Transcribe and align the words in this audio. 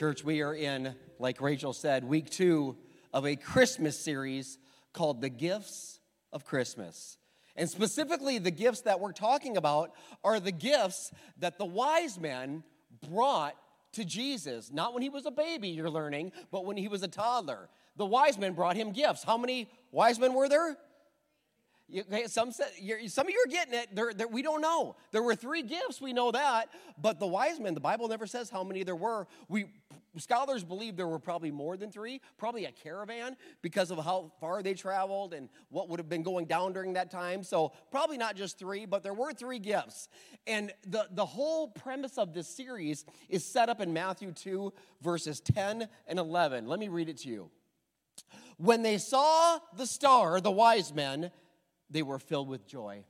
Church, 0.00 0.24
we 0.24 0.40
are 0.40 0.54
in, 0.54 0.94
like 1.18 1.42
Rachel 1.42 1.74
said, 1.74 2.04
week 2.04 2.30
two 2.30 2.78
of 3.12 3.26
a 3.26 3.36
Christmas 3.36 4.00
series 4.00 4.56
called 4.94 5.20
The 5.20 5.28
Gifts 5.28 6.00
of 6.32 6.42
Christmas. 6.42 7.18
And 7.54 7.68
specifically, 7.68 8.38
the 8.38 8.50
gifts 8.50 8.80
that 8.80 8.98
we're 8.98 9.12
talking 9.12 9.58
about 9.58 9.92
are 10.24 10.40
the 10.40 10.52
gifts 10.52 11.12
that 11.40 11.58
the 11.58 11.66
wise 11.66 12.18
men 12.18 12.64
brought 13.10 13.56
to 13.92 14.06
Jesus. 14.06 14.72
Not 14.72 14.94
when 14.94 15.02
he 15.02 15.10
was 15.10 15.26
a 15.26 15.30
baby, 15.30 15.68
you're 15.68 15.90
learning, 15.90 16.32
but 16.50 16.64
when 16.64 16.78
he 16.78 16.88
was 16.88 17.02
a 17.02 17.08
toddler. 17.08 17.68
The 17.96 18.06
wise 18.06 18.38
men 18.38 18.54
brought 18.54 18.76
him 18.76 18.92
gifts. 18.92 19.22
How 19.22 19.36
many 19.36 19.68
wise 19.92 20.18
men 20.18 20.32
were 20.32 20.48
there? 20.48 20.78
Some, 22.28 22.52
said, 22.52 22.68
some 23.08 23.26
of 23.26 23.32
you 23.32 23.44
are 23.46 23.50
getting 23.50 23.74
it. 23.74 23.88
They're, 23.94 24.14
they're, 24.14 24.28
we 24.28 24.42
don't 24.42 24.60
know. 24.60 24.96
There 25.10 25.22
were 25.22 25.34
three 25.34 25.62
gifts, 25.62 26.00
we 26.00 26.12
know 26.12 26.30
that. 26.30 26.70
But 26.96 27.18
the 27.18 27.26
wise 27.26 27.60
men, 27.60 27.74
the 27.74 27.80
Bible 27.80 28.08
never 28.08 28.26
says 28.26 28.48
how 28.48 28.64
many 28.64 28.82
there 28.84 28.96
were. 28.96 29.26
We 29.48 29.66
scholars 30.18 30.64
believe 30.64 30.96
there 30.96 31.06
were 31.06 31.18
probably 31.18 31.50
more 31.50 31.76
than 31.76 31.90
three, 31.90 32.20
probably 32.36 32.64
a 32.64 32.72
caravan 32.72 33.36
because 33.62 33.90
of 33.90 34.04
how 34.04 34.32
far 34.40 34.62
they 34.62 34.74
traveled 34.74 35.34
and 35.34 35.48
what 35.68 35.88
would 35.88 36.00
have 36.00 36.08
been 36.08 36.22
going 36.22 36.46
down 36.46 36.72
during 36.72 36.94
that 36.94 37.10
time. 37.10 37.44
So 37.44 37.72
probably 37.90 38.18
not 38.18 38.34
just 38.34 38.58
three, 38.58 38.86
but 38.86 39.02
there 39.02 39.14
were 39.14 39.32
three 39.32 39.58
gifts. 39.60 40.08
And 40.46 40.72
the, 40.86 41.06
the 41.12 41.26
whole 41.26 41.68
premise 41.68 42.18
of 42.18 42.34
this 42.34 42.48
series 42.48 43.04
is 43.28 43.44
set 43.44 43.68
up 43.68 43.80
in 43.80 43.92
Matthew 43.92 44.32
2, 44.32 44.72
verses 45.00 45.40
10 45.40 45.88
and 46.08 46.18
11. 46.18 46.66
Let 46.66 46.80
me 46.80 46.88
read 46.88 47.08
it 47.08 47.18
to 47.18 47.28
you. 47.28 47.50
When 48.56 48.82
they 48.82 48.98
saw 48.98 49.58
the 49.76 49.86
star, 49.86 50.40
the 50.40 50.50
wise 50.50 50.92
men, 50.92 51.30
they 51.88 52.02
were 52.02 52.18
filled 52.18 52.48
with 52.48 52.66
joy. 52.66 53.04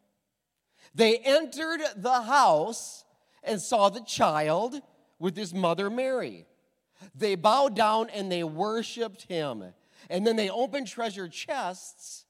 They 0.95 1.17
entered 1.17 1.81
the 1.97 2.23
house 2.23 3.05
and 3.43 3.61
saw 3.61 3.89
the 3.89 4.03
child 4.03 4.81
with 5.19 5.37
his 5.37 5.55
mother 5.55 5.91
Mary. 5.91 6.47
They 7.15 7.35
bowed 7.35 7.75
down 7.75 8.11
and 8.11 8.31
they 8.31 8.45
worshiped 8.45 9.23
him. 9.29 9.65
And 10.09 10.27
then 10.27 10.37
they 10.37 10.51
opened 10.51 10.87
treasure 10.87 11.29
chests 11.29 12.25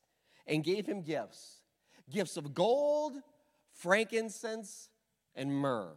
and 0.47 0.65
gave 0.65 0.87
him 0.87 1.03
gifts 1.03 1.57
gifts 2.11 2.37
of 2.37 2.53
gold, 2.53 3.15
frankincense, 3.73 4.89
and 5.37 5.55
myrrh. 5.55 5.93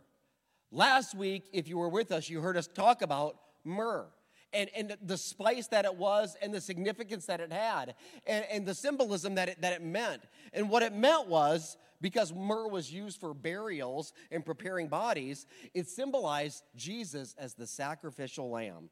Last 0.71 1.15
week, 1.15 1.49
if 1.51 1.67
you 1.67 1.77
were 1.77 1.89
with 1.89 2.11
us, 2.11 2.29
you 2.29 2.39
heard 2.39 2.55
us 2.55 2.67
talk 2.67 3.01
about 3.01 3.35
myrrh 3.63 4.05
and, 4.53 4.69
and 4.75 4.95
the 5.01 5.17
spice 5.17 5.67
that 5.67 5.85
it 5.85 5.95
was 5.95 6.37
and 6.41 6.53
the 6.53 6.61
significance 6.61 7.25
that 7.25 7.39
it 7.39 7.51
had 7.51 7.95
and, 8.25 8.45
and 8.51 8.65
the 8.65 8.75
symbolism 8.75 9.35
that 9.35 9.49
it, 9.49 9.61
that 9.61 9.73
it 9.73 9.83
meant. 9.83 10.21
And 10.53 10.69
what 10.69 10.83
it 10.83 10.93
meant 10.93 11.27
was 11.27 11.77
because 12.03 12.33
myrrh 12.33 12.67
was 12.67 12.91
used 12.91 13.19
for 13.21 13.33
burials 13.33 14.11
and 14.29 14.45
preparing 14.45 14.89
bodies, 14.89 15.47
it 15.73 15.87
symbolized 15.87 16.61
Jesus 16.75 17.33
as 17.39 17.53
the 17.53 17.65
sacrificial 17.65 18.51
lamb. 18.51 18.89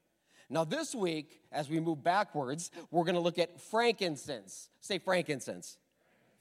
Now, 0.50 0.64
this 0.64 0.96
week, 0.96 1.42
as 1.52 1.70
we 1.70 1.82
move 1.82 2.04
backwards, 2.04 2.72
we're 2.90 3.04
going 3.04 3.16
to 3.16 3.22
look 3.22 3.38
at 3.38 3.60
frankincense. 3.60 4.70
Say 4.80 4.98
frankincense. 4.98 5.78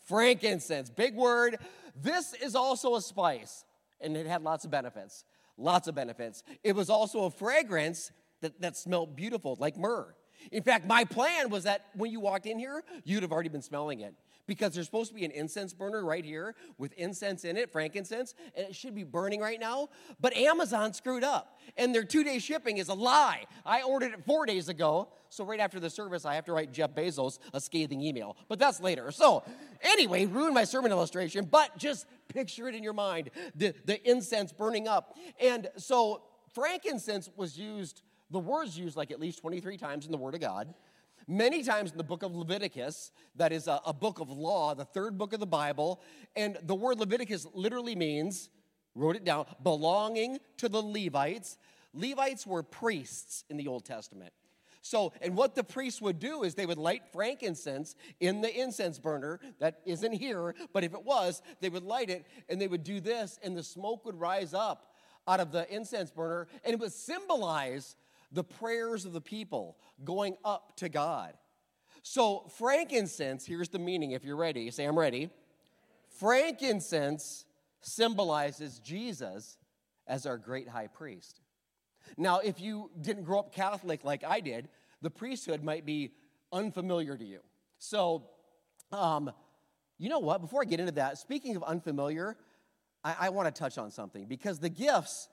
Frankincense, 0.06 0.91
big 0.91 1.16
word. 1.16 1.58
This 2.00 2.34
is 2.34 2.54
also 2.54 2.94
a 2.94 3.02
spice, 3.02 3.64
and 4.00 4.16
it 4.16 4.26
had 4.26 4.42
lots 4.42 4.64
of 4.64 4.70
benefits. 4.70 5.24
Lots 5.58 5.88
of 5.88 5.96
benefits. 5.96 6.44
It 6.62 6.76
was 6.76 6.88
also 6.88 7.24
a 7.24 7.30
fragrance 7.30 8.12
that, 8.42 8.60
that 8.60 8.76
smelled 8.76 9.16
beautiful, 9.16 9.56
like 9.58 9.76
myrrh. 9.76 10.14
In 10.52 10.62
fact, 10.62 10.86
my 10.86 11.04
plan 11.04 11.50
was 11.50 11.64
that 11.64 11.86
when 11.94 12.12
you 12.12 12.20
walked 12.20 12.46
in 12.46 12.60
here, 12.60 12.84
you'd 13.04 13.22
have 13.22 13.32
already 13.32 13.48
been 13.48 13.60
smelling 13.60 14.00
it 14.00 14.14
because 14.51 14.75
there's 14.75 14.87
supposed 14.87 15.11
to 15.11 15.15
be 15.15 15.25
an 15.25 15.31
incense 15.31 15.73
burner 15.73 16.05
right 16.05 16.25
here 16.25 16.56
with 16.77 16.93
incense 16.95 17.45
in 17.45 17.56
it, 17.56 17.70
frankincense, 17.70 18.34
and 18.56 18.67
it 18.67 18.75
should 18.75 18.97
be 18.97 19.05
burning 19.05 19.39
right 19.39 19.61
now. 19.61 19.89
But 20.20 20.37
Amazon 20.37 20.93
screwed 20.93 21.23
up, 21.23 21.61
and 21.77 21.95
their 21.95 22.03
two 22.03 22.25
day 22.25 22.41
shipping 22.41 22.78
is 22.78 22.89
a 22.89 22.95
lie. 22.95 23.45
I 23.65 23.83
ordered 23.83 24.12
it 24.12 24.25
four 24.27 24.47
days 24.47 24.69
ago, 24.69 25.11
so 25.28 25.45
right 25.45 25.61
after 25.61 25.78
the 25.78 25.89
service, 25.89 26.25
I 26.25 26.34
have 26.34 26.45
to 26.47 26.53
write 26.53 26.73
Jeff 26.73 26.97
Bezos 26.97 27.39
a 27.55 27.61
scathing 27.61 28.01
email, 28.01 28.37
but 28.48 28.59
that's 28.59 28.81
later. 28.81 29.12
So, 29.12 29.45
anyway, 29.83 30.27
ruined 30.27 30.55
my 30.55 30.65
sermon 30.65 30.91
illustration, 30.91 31.44
but 31.49 31.78
just 31.78 32.06
picture 32.27 32.69
it 32.69 32.75
in 32.75 32.83
your 32.83 32.93
mind 32.93 33.31
the, 33.55 33.72
the 33.84 34.10
incense 34.10 34.50
burning 34.50 34.89
up. 34.89 35.16
And 35.41 35.69
so, 35.77 36.22
frankincense 36.53 37.31
was 37.37 37.56
used 37.56 38.03
the 38.33 38.39
word's 38.39 38.78
used 38.78 38.97
like 38.97 39.10
at 39.10 39.21
least 39.21 39.41
23 39.41 39.77
times 39.77 40.06
in 40.06 40.12
the 40.12 40.19
Word 40.19 40.34
of 40.34 40.41
God. 40.41 40.72
Many 41.26 41.62
times 41.62 41.92
in 41.92 41.98
the 41.98 42.04
book 42.04 42.22
of 42.22 42.34
Leviticus, 42.34 43.12
that 43.36 43.53
is 43.53 43.66
a, 43.66 43.81
a 43.86 43.92
book 43.92 44.20
of 44.20 44.31
law, 44.31 44.75
the 44.75 44.84
third 44.84 45.19
book 45.19 45.32
of 45.32 45.41
the 45.41 45.47
Bible. 45.47 46.00
And 46.36 46.56
the 46.62 46.75
word 46.75 46.98
Leviticus 46.98 47.47
literally 47.54 47.94
means, 47.94 48.50
wrote 48.94 49.16
it 49.16 49.25
down, 49.25 49.47
belonging 49.62 50.38
to 50.59 50.69
the 50.69 50.82
Levites. 50.82 51.59
Levites 51.92 52.47
were 52.47 52.62
priests 52.62 53.44
in 53.50 53.56
the 53.56 53.69
Old 53.69 53.84
Testament. 53.84 54.32
So, 54.82 55.12
and 55.20 55.36
what 55.36 55.54
the 55.54 55.62
priests 55.62 56.00
would 56.00 56.19
do 56.19 56.42
is 56.42 56.54
they 56.54 56.64
would 56.64 56.78
light 56.78 57.03
frankincense 57.12 57.94
in 58.19 58.41
the 58.41 58.60
incense 58.60 58.98
burner 58.98 59.38
that 59.59 59.80
isn't 59.84 60.12
here, 60.12 60.54
but 60.72 60.84
if 60.84 60.94
it 60.94 61.04
was, 61.04 61.42
they 61.60 61.69
would 61.69 61.82
light 61.82 62.09
it 62.09 62.26
and 62.48 62.60
they 62.60 62.66
would 62.66 62.82
do 62.82 62.98
this, 62.98 63.38
and 63.42 63.54
the 63.54 63.62
smoke 63.62 64.06
would 64.06 64.19
rise 64.19 64.54
up 64.54 64.94
out 65.28 65.38
of 65.38 65.53
the 65.53 65.70
incense 65.72 66.10
burner, 66.10 66.48
and 66.64 66.72
it 66.72 66.80
would 66.80 66.92
symbolize 66.92 67.94
the 68.32 68.44
prayers 68.44 69.04
of 69.04 69.12
the 69.12 69.20
people 69.20 69.76
going 70.04 70.36
up 70.44 70.76
to 70.76 70.88
God. 70.88 71.34
So, 72.02 72.50
frankincense, 72.58 73.44
here's 73.44 73.68
the 73.68 73.78
meaning 73.78 74.12
if 74.12 74.24
you're 74.24 74.36
ready. 74.36 74.70
Say, 74.70 74.84
I'm 74.84 74.98
ready. 74.98 75.30
Frankincense 76.18 77.44
symbolizes 77.82 78.78
Jesus 78.78 79.58
as 80.06 80.26
our 80.26 80.38
great 80.38 80.68
high 80.68 80.86
priest. 80.86 81.41
Now, 82.16 82.41
if 82.41 82.60
you 82.60 82.91
didn't 83.00 83.24
grow 83.24 83.41
up 83.41 83.54
Catholic 83.54 84.04
like 84.04 84.24
I 84.24 84.41
did, 84.41 84.68
the 85.02 85.10
priesthood 85.10 85.62
might 85.62 85.84
be 85.84 86.12
unfamiliar 86.52 87.16
to 87.16 87.24
you. 87.24 87.41
So, 87.78 88.28
um, 88.92 89.30
you 89.98 90.08
know 90.08 90.18
what? 90.18 90.41
Before 90.41 90.62
I 90.62 90.64
get 90.64 90.80
into 90.80 90.92
that, 90.92 91.18
speaking 91.18 91.56
of 91.56 91.62
unfamiliar, 91.62 92.36
I, 93.04 93.16
I 93.20 93.28
want 93.30 93.54
to 93.54 93.58
touch 93.58 93.78
on 93.78 93.91
something 93.91 94.26
because 94.26 94.58
the 94.58 94.68
gifts 94.68 95.28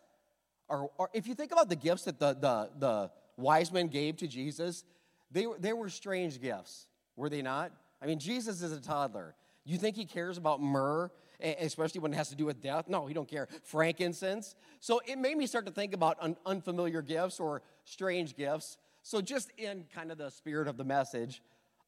or, 0.70 0.92
or 0.98 1.10
if 1.14 1.28
you 1.28 1.36
think 1.36 1.52
about 1.52 1.70
the 1.70 1.76
gifts 1.76 2.04
that 2.04 2.20
the, 2.20 2.34
the, 2.34 2.70
the 2.78 3.12
wise 3.38 3.72
men 3.72 3.88
gave 3.88 4.18
to 4.18 4.28
Jesus, 4.28 4.84
they, 5.32 5.46
they 5.60 5.74
were 5.74 5.90
strange 5.90 6.42
gifts, 6.42 6.88
were 7.16 7.30
they 7.30 7.42
not? 7.42 7.72
I 8.02 8.06
mean, 8.06 8.20
Jesus 8.20 8.62
is 8.62 8.72
a 8.72 8.82
toddler. 8.82 9.36
You 9.66 9.78
think 9.78 9.96
he 9.96 10.06
cares 10.06 10.38
about 10.38 10.62
myrrh, 10.62 11.12
especially 11.42 12.00
when 12.02 12.14
it 12.14 12.16
has 12.16 12.30
to 12.30 12.36
do 12.36 12.46
with 12.46 12.62
death? 12.62 12.88
No, 12.88 13.06
he 13.06 13.14
don't 13.14 13.28
care. 13.28 13.48
Frankincense. 13.64 14.56
So 14.80 15.02
it 15.06 15.18
made 15.18 15.38
me 15.38 15.46
start 15.46 15.66
to 15.66 15.72
think 15.72 15.94
about 15.94 16.18
un- 16.22 16.38
unfamiliar 16.46 17.02
gifts 17.02 17.40
or 17.40 17.62
strange 17.84 18.36
gifts. 18.36 18.78
So 19.04 19.22
just 19.22 19.52
in 19.58 19.86
kind 19.94 20.12
of 20.12 20.18
the 20.18 20.30
spirit 20.30 20.68
of 20.68 20.78
the 20.78 20.84
message, 20.84 21.42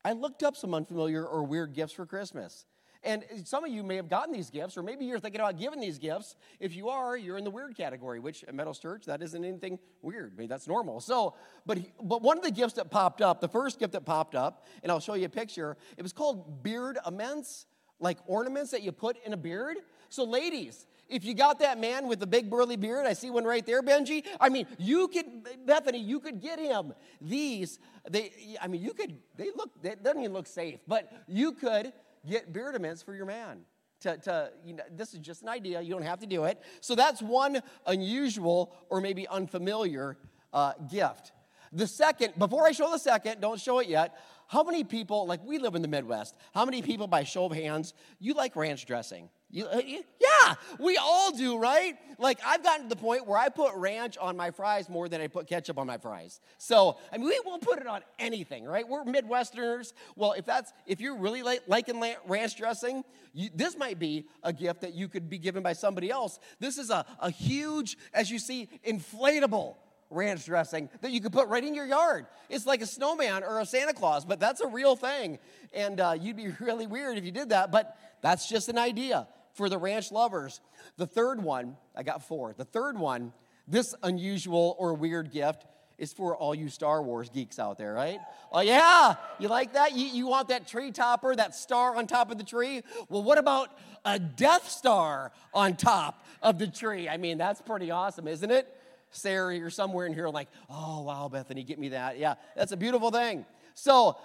I 0.04 0.14
looked 0.14 0.44
up 0.44 0.56
some 0.56 0.74
unfamiliar 0.74 1.26
or 1.26 1.44
weird 1.44 1.74
gifts 1.74 1.94
for 1.94 2.06
Christmas. 2.06 2.66
And 3.04 3.24
some 3.46 3.64
of 3.64 3.72
you 3.72 3.82
may 3.82 3.96
have 3.96 4.10
gotten 4.10 4.34
these 4.34 4.50
gifts, 4.50 4.76
or 4.76 4.84
maybe 4.84 5.06
you're 5.06 5.20
thinking 5.20 5.40
about 5.40 5.58
giving 5.58 5.80
these 5.80 5.98
gifts. 5.98 6.36
If 6.60 6.76
you 6.76 6.90
are, 6.90 7.16
you're 7.16 7.38
in 7.38 7.46
the 7.46 7.50
weird 7.50 7.78
category, 7.78 8.20
which 8.20 8.44
at 8.44 8.54
Meadows 8.54 8.78
Church, 8.78 9.06
that 9.06 9.22
isn't 9.22 9.46
anything 9.46 9.80
weird. 10.02 10.34
I 10.36 10.40
mean, 10.40 10.50
that's 10.50 10.68
normal. 10.68 11.00
So, 11.00 11.36
but, 11.66 11.80
but 12.04 12.22
one 12.22 12.38
of 12.38 12.44
the 12.44 12.52
gifts 12.52 12.74
that 12.74 12.92
popped 12.92 13.22
up, 13.22 13.40
the 13.40 13.48
first 13.48 13.80
gift 13.80 13.94
that 13.94 14.06
popped 14.06 14.36
up, 14.36 14.68
and 14.84 14.92
I'll 14.92 15.00
show 15.00 15.14
you 15.14 15.28
a 15.28 15.30
picture, 15.30 15.78
it 15.98 16.04
was 16.04 16.12
called 16.12 16.62
Beardaments, 16.62 17.66
like 18.02 18.18
ornaments 18.28 18.72
that 18.72 18.84
you 18.84 18.92
put 18.92 19.16
in 19.26 19.32
a 19.32 19.38
beard. 19.38 19.78
So, 20.10 20.26
ladies, 20.26 20.86
if 21.08 21.24
you 21.24 21.34
got 21.34 21.60
that 21.60 21.80
man 21.80 22.08
with 22.08 22.20
the 22.20 22.28
big 22.28 22.50
burly 22.50 22.76
beard, 22.76 23.06
I 23.06 23.14
see 23.14 23.30
one 23.30 23.46
right 23.46 23.66
there, 23.66 23.82
Benji. 23.82 24.26
I 24.40 24.50
mean, 24.50 24.68
you 24.78 25.08
could, 25.08 25.26
Bethany, 25.66 26.00
you 26.00 26.20
could 26.20 26.42
get 26.42 26.60
him 26.60 26.94
these. 27.22 27.80
They, 28.10 28.32
I 28.62 28.68
mean, 28.68 28.82
you 28.82 28.94
could. 28.94 29.18
They 29.36 29.50
look. 29.56 29.82
They 29.82 29.96
doesn't 29.96 30.20
even 30.20 30.34
look 30.34 30.48
safe, 30.48 30.80
but 30.88 31.12
you 31.28 31.54
could 31.54 31.92
get 32.28 32.54
Beardaments 32.54 33.04
for 33.04 33.14
your 33.14 33.26
man. 33.26 33.62
To, 34.02 34.18
to, 34.18 34.52
you 34.66 34.76
know, 34.76 34.84
this 34.96 35.14
is 35.14 35.20
just 35.20 35.42
an 35.42 35.50
idea. 35.50 35.82
You 35.82 35.92
don't 35.92 36.04
have 36.04 36.20
to 36.20 36.26
do 36.26 36.46
it. 36.46 36.62
So 36.80 36.96
that's 36.96 37.22
one 37.22 37.62
unusual 37.86 38.74
or 38.90 39.02
maybe 39.02 39.28
unfamiliar 39.28 40.18
uh, 40.54 40.74
gift. 40.90 41.34
The 41.74 41.86
second, 41.86 42.34
before 42.40 42.66
I 42.66 42.72
show 42.72 42.90
the 42.90 42.98
second, 42.98 43.42
don't 43.42 43.60
show 43.60 43.80
it 43.80 43.88
yet. 43.88 44.18
How 44.48 44.64
many 44.64 44.84
people, 44.84 45.28
like 45.28 45.44
we 45.46 45.60
live 45.60 45.76
in 45.76 45.82
the 45.82 45.88
Midwest, 45.88 46.36
how 46.54 46.66
many 46.66 46.82
people, 46.82 47.08
by 47.08 47.24
show 47.24 47.46
of 47.46 47.52
hands, 47.52 47.94
you 48.20 48.34
like 48.34 48.56
ranch 48.56 48.86
dressing? 48.86 49.30
You, 49.52 49.66
uh, 49.66 49.82
yeah, 49.84 50.56
we 50.80 50.98
all 50.98 51.32
do, 51.32 51.58
right? 51.58 51.98
Like, 52.20 52.40
I've 52.46 52.64
gotten 52.64 52.84
to 52.84 52.90
the 52.90 53.02
point 53.02 53.26
where 53.26 53.38
I 53.38 53.50
put 53.50 53.74
ranch 53.74 54.16
on 54.18 54.38
my 54.38 54.52
fries 54.52 54.90
more 54.90 55.10
than 55.10 55.22
I 55.22 55.28
put 55.28 55.48
ketchup 55.48 55.80
on 55.80 55.88
my 55.88 55.98
fries. 55.98 56.40
So, 56.60 56.98
I 57.12 57.18
mean, 57.18 57.28
we 57.28 57.40
will 57.44 57.58
put 57.58 57.80
it 57.80 57.88
on 57.88 58.02
anything, 58.20 58.66
right? 58.66 58.88
We're 58.88 59.04
Midwesterners. 59.06 59.94
Well, 60.16 60.34
if 60.34 60.46
that's, 60.46 60.72
if 60.86 61.02
you're 61.02 61.18
really 61.18 61.42
like, 61.42 61.64
liking 61.66 62.00
ranch 62.28 62.58
dressing, 62.58 63.04
you, 63.34 63.50
this 63.56 63.76
might 63.76 63.98
be 63.98 64.28
a 64.44 64.54
gift 64.54 64.82
that 64.82 64.94
you 64.94 65.08
could 65.08 65.30
be 65.30 65.40
given 65.40 65.64
by 65.64 65.74
somebody 65.74 66.12
else. 66.12 66.40
This 66.60 66.78
is 66.78 66.92
a, 66.92 67.04
a 67.20 67.32
huge, 67.32 67.98
as 68.14 68.30
you 68.30 68.38
see, 68.38 68.70
inflatable 68.86 69.78
ranch 70.12 70.46
dressing 70.46 70.90
that 71.02 71.12
you 71.12 71.22
could 71.22 71.34
put 71.34 71.48
right 71.48 71.64
in 71.64 71.74
your 71.74 71.86
yard. 71.86 72.28
It's 72.50 72.68
like 72.68 72.82
a 72.82 72.86
snowman 72.86 73.44
or 73.44 73.62
a 73.62 73.66
Santa 73.66 73.94
Claus, 73.94 74.26
but 74.26 74.40
that's 74.40 74.62
a 74.62 74.68
real 74.68 74.96
thing. 74.96 75.40
And 75.74 76.00
uh, 76.00 76.16
you'd 76.20 76.38
be 76.38 76.50
really 76.60 76.86
weird 76.86 77.18
if 77.18 77.26
you 77.26 77.32
did 77.32 77.50
that, 77.50 77.72
but 77.72 77.98
that's 78.22 78.48
just 78.48 78.70
an 78.70 78.78
idea 78.78 79.28
for 79.60 79.68
the 79.68 79.78
ranch 79.78 80.10
lovers. 80.10 80.62
The 80.96 81.06
third 81.06 81.44
one, 81.44 81.76
I 81.94 82.04
got 82.04 82.26
four. 82.26 82.56
The 82.58 82.64
third 82.64 82.98
one, 82.98 83.34
this 83.68 83.94
unusual 84.04 84.78
or 84.80 84.94
weird 84.94 85.34
gift, 85.34 85.66
is 85.98 86.14
for 86.14 86.34
all 86.34 86.56
you 86.56 86.70
Star 86.70 87.04
Wars 87.04 87.30
geeks 87.30 87.60
out 87.60 87.78
there, 87.78 87.94
right? 87.94 88.22
Oh, 88.54 88.62
yeah, 88.62 89.16
you 89.38 89.50
like 89.50 89.74
that? 89.74 89.98
You, 89.98 90.06
you 90.06 90.28
want 90.28 90.48
that 90.48 90.66
tree 90.66 90.92
topper, 90.92 91.36
that 91.36 91.54
star 91.54 91.98
on 91.98 92.08
top 92.08 92.32
of 92.32 92.38
the 92.38 92.46
tree? 92.46 92.84
Well, 93.10 93.22
what 93.22 93.38
about 93.38 93.78
a 94.06 94.18
Death 94.18 94.70
Star 94.70 95.34
on 95.54 95.76
top 95.76 96.24
of 96.42 96.58
the 96.58 96.68
tree? 96.68 97.10
I 97.10 97.18
mean, 97.18 97.38
that's 97.38 97.62
pretty 97.62 97.92
awesome, 97.92 98.30
isn't 98.30 98.50
it? 98.50 98.74
Sarah, 99.12 99.58
you're 99.58 99.70
somewhere 99.70 100.06
in 100.06 100.14
here 100.14 100.30
like, 100.30 100.48
oh, 100.70 101.02
wow, 101.02 101.28
Bethany, 101.28 101.64
get 101.64 101.80
me 101.80 101.90
that. 101.90 102.18
Yeah, 102.18 102.36
that's 102.56 102.72
a 102.72 102.78
beautiful 102.78 103.12
thing. 103.12 103.46
So, 103.74 104.16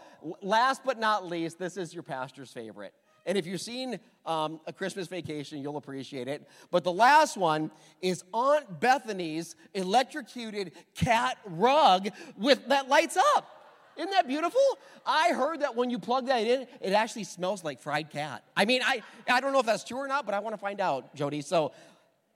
last 0.42 0.82
but 0.84 1.00
not 1.00 1.26
least, 1.26 1.58
this 1.58 1.76
is 1.76 1.92
your 1.92 2.04
pastor's 2.04 2.52
favorite. 2.52 2.94
And 3.26 3.38
if 3.38 3.46
you've 3.46 3.60
seen 3.60 3.98
um, 4.26 4.60
A 4.66 4.72
Christmas 4.72 5.06
Vacation, 5.08 5.62
you'll 5.62 5.76
appreciate 5.76 6.28
it. 6.28 6.46
But 6.70 6.84
the 6.84 6.92
last 6.92 7.36
one 7.36 7.70
is 8.02 8.24
Aunt 8.32 8.80
Bethany's 8.80 9.56
electrocuted 9.72 10.72
cat 10.94 11.38
rug 11.46 12.08
with 12.36 12.66
that 12.68 12.88
lights 12.88 13.16
up. 13.36 13.50
Isn't 13.96 14.10
that 14.10 14.26
beautiful? 14.26 14.60
I 15.06 15.32
heard 15.32 15.60
that 15.60 15.76
when 15.76 15.88
you 15.88 15.98
plug 15.98 16.26
that 16.26 16.44
in, 16.46 16.66
it 16.80 16.92
actually 16.92 17.24
smells 17.24 17.62
like 17.62 17.80
fried 17.80 18.10
cat. 18.10 18.42
I 18.56 18.64
mean, 18.64 18.82
I, 18.84 19.02
I 19.28 19.40
don't 19.40 19.52
know 19.52 19.60
if 19.60 19.66
that's 19.66 19.84
true 19.84 19.98
or 19.98 20.08
not, 20.08 20.26
but 20.26 20.34
I 20.34 20.40
want 20.40 20.54
to 20.54 20.60
find 20.60 20.80
out, 20.80 21.14
Jody. 21.14 21.42
So 21.42 21.72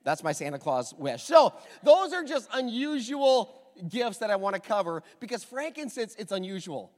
that's 0.05 0.23
my 0.23 0.33
Santa 0.33 0.59
Claus 0.59 0.95
wish. 0.95 1.25
So 1.25 1.53
those 1.83 2.13
are 2.13 2.23
just 2.23 2.49
unusual 2.53 3.55
gifts 3.89 4.19
that 4.19 4.31
I 4.31 4.37
want 4.37 4.55
to 4.55 4.61
cover 4.61 5.03
because 5.21 5.45
frankincense, 5.45 6.15
it's 6.17 6.33
unusual. 6.33 6.93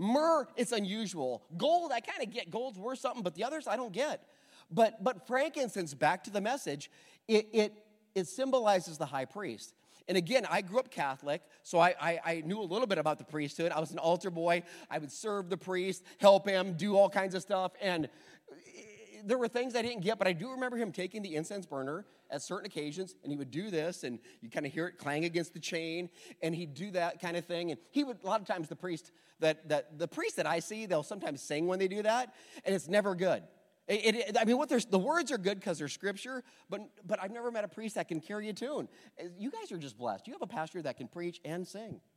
Myrrh, 0.00 0.48
it's 0.56 0.72
unusual. 0.72 1.42
Gold, 1.58 1.92
I 1.92 2.00
kind 2.00 2.22
of 2.22 2.32
get. 2.32 2.50
Gold's 2.50 2.78
worth 2.78 3.00
something, 3.00 3.22
but 3.22 3.34
the 3.34 3.44
others 3.44 3.68
I 3.68 3.76
don't 3.76 3.92
get. 3.92 4.26
But, 4.70 5.04
but 5.04 5.26
frankincense, 5.26 5.92
back 5.92 6.24
to 6.24 6.30
the 6.30 6.40
message, 6.40 6.90
it, 7.28 7.48
it, 7.52 7.84
it 8.14 8.26
symbolizes 8.26 8.96
the 8.96 9.04
high 9.04 9.26
priest. 9.26 9.74
And 10.08 10.16
again, 10.16 10.46
I 10.48 10.62
grew 10.62 10.78
up 10.78 10.90
Catholic, 10.90 11.42
so 11.62 11.78
I, 11.78 11.94
I, 12.00 12.20
I, 12.24 12.42
knew 12.46 12.60
a 12.60 12.64
little 12.64 12.86
bit 12.86 12.96
about 12.96 13.18
the 13.18 13.24
priesthood. 13.24 13.72
I 13.72 13.78
was 13.78 13.92
an 13.92 13.98
altar 13.98 14.30
boy. 14.30 14.62
I 14.90 14.98
would 14.98 15.12
serve 15.12 15.50
the 15.50 15.58
priest, 15.58 16.02
help 16.18 16.48
him, 16.48 16.72
do 16.72 16.96
all 16.96 17.10
kinds 17.10 17.34
of 17.34 17.42
stuff. 17.42 17.72
And 17.80 18.06
eh, 18.06 18.80
there 19.24 19.36
were 19.36 19.48
things 19.48 19.76
I 19.76 19.82
didn't 19.82 20.00
get, 20.00 20.18
but 20.18 20.26
I 20.26 20.32
do 20.32 20.50
remember 20.50 20.78
him 20.78 20.92
taking 20.92 21.20
the 21.20 21.36
incense 21.36 21.66
burner 21.66 22.06
at 22.30 22.42
certain 22.42 22.66
occasions, 22.66 23.14
and 23.22 23.32
he 23.32 23.36
would 23.36 23.50
do 23.50 23.70
this, 23.70 24.04
and 24.04 24.18
you 24.40 24.48
kind 24.48 24.66
of 24.66 24.72
hear 24.72 24.86
it 24.86 24.98
clang 24.98 25.24
against 25.24 25.54
the 25.54 25.60
chain, 25.60 26.08
and 26.42 26.54
he'd 26.54 26.74
do 26.74 26.90
that 26.92 27.20
kind 27.20 27.36
of 27.36 27.44
thing. 27.44 27.70
And 27.70 27.80
he 27.90 28.04
would, 28.04 28.18
a 28.22 28.26
lot 28.26 28.40
of 28.40 28.46
times, 28.46 28.68
the 28.68 28.76
priest 28.76 29.12
that, 29.40 29.68
that 29.68 29.98
the 29.98 30.08
priest 30.08 30.36
that 30.36 30.46
I 30.46 30.60
see, 30.60 30.86
they'll 30.86 31.02
sometimes 31.02 31.42
sing 31.42 31.66
when 31.66 31.78
they 31.78 31.88
do 31.88 32.02
that, 32.02 32.34
and 32.64 32.74
it's 32.74 32.88
never 32.88 33.14
good. 33.14 33.42
It, 33.88 34.14
it, 34.14 34.36
I 34.40 34.44
mean, 34.44 34.56
what 34.56 34.68
the 34.68 34.98
words 34.98 35.32
are 35.32 35.38
good 35.38 35.58
because 35.58 35.78
they're 35.78 35.88
scripture, 35.88 36.44
but, 36.68 36.80
but 37.04 37.18
I've 37.20 37.32
never 37.32 37.50
met 37.50 37.64
a 37.64 37.68
priest 37.68 37.96
that 37.96 38.06
can 38.06 38.20
carry 38.20 38.48
a 38.48 38.52
tune. 38.52 38.88
You 39.36 39.50
guys 39.50 39.72
are 39.72 39.78
just 39.78 39.98
blessed. 39.98 40.28
You 40.28 40.32
have 40.34 40.42
a 40.42 40.46
pastor 40.46 40.80
that 40.82 40.96
can 40.96 41.08
preach 41.08 41.40
and 41.44 41.66
sing. 41.66 42.00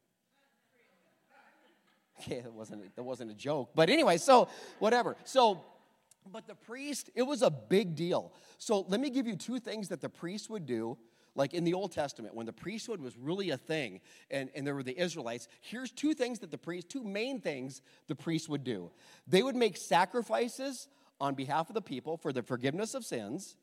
Okay, 2.20 2.42
that 2.42 2.54
wasn't, 2.54 2.96
that 2.96 3.04
wasn't 3.04 3.32
a 3.32 3.34
joke. 3.34 3.72
But 3.74 3.90
anyway, 3.90 4.18
so 4.18 4.48
whatever. 4.78 5.18
So 5.26 5.66
but 6.32 6.48
the 6.48 6.56
priest, 6.56 7.10
it 7.16 7.24
was 7.24 7.42
a 7.42 7.50
big 7.50 7.96
deal. 7.96 8.34
So 8.58 8.86
let 8.88 9.00
me 9.00 9.10
give 9.10 9.28
you 9.28 9.36
two 9.36 9.60
things 9.60 9.90
that 9.90 10.02
the 10.02 10.10
priest 10.10 10.50
would 10.50 10.66
do. 10.66 10.98
Like 11.36 11.56
in 11.56 11.64
the 11.64 11.74
Old 11.74 11.92
Testament, 11.92 12.36
when 12.36 12.46
the 12.46 12.54
priesthood 12.54 13.02
was 13.02 13.18
really 13.18 13.50
a 13.50 13.58
thing 13.58 14.02
and, 14.30 14.52
and 14.54 14.68
there 14.68 14.76
were 14.76 14.84
the 14.84 15.00
Israelites, 15.00 15.48
here's 15.62 15.92
two 15.92 16.14
things 16.14 16.40
that 16.40 16.52
the 16.52 16.60
priest, 16.60 16.90
two 16.90 17.04
main 17.04 17.42
things 17.42 17.82
the 18.08 18.16
priest 18.16 18.50
would 18.50 18.64
do. 18.64 18.92
They 19.28 19.42
would 19.42 19.56
make 19.56 19.76
sacrifices 19.76 20.88
on 21.20 21.34
behalf 21.34 21.70
of 21.70 21.74
the 21.74 21.82
people 21.82 22.18
for 22.18 22.32
the 22.32 22.44
forgiveness 22.44 22.94
of 22.94 23.04
sins, 23.04 23.56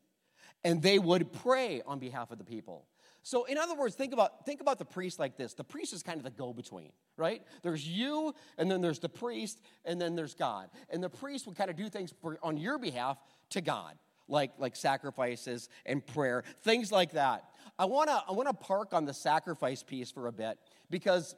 and 0.64 0.82
they 0.82 0.98
would 0.98 1.32
pray 1.32 1.80
on 1.86 2.00
behalf 2.00 2.32
of 2.32 2.38
the 2.38 2.44
people. 2.44 2.86
So, 3.22 3.44
in 3.44 3.58
other 3.58 3.74
words, 3.74 3.94
think 3.94 4.12
about, 4.12 4.46
think 4.46 4.60
about 4.60 4.78
the 4.78 4.84
priest 4.84 5.18
like 5.18 5.36
this. 5.36 5.52
The 5.54 5.64
priest 5.64 5.92
is 5.92 6.02
kind 6.02 6.18
of 6.18 6.24
the 6.24 6.30
go 6.30 6.52
between, 6.52 6.90
right? 7.16 7.42
There's 7.62 7.86
you, 7.86 8.34
and 8.56 8.70
then 8.70 8.80
there's 8.80 8.98
the 8.98 9.10
priest, 9.10 9.60
and 9.84 10.00
then 10.00 10.16
there's 10.16 10.34
God. 10.34 10.70
And 10.88 11.02
the 11.02 11.10
priest 11.10 11.46
would 11.46 11.56
kind 11.56 11.70
of 11.70 11.76
do 11.76 11.88
things 11.88 12.14
for, 12.22 12.38
on 12.42 12.56
your 12.56 12.78
behalf 12.78 13.18
to 13.50 13.60
God, 13.60 13.98
like, 14.26 14.52
like 14.58 14.74
sacrifices 14.74 15.68
and 15.84 16.06
prayer, 16.06 16.44
things 16.62 16.90
like 16.90 17.12
that. 17.12 17.44
I 17.78 17.84
wanna, 17.84 18.22
I 18.26 18.32
wanna 18.32 18.54
park 18.54 18.94
on 18.94 19.04
the 19.04 19.14
sacrifice 19.14 19.82
piece 19.82 20.10
for 20.10 20.26
a 20.26 20.32
bit 20.32 20.58
because 20.88 21.34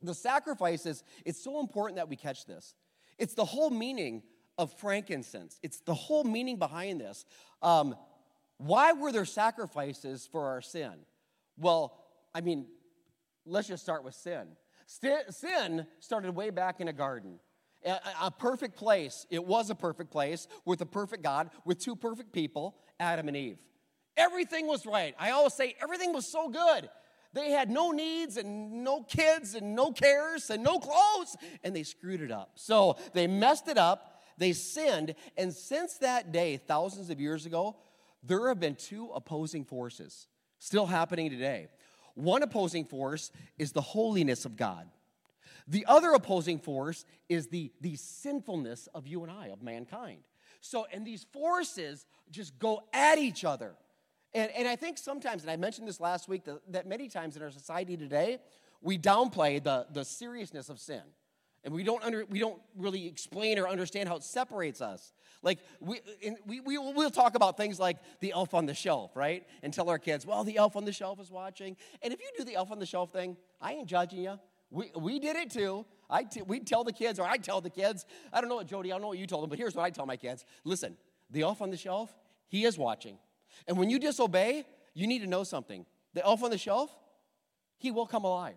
the 0.00 0.14
sacrifices, 0.14 1.04
it's 1.26 1.42
so 1.42 1.60
important 1.60 1.96
that 1.96 2.08
we 2.08 2.16
catch 2.16 2.46
this. 2.46 2.74
It's 3.18 3.34
the 3.34 3.44
whole 3.44 3.70
meaning 3.70 4.22
of 4.56 4.72
frankincense, 4.78 5.58
it's 5.62 5.80
the 5.80 5.94
whole 5.94 6.24
meaning 6.24 6.56
behind 6.56 7.00
this. 7.00 7.26
Um, 7.60 7.94
why 8.56 8.92
were 8.92 9.10
there 9.10 9.24
sacrifices 9.24 10.28
for 10.30 10.48
our 10.48 10.60
sin? 10.60 10.92
Well, 11.60 11.96
I 12.34 12.40
mean, 12.40 12.66
let's 13.44 13.68
just 13.68 13.82
start 13.82 14.02
with 14.02 14.14
sin. 14.14 14.48
Sin 14.86 15.86
started 16.00 16.34
way 16.34 16.50
back 16.50 16.80
in 16.80 16.88
a 16.88 16.92
garden. 16.92 17.38
A 18.20 18.30
perfect 18.30 18.76
place. 18.76 19.26
It 19.30 19.44
was 19.44 19.70
a 19.70 19.74
perfect 19.74 20.10
place 20.10 20.48
with 20.64 20.80
a 20.80 20.86
perfect 20.86 21.22
God, 21.22 21.50
with 21.64 21.78
two 21.78 21.94
perfect 21.94 22.32
people, 22.32 22.76
Adam 22.98 23.28
and 23.28 23.36
Eve. 23.36 23.58
Everything 24.16 24.66
was 24.66 24.84
right. 24.84 25.14
I 25.18 25.30
always 25.30 25.54
say 25.54 25.76
everything 25.82 26.12
was 26.12 26.26
so 26.26 26.48
good. 26.48 26.90
They 27.32 27.52
had 27.52 27.70
no 27.70 27.92
needs 27.92 28.36
and 28.36 28.82
no 28.82 29.02
kids 29.02 29.54
and 29.54 29.76
no 29.76 29.92
cares 29.92 30.50
and 30.50 30.64
no 30.64 30.78
clothes, 30.78 31.36
and 31.62 31.76
they 31.76 31.84
screwed 31.84 32.20
it 32.20 32.32
up. 32.32 32.52
So 32.56 32.96
they 33.14 33.26
messed 33.28 33.68
it 33.68 33.78
up, 33.78 34.20
they 34.36 34.52
sinned, 34.52 35.14
and 35.36 35.54
since 35.54 35.94
that 35.98 36.32
day, 36.32 36.56
thousands 36.56 37.08
of 37.08 37.20
years 37.20 37.46
ago, 37.46 37.76
there 38.22 38.48
have 38.48 38.58
been 38.58 38.74
two 38.74 39.10
opposing 39.14 39.64
forces 39.64 40.26
still 40.60 40.86
happening 40.86 41.30
today. 41.30 41.66
One 42.14 42.44
opposing 42.44 42.84
force 42.84 43.32
is 43.58 43.72
the 43.72 43.80
holiness 43.80 44.44
of 44.44 44.56
God. 44.56 44.88
The 45.66 45.84
other 45.86 46.12
opposing 46.12 46.58
force 46.58 47.04
is 47.28 47.48
the, 47.48 47.72
the 47.80 47.96
sinfulness 47.96 48.88
of 48.94 49.06
you 49.06 49.22
and 49.22 49.32
I, 49.32 49.48
of 49.48 49.62
mankind. 49.62 50.20
So, 50.60 50.86
and 50.92 51.06
these 51.06 51.24
forces 51.32 52.06
just 52.30 52.58
go 52.58 52.82
at 52.92 53.18
each 53.18 53.44
other. 53.44 53.74
And, 54.34 54.50
and 54.52 54.68
I 54.68 54.76
think 54.76 54.98
sometimes, 54.98 55.42
and 55.42 55.50
I 55.50 55.56
mentioned 55.56 55.88
this 55.88 56.00
last 56.00 56.28
week, 56.28 56.44
that, 56.44 56.60
that 56.72 56.86
many 56.86 57.08
times 57.08 57.36
in 57.36 57.42
our 57.42 57.50
society 57.50 57.96
today, 57.96 58.38
we 58.80 58.98
downplay 58.98 59.62
the, 59.62 59.86
the 59.92 60.04
seriousness 60.04 60.68
of 60.68 60.78
sin. 60.78 61.02
And 61.62 61.74
we 61.74 61.82
don't, 61.82 62.02
under, 62.02 62.24
we 62.24 62.38
don't 62.38 62.60
really 62.76 63.06
explain 63.06 63.58
or 63.58 63.68
understand 63.68 64.08
how 64.08 64.16
it 64.16 64.22
separates 64.22 64.80
us. 64.80 65.12
Like, 65.42 65.58
we, 65.80 66.00
we, 66.46 66.60
we, 66.60 66.78
we'll 66.78 67.10
talk 67.10 67.34
about 67.34 67.56
things 67.56 67.78
like 67.78 67.98
the 68.20 68.32
elf 68.32 68.54
on 68.54 68.66
the 68.66 68.74
shelf, 68.74 69.14
right? 69.14 69.46
And 69.62 69.72
tell 69.72 69.88
our 69.90 69.98
kids, 69.98 70.26
well, 70.26 70.44
the 70.44 70.56
elf 70.56 70.76
on 70.76 70.84
the 70.84 70.92
shelf 70.92 71.20
is 71.20 71.30
watching. 71.30 71.76
And 72.02 72.12
if 72.12 72.20
you 72.20 72.28
do 72.36 72.44
the 72.44 72.54
elf 72.54 72.70
on 72.70 72.78
the 72.78 72.86
shelf 72.86 73.12
thing, 73.12 73.36
I 73.60 73.74
ain't 73.74 73.88
judging 73.88 74.22
you. 74.22 74.38
We, 74.70 74.90
we 74.96 75.18
did 75.18 75.36
it 75.36 75.50
too. 75.50 75.84
I 76.08 76.24
t- 76.24 76.42
we'd 76.42 76.66
tell 76.66 76.84
the 76.84 76.92
kids, 76.92 77.18
or 77.18 77.26
I 77.26 77.36
tell 77.36 77.60
the 77.60 77.70
kids, 77.70 78.06
I 78.32 78.40
don't 78.40 78.48
know 78.48 78.56
what 78.56 78.66
Jody, 78.66 78.90
I 78.90 78.94
don't 78.94 79.02
know 79.02 79.08
what 79.08 79.18
you 79.18 79.26
told 79.26 79.42
them, 79.42 79.50
but 79.50 79.58
here's 79.58 79.74
what 79.74 79.84
I 79.84 79.90
tell 79.90 80.06
my 80.06 80.16
kids. 80.16 80.44
Listen, 80.64 80.96
the 81.30 81.42
elf 81.42 81.60
on 81.60 81.70
the 81.70 81.76
shelf, 81.76 82.10
he 82.48 82.64
is 82.64 82.78
watching. 82.78 83.18
And 83.66 83.76
when 83.76 83.90
you 83.90 83.98
disobey, 83.98 84.64
you 84.94 85.06
need 85.06 85.20
to 85.20 85.26
know 85.26 85.44
something. 85.44 85.84
The 86.14 86.24
elf 86.24 86.42
on 86.42 86.50
the 86.50 86.58
shelf, 86.58 86.94
he 87.78 87.90
will 87.90 88.06
come 88.06 88.24
alive. 88.24 88.56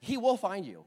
He 0.00 0.16
will 0.16 0.36
find 0.36 0.66
you 0.66 0.84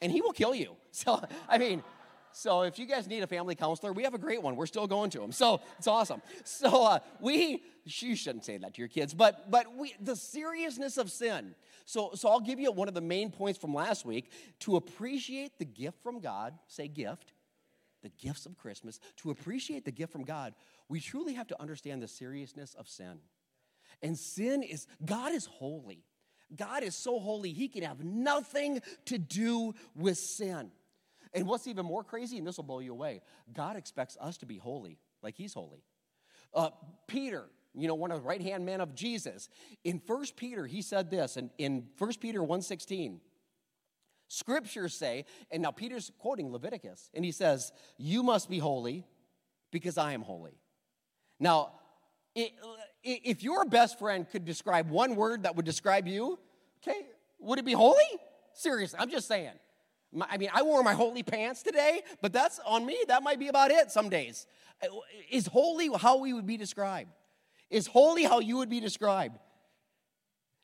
and 0.00 0.12
he 0.12 0.20
will 0.20 0.32
kill 0.32 0.54
you. 0.54 0.76
So, 0.90 1.22
I 1.48 1.58
mean, 1.58 1.84
so 2.32 2.62
if 2.62 2.78
you 2.78 2.86
guys 2.86 3.06
need 3.06 3.22
a 3.22 3.26
family 3.26 3.54
counselor, 3.54 3.92
we 3.92 4.02
have 4.02 4.14
a 4.14 4.18
great 4.18 4.42
one. 4.42 4.56
We're 4.56 4.66
still 4.66 4.86
going 4.86 5.10
to 5.10 5.18
them. 5.18 5.32
So 5.32 5.60
it's 5.78 5.86
awesome. 5.86 6.22
So 6.44 6.84
uh, 6.84 6.98
we, 7.20 7.62
you 7.84 8.16
shouldn't 8.16 8.44
say 8.44 8.58
that 8.58 8.74
to 8.74 8.80
your 8.80 8.88
kids, 8.88 9.14
but 9.14 9.50
but 9.50 9.76
we, 9.76 9.94
the 10.00 10.16
seriousness 10.16 10.96
of 10.96 11.10
sin. 11.10 11.54
So 11.84 12.12
so 12.14 12.28
I'll 12.28 12.40
give 12.40 12.60
you 12.60 12.72
one 12.72 12.88
of 12.88 12.94
the 12.94 13.00
main 13.00 13.30
points 13.30 13.58
from 13.58 13.74
last 13.74 14.04
week 14.04 14.30
to 14.60 14.76
appreciate 14.76 15.58
the 15.58 15.64
gift 15.64 16.02
from 16.02 16.20
God. 16.20 16.54
Say 16.66 16.88
gift, 16.88 17.32
the 18.02 18.10
gifts 18.10 18.46
of 18.46 18.56
Christmas. 18.56 19.00
To 19.18 19.30
appreciate 19.30 19.84
the 19.84 19.92
gift 19.92 20.12
from 20.12 20.24
God, 20.24 20.54
we 20.88 21.00
truly 21.00 21.34
have 21.34 21.48
to 21.48 21.60
understand 21.60 22.02
the 22.02 22.08
seriousness 22.08 22.74
of 22.74 22.88
sin. 22.88 23.18
And 24.02 24.16
sin 24.16 24.62
is 24.62 24.86
God 25.04 25.32
is 25.32 25.46
holy. 25.46 26.04
God 26.54 26.82
is 26.82 26.94
so 26.94 27.18
holy, 27.18 27.52
he 27.52 27.68
can 27.68 27.82
have 27.82 28.02
nothing 28.02 28.80
to 29.06 29.18
do 29.18 29.74
with 29.94 30.18
sin. 30.18 30.70
And 31.34 31.46
what's 31.46 31.66
even 31.66 31.84
more 31.84 32.02
crazy, 32.02 32.38
and 32.38 32.46
this 32.46 32.56
will 32.56 32.64
blow 32.64 32.80
you 32.80 32.92
away, 32.92 33.20
God 33.52 33.76
expects 33.76 34.16
us 34.20 34.38
to 34.38 34.46
be 34.46 34.56
holy, 34.56 34.98
like 35.22 35.36
he's 35.36 35.52
holy. 35.52 35.82
Uh, 36.54 36.70
Peter, 37.06 37.44
you 37.74 37.86
know, 37.86 37.94
one 37.94 38.10
of 38.10 38.22
the 38.22 38.26
right 38.26 38.40
hand 38.40 38.64
men 38.64 38.80
of 38.80 38.94
Jesus, 38.94 39.48
in 39.84 40.00
First 40.00 40.36
Peter, 40.36 40.66
he 40.66 40.80
said 40.80 41.10
this, 41.10 41.36
and 41.36 41.50
in 41.58 41.86
First 41.96 42.20
Peter 42.20 42.40
1.16, 42.40 43.18
scriptures 44.28 44.94
say, 44.94 45.26
and 45.50 45.62
now 45.62 45.70
Peter's 45.70 46.10
quoting 46.18 46.50
Leviticus, 46.50 47.10
and 47.14 47.24
he 47.24 47.32
says, 47.32 47.72
You 47.98 48.22
must 48.22 48.48
be 48.48 48.58
holy 48.58 49.04
because 49.70 49.98
I 49.98 50.12
am 50.12 50.22
holy. 50.22 50.58
Now, 51.38 51.72
it, 52.34 52.52
if 53.08 53.42
your 53.42 53.64
best 53.64 53.98
friend 53.98 54.28
could 54.28 54.44
describe 54.44 54.90
one 54.90 55.16
word 55.16 55.44
that 55.44 55.56
would 55.56 55.64
describe 55.64 56.06
you, 56.06 56.38
okay, 56.82 57.06
would 57.38 57.58
it 57.58 57.64
be 57.64 57.72
holy? 57.72 58.04
Seriously, 58.52 58.98
I'm 59.00 59.10
just 59.10 59.26
saying. 59.26 59.52
I 60.22 60.38
mean, 60.38 60.50
I 60.52 60.62
wore 60.62 60.82
my 60.82 60.94
holy 60.94 61.22
pants 61.22 61.62
today, 61.62 62.02
but 62.22 62.32
that's 62.32 62.60
on 62.66 62.84
me. 62.86 62.98
That 63.08 63.22
might 63.22 63.38
be 63.38 63.48
about 63.48 63.70
it 63.70 63.90
some 63.90 64.08
days. 64.08 64.46
Is 65.30 65.46
holy 65.46 65.90
how 65.98 66.18
we 66.18 66.32
would 66.32 66.46
be 66.46 66.56
described? 66.56 67.10
Is 67.70 67.86
holy 67.86 68.24
how 68.24 68.40
you 68.40 68.56
would 68.56 68.70
be 68.70 68.80
described? 68.80 69.38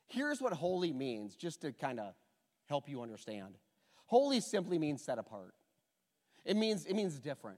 Here's 0.07 0.41
what 0.41 0.53
holy 0.53 0.93
means, 0.93 1.35
just 1.35 1.61
to 1.61 1.71
kind 1.71 1.99
of 1.99 2.13
help 2.67 2.89
you 2.89 3.01
understand. 3.01 3.57
Holy 4.05 4.39
simply 4.39 4.79
means 4.79 5.03
set 5.03 5.17
apart. 5.17 5.53
It 6.43 6.55
means, 6.55 6.85
it 6.85 6.95
means 6.95 7.19
different. 7.19 7.57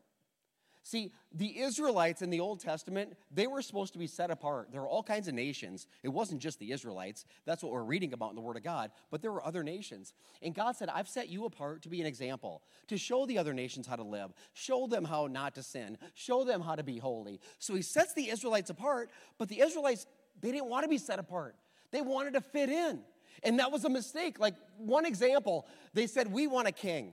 See, 0.88 1.12
the 1.34 1.60
Israelites 1.60 2.22
in 2.22 2.30
the 2.30 2.40
Old 2.40 2.62
Testament, 2.62 3.18
they 3.30 3.46
were 3.46 3.62
supposed 3.62 3.92
to 3.92 4.00
be 4.00 4.08
set 4.08 4.32
apart. 4.32 4.70
There 4.72 4.80
were 4.80 4.88
all 4.88 5.04
kinds 5.04 5.28
of 5.28 5.34
nations. 5.34 5.86
It 6.02 6.08
wasn't 6.08 6.40
just 6.40 6.60
the 6.60 6.72
Israelites. 6.72 7.26
That's 7.44 7.62
what 7.62 7.74
we're 7.74 7.84
reading 7.84 8.14
about 8.14 8.30
in 8.30 8.38
the 8.38 8.42
Word 8.42 8.56
of 8.56 8.64
God. 8.64 8.92
But 9.12 9.22
there 9.22 9.34
were 9.34 9.46
other 9.46 9.66
nations. 9.66 10.14
And 10.42 10.56
God 10.56 10.78
said, 10.78 10.88
I've 10.88 11.10
set 11.10 11.28
you 11.28 11.44
apart 11.44 11.82
to 11.82 11.90
be 11.90 12.00
an 12.00 12.08
example, 12.08 12.62
to 12.88 12.98
show 12.98 13.26
the 13.26 13.38
other 13.38 13.54
nations 13.54 13.86
how 13.86 13.98
to 13.98 14.04
live, 14.04 14.32
show 14.54 14.88
them 14.88 15.04
how 15.04 15.28
not 15.28 15.56
to 15.56 15.62
sin, 15.62 15.98
show 16.14 16.46
them 16.46 16.62
how 16.62 16.76
to 16.76 16.84
be 16.84 17.00
holy. 17.00 17.42
So 17.60 17.76
he 17.76 17.82
sets 17.82 18.14
the 18.14 18.30
Israelites 18.30 18.70
apart, 18.70 19.10
but 19.38 19.50
the 19.50 19.60
Israelites, 19.60 20.08
they 20.40 20.54
didn't 20.54 20.70
want 20.70 20.86
to 20.86 20.90
be 20.90 21.00
set 21.00 21.20
apart. 21.20 21.58
They 21.92 22.00
wanted 22.00 22.36
to 22.36 22.42
fit 22.42 22.70
in. 22.70 23.02
And 23.44 23.60
that 23.60 23.74
was 23.74 23.84
a 23.84 23.90
mistake. 23.90 24.40
Like 24.40 24.56
one 24.78 25.06
example, 25.06 25.68
they 25.94 26.08
said, 26.08 26.32
We 26.32 26.48
want 26.48 26.70
a 26.70 26.72
king. 26.72 27.12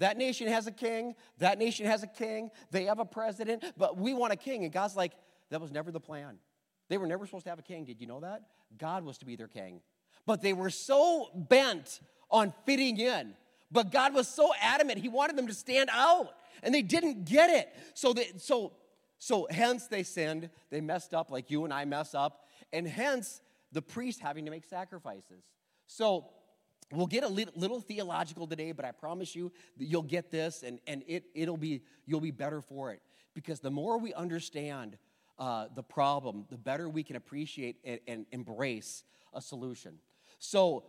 That 0.00 0.16
nation 0.16 0.48
has 0.48 0.66
a 0.66 0.72
king, 0.72 1.14
that 1.38 1.58
nation 1.58 1.84
has 1.84 2.02
a 2.02 2.06
king, 2.06 2.50
they 2.70 2.84
have 2.86 2.98
a 2.98 3.04
president, 3.04 3.64
but 3.76 3.98
we 3.98 4.14
want 4.14 4.32
a 4.32 4.36
king. 4.36 4.64
And 4.64 4.72
God's 4.72 4.96
like, 4.96 5.12
that 5.50 5.60
was 5.60 5.70
never 5.70 5.92
the 5.92 6.00
plan. 6.00 6.38
They 6.88 6.96
were 6.96 7.06
never 7.06 7.26
supposed 7.26 7.44
to 7.44 7.50
have 7.50 7.58
a 7.58 7.62
king. 7.62 7.84
Did 7.84 8.00
you 8.00 8.06
know 8.06 8.20
that? 8.20 8.42
God 8.78 9.04
was 9.04 9.18
to 9.18 9.26
be 9.26 9.36
their 9.36 9.46
king. 9.46 9.82
But 10.24 10.40
they 10.40 10.54
were 10.54 10.70
so 10.70 11.28
bent 11.34 12.00
on 12.30 12.54
fitting 12.64 12.98
in. 12.98 13.34
But 13.70 13.92
God 13.92 14.14
was 14.14 14.26
so 14.26 14.52
adamant, 14.60 14.98
He 14.98 15.08
wanted 15.08 15.36
them 15.36 15.46
to 15.46 15.54
stand 15.54 15.90
out. 15.92 16.30
And 16.62 16.74
they 16.74 16.82
didn't 16.82 17.26
get 17.26 17.50
it. 17.50 17.68
So, 17.94 18.14
they, 18.14 18.32
so, 18.38 18.72
so 19.18 19.46
hence 19.50 19.86
they 19.86 20.02
sinned. 20.02 20.48
They 20.70 20.80
messed 20.80 21.12
up 21.12 21.30
like 21.30 21.50
you 21.50 21.64
and 21.64 21.74
I 21.74 21.84
mess 21.84 22.14
up. 22.14 22.46
And 22.72 22.88
hence 22.88 23.42
the 23.72 23.82
priest 23.82 24.20
having 24.20 24.46
to 24.46 24.50
make 24.50 24.64
sacrifices. 24.64 25.44
So 25.86 26.30
We'll 26.92 27.06
get 27.06 27.22
a 27.22 27.28
little, 27.28 27.80
theological 27.80 28.48
today, 28.48 28.72
but 28.72 28.84
I 28.84 28.90
promise 28.90 29.36
you 29.36 29.52
that 29.78 29.84
you'll 29.84 30.02
get 30.02 30.30
this 30.30 30.64
and, 30.64 30.80
and 30.88 31.04
it, 31.06 31.24
it'll 31.34 31.56
be, 31.56 31.82
you'll 32.04 32.20
be 32.20 32.32
better 32.32 32.60
for 32.60 32.90
it. 32.92 33.00
Because 33.32 33.60
the 33.60 33.70
more 33.70 33.98
we 33.98 34.12
understand 34.14 34.98
uh, 35.38 35.66
the 35.74 35.84
problem, 35.84 36.46
the 36.50 36.58
better 36.58 36.88
we 36.88 37.04
can 37.04 37.14
appreciate 37.14 37.76
and, 37.84 38.00
and 38.08 38.26
embrace 38.32 39.04
a 39.32 39.40
solution. 39.40 39.98
So, 40.38 40.84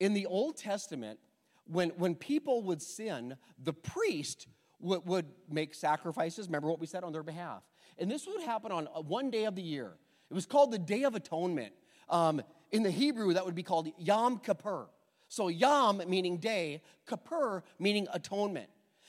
in 0.00 0.12
the 0.12 0.26
Old 0.26 0.56
Testament, 0.56 1.20
when, 1.66 1.90
when 1.90 2.16
people 2.16 2.62
would 2.62 2.82
sin, 2.82 3.36
the 3.62 3.72
priest 3.72 4.48
would, 4.80 5.06
would 5.06 5.26
make 5.48 5.74
sacrifices. 5.74 6.46
Remember 6.46 6.68
what 6.68 6.80
we 6.80 6.86
said 6.86 7.04
on 7.04 7.12
their 7.12 7.22
behalf. 7.22 7.62
And 7.98 8.10
this 8.10 8.26
would 8.26 8.42
happen 8.42 8.72
on 8.72 8.88
uh, 8.88 9.00
one 9.00 9.30
day 9.30 9.44
of 9.44 9.54
the 9.54 9.62
year. 9.62 9.92
It 10.30 10.34
was 10.34 10.46
called 10.46 10.72
the 10.72 10.78
Day 10.78 11.04
of 11.04 11.14
Atonement. 11.14 11.72
Um, 12.08 12.42
in 12.72 12.82
the 12.82 12.90
Hebrew, 12.90 13.32
that 13.34 13.44
would 13.44 13.54
be 13.54 13.62
called 13.62 13.88
Yom 13.98 14.38
Kippur. 14.38 14.88
So 15.28 15.48
Yom 15.48 16.02
meaning 16.06 16.38
day, 16.38 16.82
Kippur 17.06 17.62
meaning 17.78 18.06
atonement. 18.12 18.68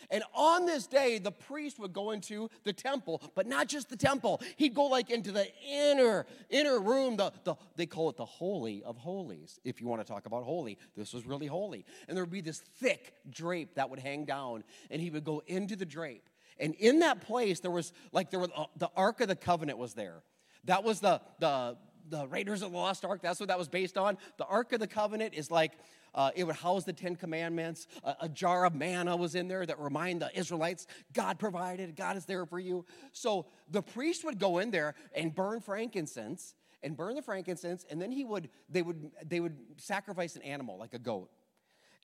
And 0.10 0.24
on 0.34 0.65
this 0.65 0.88
day, 0.88 1.17
the 1.17 1.31
priest 1.31 1.79
would 1.79 1.93
go 1.93 2.12
into 2.12 2.50
the 2.63 2.74
temple, 2.74 3.22
but 3.34 3.48
not 3.48 3.67
just 3.67 3.89
the 3.89 3.98
temple. 3.98 4.41
He'd 4.57 4.74
go 4.74 4.86
like 4.86 5.10
into 5.10 5.31
the 5.31 5.48
inner, 5.67 6.25
inner 6.50 6.79
room. 6.79 7.15
The, 7.17 7.31
the, 7.43 7.55
they 7.75 7.86
call 7.86 8.10
it 8.10 8.17
the 8.17 8.25
Holy 8.25 8.84
of 8.84 8.98
Holies, 8.98 9.60
if 9.63 9.81
you 9.81 9.88
want 9.88 10.05
to 10.05 10.07
talk 10.07 10.25
about 10.25 10.43
holy. 10.43 10.77
This 10.95 11.13
was 11.13 11.25
really 11.25 11.48
holy. 11.48 11.86
And 12.07 12.15
there 12.15 12.24
would 12.24 12.31
be 12.31 12.41
this 12.41 12.60
thick 12.60 13.13
drape 13.29 13.75
that 13.75 13.89
would 13.89 14.00
hang 14.00 14.25
down, 14.25 14.63
and 14.91 15.01
he 15.01 15.10
would 15.10 15.24
go 15.24 15.41
into 15.48 15.75
the 15.75 15.86
drape. 15.86 16.29
And 16.60 16.74
in 16.75 17.00
that 17.00 17.22
place, 17.22 17.60
there 17.60 17.72
was 17.72 17.91
like 18.12 18.31
there 18.31 18.39
was 18.39 18.50
uh, 18.55 18.65
the 18.77 18.89
Ark 18.95 19.22
of 19.22 19.27
the 19.27 19.36
Covenant 19.36 19.77
was 19.77 19.93
there. 19.93 20.24
That 20.65 20.84
was 20.84 21.00
the 21.00 21.19
the 21.39 21.77
the 22.07 22.27
Raiders 22.27 22.62
of 22.62 22.72
the 22.72 22.77
Lost 22.77 23.03
Ark. 23.03 23.22
That's 23.22 23.39
what 23.39 23.50
that 23.50 23.57
was 23.57 23.67
based 23.67 23.98
on. 23.98 24.17
The 24.38 24.45
Ark 24.45 24.72
of 24.74 24.79
the 24.79 24.88
Covenant 24.88 25.34
is 25.34 25.51
like 25.51 25.74
uh, 26.15 26.31
it 26.36 26.45
would 26.45 26.55
house 26.55 26.84
the 26.86 26.93
Ten 26.93 27.15
Commandments. 27.15 27.88
A, 28.03 28.15
a, 28.22 28.29
jar 28.29 28.65
of 28.65 28.74
manna 28.74 29.15
was 29.15 29.36
in 29.36 29.48
there 29.48 29.65
that 29.65 29.79
remind 29.79 30.22
the 30.22 30.36
Israelites 30.38 30.88
God 31.13 31.38
provided, 31.38 31.95
God 31.95 32.17
is 32.17 32.25
there 32.25 32.45
for 32.45 32.60
you. 32.60 32.86
So 33.12 33.45
the 33.69 33.84
priest 33.84 34.25
would 34.25 34.39
go 34.39 34.57
in 34.57 34.72
there 34.72 34.95
and 35.13 35.36
burn 35.36 35.60
frankincense 35.60 36.55
and 36.81 36.98
burn 36.98 37.15
the 37.15 37.22
frankincense, 37.22 37.86
and 37.89 38.01
then 38.01 38.12
he 38.12 38.24
would 38.24 38.50
they 38.69 38.81
would 38.81 39.12
they 39.24 39.39
would 39.39 39.57
sacrifice 39.77 40.36
an 40.36 40.41
animal 40.41 40.77
like 40.77 40.93
a 40.93 41.00
goat 41.00 41.29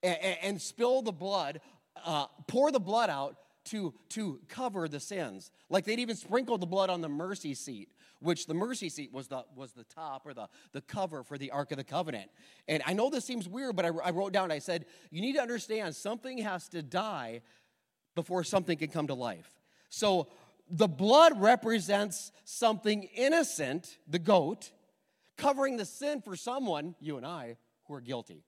and, 0.04 0.38
and 0.42 0.62
spill 0.62 1.02
the 1.02 1.12
blood, 1.12 1.62
uh, 2.06 2.28
pour 2.48 2.72
the 2.72 2.80
blood 2.80 3.10
out 3.10 3.38
to, 3.66 3.94
to 4.10 4.40
cover 4.48 4.88
the 4.88 5.00
sins. 5.00 5.52
Like 5.70 5.86
they'd 5.86 6.00
even 6.00 6.16
sprinkle 6.16 6.58
the 6.58 6.66
blood 6.66 6.90
on 6.90 7.02
the 7.02 7.10
mercy 7.10 7.54
seat, 7.54 7.90
which 8.22 8.46
the 8.46 8.54
mercy 8.54 8.88
seat 8.88 9.12
was 9.12 9.28
the, 9.28 9.44
was 9.56 9.74
the 9.74 9.84
top 9.84 10.26
or 10.26 10.34
the, 10.34 10.48
the 10.72 10.82
cover 10.82 11.24
for 11.24 11.38
the 11.38 11.52
Ark 11.52 11.72
of 11.72 11.78
the 11.78 11.84
Covenant. 11.84 12.30
And 12.68 12.82
I 12.86 12.94
know 12.94 13.10
this 13.10 13.26
seems 13.26 13.50
weird, 13.50 13.76
but 13.76 13.86
I, 13.86 13.90
I 13.90 14.12
wrote 14.12 14.32
down, 14.32 14.52
I 14.52 14.60
said, 14.60 14.86
you 15.10 15.22
need 15.22 15.34
to 15.34 15.42
understand 15.42 15.96
something 15.96 16.38
has 16.40 16.70
to 16.70 16.82
die 16.82 17.42
before 18.16 18.44
something 18.44 18.78
can 18.78 18.90
come 18.90 19.08
to 19.08 19.14
life. 19.14 19.50
So 19.90 20.28
the 20.70 20.88
blood 20.88 21.42
represents 21.42 22.32
something 22.46 23.04
innocent, 23.04 23.98
the 24.08 24.20
goat, 24.20 24.72
covering 25.38 25.78
the 25.78 25.86
sin 25.86 26.22
for 26.22 26.36
someone, 26.36 26.96
you 27.00 27.18
and 27.18 27.26
I, 27.26 27.58
who 27.86 27.96
are 27.96 28.02
guilty. 28.02 28.44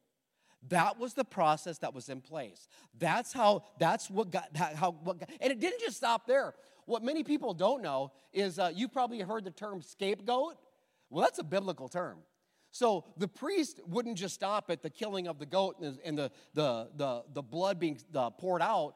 That 0.70 0.98
was 1.00 1.13
the 1.13 1.25
process 1.25 1.80
that 1.80 1.94
was 1.94 2.08
in 2.08 2.22
place. 2.22 2.68
That's 2.98 3.34
how, 3.34 3.63
that's 3.80 4.10
what 4.10 4.32
got, 4.32 4.56
how, 4.56 4.92
what 5.03 5.20
got, 5.20 5.30
and 5.42 5.51
it 5.51 5.60
didn't 5.60 5.82
just 5.82 5.98
stop 5.98 6.25
there. 6.25 6.53
What 6.86 7.04
many 7.04 7.24
people 7.24 7.54
don't 7.54 7.82
know 7.82 8.12
is 8.32 8.60
uh, 8.60 8.72
you 8.74 8.88
probably 8.88 9.20
heard 9.20 9.44
the 9.44 9.52
term 9.52 9.82
scapegoat. 9.82 10.56
Well, 11.10 11.24
that's 11.24 11.40
a 11.40 11.44
biblical 11.44 11.88
term. 11.88 12.20
So 12.72 13.06
the 13.18 13.28
priest 13.28 13.80
wouldn't 13.86 14.18
just 14.18 14.34
stop 14.34 14.72
at 14.72 14.82
the 14.82 14.90
killing 14.90 15.28
of 15.28 15.38
the 15.38 15.46
goat 15.46 15.75
and 15.80 15.96
the, 15.96 16.08
and 16.08 16.18
the, 16.18 16.32
the, 16.56 16.90
the, 16.96 17.24
the, 17.32 17.44
blood 17.44 17.80
being 17.80 18.00
uh, 18.16 18.32
poured 18.32 18.63
out. 18.63 18.96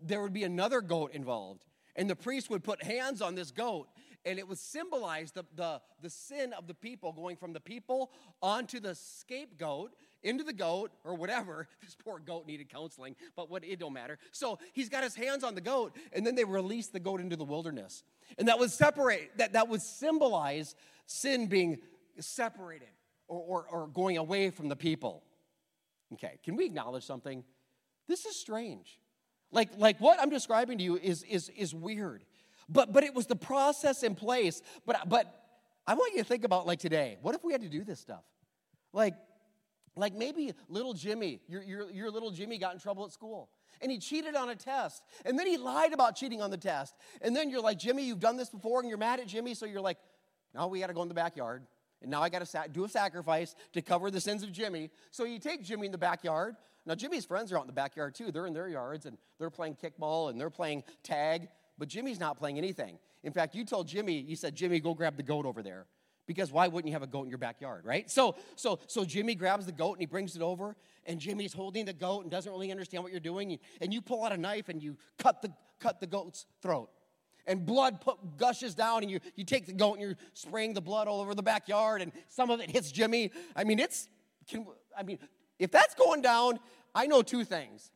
There 0.00 0.22
would 0.22 0.32
be 0.32 0.44
another 0.44 0.80
goat 0.80 1.12
involved. 1.12 1.66
And 1.94 2.08
the 2.08 2.16
priest 2.16 2.48
would 2.48 2.64
put 2.64 2.82
hands 2.82 3.20
on 3.20 3.34
this 3.34 3.50
goat 3.50 3.88
and 4.24 4.38
it 4.38 4.48
would 4.48 4.58
symbolize 4.58 5.32
the, 5.32 5.44
the, 5.54 5.80
the 6.02 6.10
sin 6.10 6.52
of 6.52 6.66
the 6.66 6.74
people 6.74 7.12
going 7.12 7.36
from 7.36 7.52
the 7.52 7.60
people 7.60 8.12
onto 8.42 8.80
the 8.80 8.94
scapegoat 8.94 9.92
into 10.22 10.44
the 10.44 10.52
goat 10.52 10.90
or 11.04 11.14
whatever. 11.14 11.68
This 11.82 11.94
poor 11.94 12.18
goat 12.18 12.46
needed 12.46 12.68
counseling, 12.68 13.16
but 13.34 13.50
what 13.50 13.64
it 13.64 13.78
don't 13.78 13.94
matter. 13.94 14.18
So 14.30 14.58
he's 14.72 14.90
got 14.90 15.02
his 15.02 15.14
hands 15.14 15.42
on 15.42 15.54
the 15.54 15.60
goat, 15.60 15.96
and 16.12 16.26
then 16.26 16.34
they 16.34 16.44
release 16.44 16.88
the 16.88 17.00
goat 17.00 17.20
into 17.20 17.34
the 17.34 17.44
wilderness. 17.44 18.02
And 18.36 18.48
that 18.48 18.58
would 18.58 18.70
separate, 18.70 19.38
that, 19.38 19.54
that 19.54 19.68
would 19.68 19.80
symbolize 19.80 20.74
sin 21.06 21.46
being 21.46 21.78
separated 22.20 22.88
or, 23.26 23.40
or, 23.40 23.66
or 23.70 23.86
going 23.86 24.18
away 24.18 24.50
from 24.50 24.68
the 24.68 24.76
people. 24.76 25.22
Okay, 26.14 26.38
can 26.44 26.56
we 26.56 26.66
acknowledge 26.66 27.04
something? 27.04 27.44
This 28.06 28.26
is 28.26 28.36
strange. 28.36 28.98
Like, 29.50 29.70
like 29.78 29.98
what 29.98 30.20
I'm 30.20 30.30
describing 30.30 30.78
to 30.78 30.84
you 30.84 30.96
is, 30.96 31.22
is, 31.22 31.50
is 31.50 31.74
weird. 31.74 32.24
But, 32.68 32.92
but 32.92 33.02
it 33.02 33.14
was 33.14 33.26
the 33.26 33.36
process 33.36 34.02
in 34.02 34.14
place. 34.14 34.62
But, 34.84 35.08
but 35.08 35.32
I 35.86 35.94
want 35.94 36.12
you 36.14 36.18
to 36.18 36.28
think 36.28 36.44
about 36.44 36.66
like 36.66 36.80
today. 36.80 37.18
What 37.22 37.34
if 37.34 37.44
we 37.44 37.52
had 37.52 37.62
to 37.62 37.68
do 37.68 37.84
this 37.84 38.00
stuff? 38.00 38.24
Like, 38.92 39.14
like 40.00 40.14
maybe 40.14 40.52
little 40.68 40.94
Jimmy, 40.94 41.40
your, 41.48 41.62
your, 41.62 41.90
your 41.90 42.10
little 42.10 42.30
Jimmy 42.30 42.58
got 42.58 42.74
in 42.74 42.80
trouble 42.80 43.04
at 43.04 43.12
school 43.12 43.48
and 43.80 43.90
he 43.90 43.98
cheated 43.98 44.34
on 44.34 44.48
a 44.48 44.56
test. 44.56 45.02
And 45.24 45.38
then 45.38 45.46
he 45.46 45.56
lied 45.56 45.92
about 45.92 46.16
cheating 46.16 46.42
on 46.42 46.50
the 46.50 46.56
test. 46.56 46.94
And 47.22 47.34
then 47.34 47.50
you're 47.50 47.60
like, 47.60 47.78
Jimmy, 47.78 48.04
you've 48.04 48.20
done 48.20 48.36
this 48.36 48.50
before 48.50 48.80
and 48.80 48.88
you're 48.88 48.98
mad 48.98 49.20
at 49.20 49.26
Jimmy. 49.26 49.54
So 49.54 49.66
you're 49.66 49.80
like, 49.80 49.98
now 50.54 50.66
we 50.66 50.80
got 50.80 50.88
to 50.88 50.94
go 50.94 51.02
in 51.02 51.08
the 51.08 51.14
backyard. 51.14 51.62
And 52.00 52.10
now 52.10 52.22
I 52.22 52.28
got 52.28 52.40
to 52.40 52.46
sa- 52.46 52.66
do 52.66 52.84
a 52.84 52.88
sacrifice 52.88 53.54
to 53.72 53.82
cover 53.82 54.10
the 54.10 54.20
sins 54.20 54.42
of 54.42 54.52
Jimmy. 54.52 54.90
So 55.10 55.24
you 55.24 55.38
take 55.38 55.64
Jimmy 55.64 55.86
in 55.86 55.92
the 55.92 55.98
backyard. 55.98 56.56
Now, 56.86 56.94
Jimmy's 56.94 57.24
friends 57.24 57.52
are 57.52 57.58
out 57.58 57.62
in 57.62 57.66
the 57.66 57.72
backyard 57.72 58.14
too. 58.14 58.30
They're 58.30 58.46
in 58.46 58.54
their 58.54 58.68
yards 58.68 59.04
and 59.06 59.18
they're 59.38 59.50
playing 59.50 59.76
kickball 59.76 60.30
and 60.30 60.40
they're 60.40 60.50
playing 60.50 60.84
tag. 61.02 61.48
But 61.76 61.88
Jimmy's 61.88 62.18
not 62.18 62.38
playing 62.38 62.56
anything. 62.56 62.98
In 63.22 63.32
fact, 63.32 63.54
you 63.54 63.64
told 63.64 63.88
Jimmy, 63.88 64.18
you 64.20 64.36
said, 64.36 64.54
Jimmy, 64.54 64.80
go 64.80 64.94
grab 64.94 65.16
the 65.16 65.22
goat 65.22 65.44
over 65.44 65.62
there. 65.62 65.86
Because 66.28 66.52
why 66.52 66.68
wouldn't 66.68 66.86
you 66.86 66.92
have 66.92 67.02
a 67.02 67.06
goat 67.06 67.22
in 67.22 67.30
your 67.30 67.38
backyard, 67.38 67.86
right? 67.86 68.08
So, 68.08 68.36
so, 68.54 68.78
so 68.86 69.04
Jimmy 69.04 69.34
grabs 69.34 69.64
the 69.66 69.72
goat 69.72 69.94
and 69.94 70.00
he 70.00 70.06
brings 70.06 70.36
it 70.36 70.42
over, 70.42 70.76
and 71.06 71.18
Jimmy's 71.18 71.54
holding 71.54 71.86
the 71.86 71.94
goat 71.94 72.20
and 72.20 72.30
doesn't 72.30 72.52
really 72.52 72.70
understand 72.70 73.02
what 73.02 73.10
you're 73.10 73.18
doing. 73.18 73.58
And 73.80 73.92
you 73.92 74.02
pull 74.02 74.22
out 74.22 74.32
a 74.32 74.36
knife 74.36 74.68
and 74.68 74.80
you 74.80 74.98
cut 75.18 75.40
the, 75.40 75.50
cut 75.80 76.00
the 76.00 76.06
goat's 76.06 76.44
throat. 76.60 76.90
And 77.46 77.64
blood 77.64 78.02
put, 78.02 78.36
gushes 78.36 78.74
down, 78.74 79.02
and 79.02 79.10
you, 79.10 79.20
you 79.34 79.44
take 79.44 79.64
the 79.64 79.72
goat 79.72 79.94
and 79.94 80.02
you're 80.02 80.16
spraying 80.34 80.74
the 80.74 80.82
blood 80.82 81.08
all 81.08 81.22
over 81.22 81.34
the 81.34 81.42
backyard, 81.42 82.02
and 82.02 82.12
some 82.28 82.50
of 82.50 82.60
it 82.60 82.70
hits 82.70 82.92
Jimmy. 82.92 83.32
I 83.56 83.64
mean, 83.64 83.78
it's, 83.78 84.06
can, 84.50 84.66
I 84.96 85.02
mean, 85.02 85.18
if 85.58 85.70
that's 85.70 85.94
going 85.94 86.20
down, 86.20 86.60
I 86.94 87.06
know 87.06 87.22
two 87.22 87.44
things. 87.44 87.90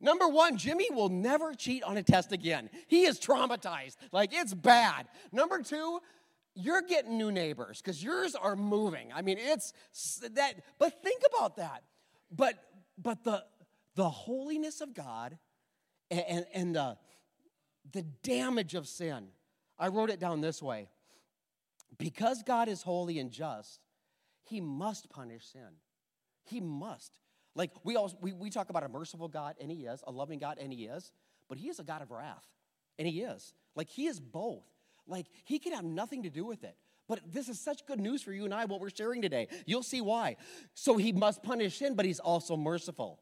Number 0.00 0.28
one, 0.28 0.56
Jimmy 0.56 0.88
will 0.90 1.08
never 1.08 1.54
cheat 1.54 1.82
on 1.82 1.96
a 1.96 2.02
test 2.02 2.32
again. 2.32 2.70
He 2.86 3.04
is 3.04 3.18
traumatized. 3.18 3.96
Like, 4.12 4.30
it's 4.32 4.54
bad. 4.54 5.08
Number 5.32 5.60
two, 5.60 6.00
you're 6.58 6.82
getting 6.82 7.16
new 7.16 7.30
neighbors 7.30 7.80
because 7.80 8.02
yours 8.02 8.34
are 8.34 8.56
moving. 8.56 9.12
I 9.14 9.22
mean, 9.22 9.38
it's 9.38 9.72
that, 10.34 10.54
but 10.78 11.02
think 11.02 11.22
about 11.32 11.56
that. 11.56 11.84
But, 12.30 12.54
but 13.00 13.22
the, 13.22 13.44
the 13.94 14.08
holiness 14.08 14.80
of 14.80 14.92
God 14.92 15.38
and, 16.10 16.24
and, 16.28 16.46
and 16.52 16.74
the, 16.74 16.96
the 17.92 18.02
damage 18.22 18.74
of 18.74 18.88
sin, 18.88 19.28
I 19.78 19.88
wrote 19.88 20.10
it 20.10 20.18
down 20.18 20.40
this 20.40 20.60
way. 20.62 20.88
Because 21.96 22.42
God 22.42 22.68
is 22.68 22.82
holy 22.82 23.18
and 23.18 23.30
just, 23.30 23.80
he 24.44 24.60
must 24.60 25.08
punish 25.10 25.46
sin. 25.46 25.78
He 26.44 26.60
must. 26.60 27.18
Like 27.54 27.70
we 27.84 27.96
always 27.96 28.14
we, 28.20 28.32
we 28.32 28.50
talk 28.50 28.70
about 28.70 28.84
a 28.84 28.88
merciful 28.88 29.28
God, 29.28 29.56
and 29.60 29.70
he 29.70 29.86
is, 29.86 30.02
a 30.06 30.12
loving 30.12 30.38
God, 30.38 30.58
and 30.60 30.72
he 30.72 30.84
is, 30.84 31.12
but 31.48 31.58
he 31.58 31.68
is 31.68 31.78
a 31.78 31.84
God 31.84 32.02
of 32.02 32.10
wrath. 32.10 32.46
And 32.98 33.06
he 33.08 33.22
is. 33.22 33.52
Like 33.74 33.88
he 33.88 34.06
is 34.06 34.20
both. 34.20 34.64
Like 35.08 35.26
he 35.44 35.58
can 35.58 35.72
have 35.72 35.84
nothing 35.84 36.22
to 36.22 36.30
do 36.30 36.44
with 36.44 36.62
it. 36.64 36.76
But 37.08 37.20
this 37.32 37.48
is 37.48 37.58
such 37.58 37.86
good 37.86 37.98
news 37.98 38.22
for 38.22 38.32
you 38.32 38.44
and 38.44 38.52
I, 38.52 38.66
what 38.66 38.80
we're 38.80 38.90
sharing 38.90 39.22
today. 39.22 39.48
You'll 39.64 39.82
see 39.82 40.02
why. 40.02 40.36
So 40.74 40.98
he 40.98 41.12
must 41.12 41.42
punish 41.42 41.78
sin, 41.78 41.94
but 41.94 42.04
he's 42.04 42.20
also 42.20 42.56
merciful. 42.56 43.18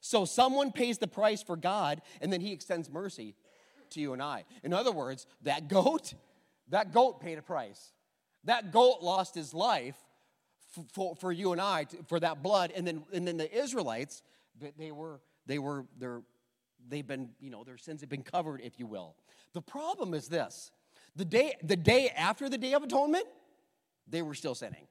So 0.00 0.24
someone 0.24 0.70
pays 0.70 0.98
the 0.98 1.08
price 1.08 1.42
for 1.42 1.56
God, 1.56 2.00
and 2.20 2.32
then 2.32 2.40
he 2.40 2.52
extends 2.52 2.88
mercy 2.90 3.34
to 3.90 4.00
you 4.00 4.12
and 4.12 4.22
I. 4.22 4.44
In 4.62 4.72
other 4.72 4.92
words, 4.92 5.26
that 5.42 5.68
goat, 5.68 6.14
that 6.68 6.92
goat 6.92 7.20
paid 7.20 7.38
a 7.38 7.42
price. 7.42 7.92
That 8.44 8.70
goat 8.70 8.98
lost 9.02 9.34
his 9.34 9.52
life 9.52 9.96
for, 10.92 11.16
for 11.16 11.32
you 11.32 11.52
and 11.52 11.60
I, 11.60 11.86
for 12.06 12.20
that 12.20 12.42
blood. 12.42 12.72
And 12.76 12.86
then, 12.86 13.02
and 13.12 13.26
then 13.26 13.36
the 13.36 13.52
Israelites, 13.52 14.22
they 14.76 14.92
were, 14.92 15.20
they 15.46 15.58
were, 15.58 15.86
they're, 15.98 16.22
they've 16.88 17.06
been, 17.06 17.30
you 17.40 17.50
know, 17.50 17.64
their 17.64 17.78
sins 17.78 18.00
have 18.02 18.10
been 18.10 18.22
covered, 18.22 18.60
if 18.60 18.78
you 18.78 18.86
will. 18.86 19.16
The 19.54 19.62
problem 19.62 20.14
is 20.14 20.28
this 20.28 20.70
the 21.16 21.24
day, 21.24 21.54
the 21.62 21.76
day 21.76 22.08
after 22.08 22.48
the 22.48 22.58
Day 22.58 22.72
of 22.72 22.82
Atonement, 22.82 23.24
they 24.08 24.22
were 24.22 24.34
still 24.34 24.54
sinning. 24.54 24.86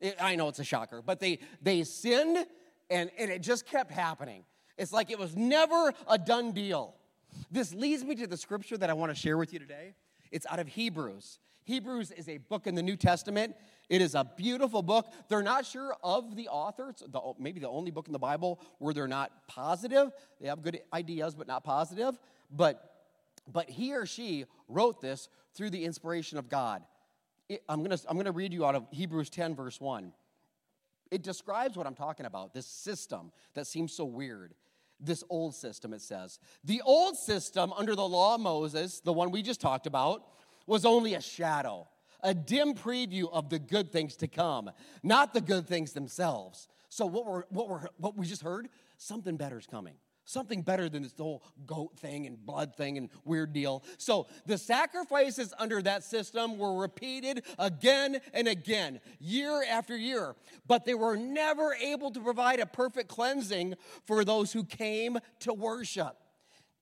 It, 0.00 0.16
I 0.20 0.36
know 0.36 0.48
it's 0.48 0.58
a 0.58 0.64
shocker, 0.64 1.02
but 1.02 1.20
they, 1.20 1.40
they 1.60 1.84
sinned 1.84 2.46
and, 2.90 3.10
and 3.18 3.30
it 3.30 3.42
just 3.42 3.66
kept 3.66 3.90
happening. 3.90 4.44
It's 4.76 4.92
like 4.92 5.10
it 5.10 5.18
was 5.18 5.36
never 5.36 5.92
a 6.06 6.16
done 6.16 6.52
deal. 6.52 6.94
This 7.50 7.74
leads 7.74 8.04
me 8.04 8.14
to 8.16 8.26
the 8.26 8.36
scripture 8.36 8.78
that 8.78 8.88
I 8.88 8.92
want 8.92 9.10
to 9.10 9.16
share 9.16 9.36
with 9.36 9.52
you 9.52 9.58
today. 9.58 9.94
It's 10.30 10.46
out 10.48 10.60
of 10.60 10.68
Hebrews. 10.68 11.38
Hebrews 11.64 12.12
is 12.12 12.28
a 12.28 12.38
book 12.38 12.66
in 12.66 12.74
the 12.74 12.82
New 12.82 12.96
Testament. 12.96 13.54
It 13.90 14.00
is 14.00 14.14
a 14.14 14.24
beautiful 14.36 14.82
book. 14.82 15.12
They're 15.28 15.42
not 15.42 15.66
sure 15.66 15.94
of 16.02 16.36
the 16.36 16.48
author. 16.48 16.90
It's 16.90 17.02
the, 17.02 17.20
maybe 17.38 17.60
the 17.60 17.68
only 17.68 17.90
book 17.90 18.06
in 18.06 18.12
the 18.12 18.18
Bible 18.18 18.60
where 18.78 18.94
they're 18.94 19.08
not 19.08 19.46
positive. 19.48 20.10
They 20.40 20.48
have 20.48 20.62
good 20.62 20.80
ideas, 20.94 21.34
but 21.34 21.46
not 21.46 21.64
positive. 21.64 22.18
But, 22.50 23.10
but 23.50 23.68
he 23.68 23.94
or 23.94 24.06
she 24.06 24.46
wrote 24.68 25.00
this 25.00 25.28
through 25.58 25.70
the 25.70 25.84
inspiration 25.84 26.38
of 26.38 26.48
God. 26.48 26.82
It, 27.48 27.62
I'm 27.68 27.82
going 27.82 27.96
to 27.96 28.02
I'm 28.08 28.14
going 28.14 28.26
to 28.26 28.32
read 28.32 28.54
you 28.54 28.64
out 28.64 28.76
of 28.76 28.86
Hebrews 28.92 29.28
10, 29.28 29.56
verse 29.56 29.80
1. 29.80 30.12
It 31.10 31.22
describes 31.22 31.76
what 31.76 31.86
I'm 31.86 31.94
talking 31.94 32.26
about 32.26 32.54
this 32.54 32.66
system 32.66 33.32
that 33.54 33.66
seems 33.66 33.92
so 33.92 34.04
weird. 34.04 34.54
This 35.00 35.24
old 35.28 35.54
system, 35.54 35.92
it 35.92 36.00
says. 36.00 36.38
The 36.64 36.80
old 36.82 37.16
system 37.16 37.72
under 37.76 37.94
the 37.94 38.06
law 38.06 38.36
of 38.36 38.40
Moses, 38.40 39.00
the 39.00 39.12
one 39.12 39.30
we 39.30 39.42
just 39.42 39.60
talked 39.60 39.86
about, 39.86 40.22
was 40.66 40.84
only 40.84 41.14
a 41.14 41.20
shadow, 41.20 41.88
a 42.22 42.34
dim 42.34 42.74
preview 42.74 43.30
of 43.32 43.48
the 43.48 43.58
good 43.58 43.90
things 43.90 44.16
to 44.16 44.28
come, 44.28 44.70
not 45.02 45.34
the 45.34 45.40
good 45.40 45.66
things 45.66 45.92
themselves. 45.92 46.68
So, 46.88 47.06
what, 47.06 47.26
we're, 47.26 47.42
what, 47.50 47.68
we're, 47.68 47.86
what 47.96 48.16
we 48.16 48.26
just 48.26 48.42
heard, 48.42 48.68
something 48.96 49.36
better 49.36 49.58
is 49.58 49.66
coming. 49.66 49.94
Something 50.28 50.60
better 50.60 50.90
than 50.90 51.04
this 51.04 51.14
whole 51.16 51.42
goat 51.66 51.98
thing 51.98 52.26
and 52.26 52.44
blood 52.44 52.76
thing 52.76 52.98
and 52.98 53.08
weird 53.24 53.54
deal. 53.54 53.82
So 53.96 54.26
the 54.44 54.58
sacrifices 54.58 55.54
under 55.58 55.80
that 55.80 56.04
system 56.04 56.58
were 56.58 56.78
repeated 56.78 57.44
again 57.58 58.20
and 58.34 58.46
again, 58.46 59.00
year 59.20 59.64
after 59.66 59.96
year, 59.96 60.36
but 60.66 60.84
they 60.84 60.92
were 60.92 61.16
never 61.16 61.72
able 61.72 62.10
to 62.10 62.20
provide 62.20 62.60
a 62.60 62.66
perfect 62.66 63.08
cleansing 63.08 63.76
for 64.06 64.22
those 64.22 64.52
who 64.52 64.64
came 64.64 65.18
to 65.40 65.54
worship. 65.54 66.14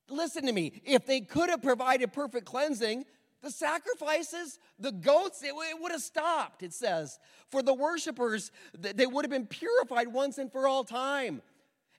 Listen 0.08 0.44
to 0.46 0.52
me, 0.52 0.82
if 0.84 1.06
they 1.06 1.20
could 1.20 1.48
have 1.48 1.62
provided 1.62 2.12
perfect 2.12 2.46
cleansing, 2.46 3.04
the 3.42 3.52
sacrifices, 3.52 4.58
the 4.80 4.90
goats, 4.90 5.44
it, 5.44 5.52
it, 5.54 5.80
would 5.80 5.92
have 5.92 6.02
stopped, 6.02 6.64
it 6.64 6.72
says. 6.72 7.20
For 7.52 7.62
the 7.62 7.74
worshipers, 7.74 8.50
they 8.76 9.06
would 9.06 9.24
have 9.24 9.30
been 9.30 9.46
purified 9.46 10.08
once 10.08 10.38
and 10.38 10.50
for 10.50 10.66
all 10.66 10.82
time 10.82 11.42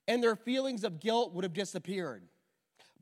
and 0.08 0.22
their 0.22 0.34
feelings 0.34 0.82
of 0.82 0.98
guilt 0.98 1.34
would 1.34 1.44
have 1.44 1.52
disappeared. 1.52 2.22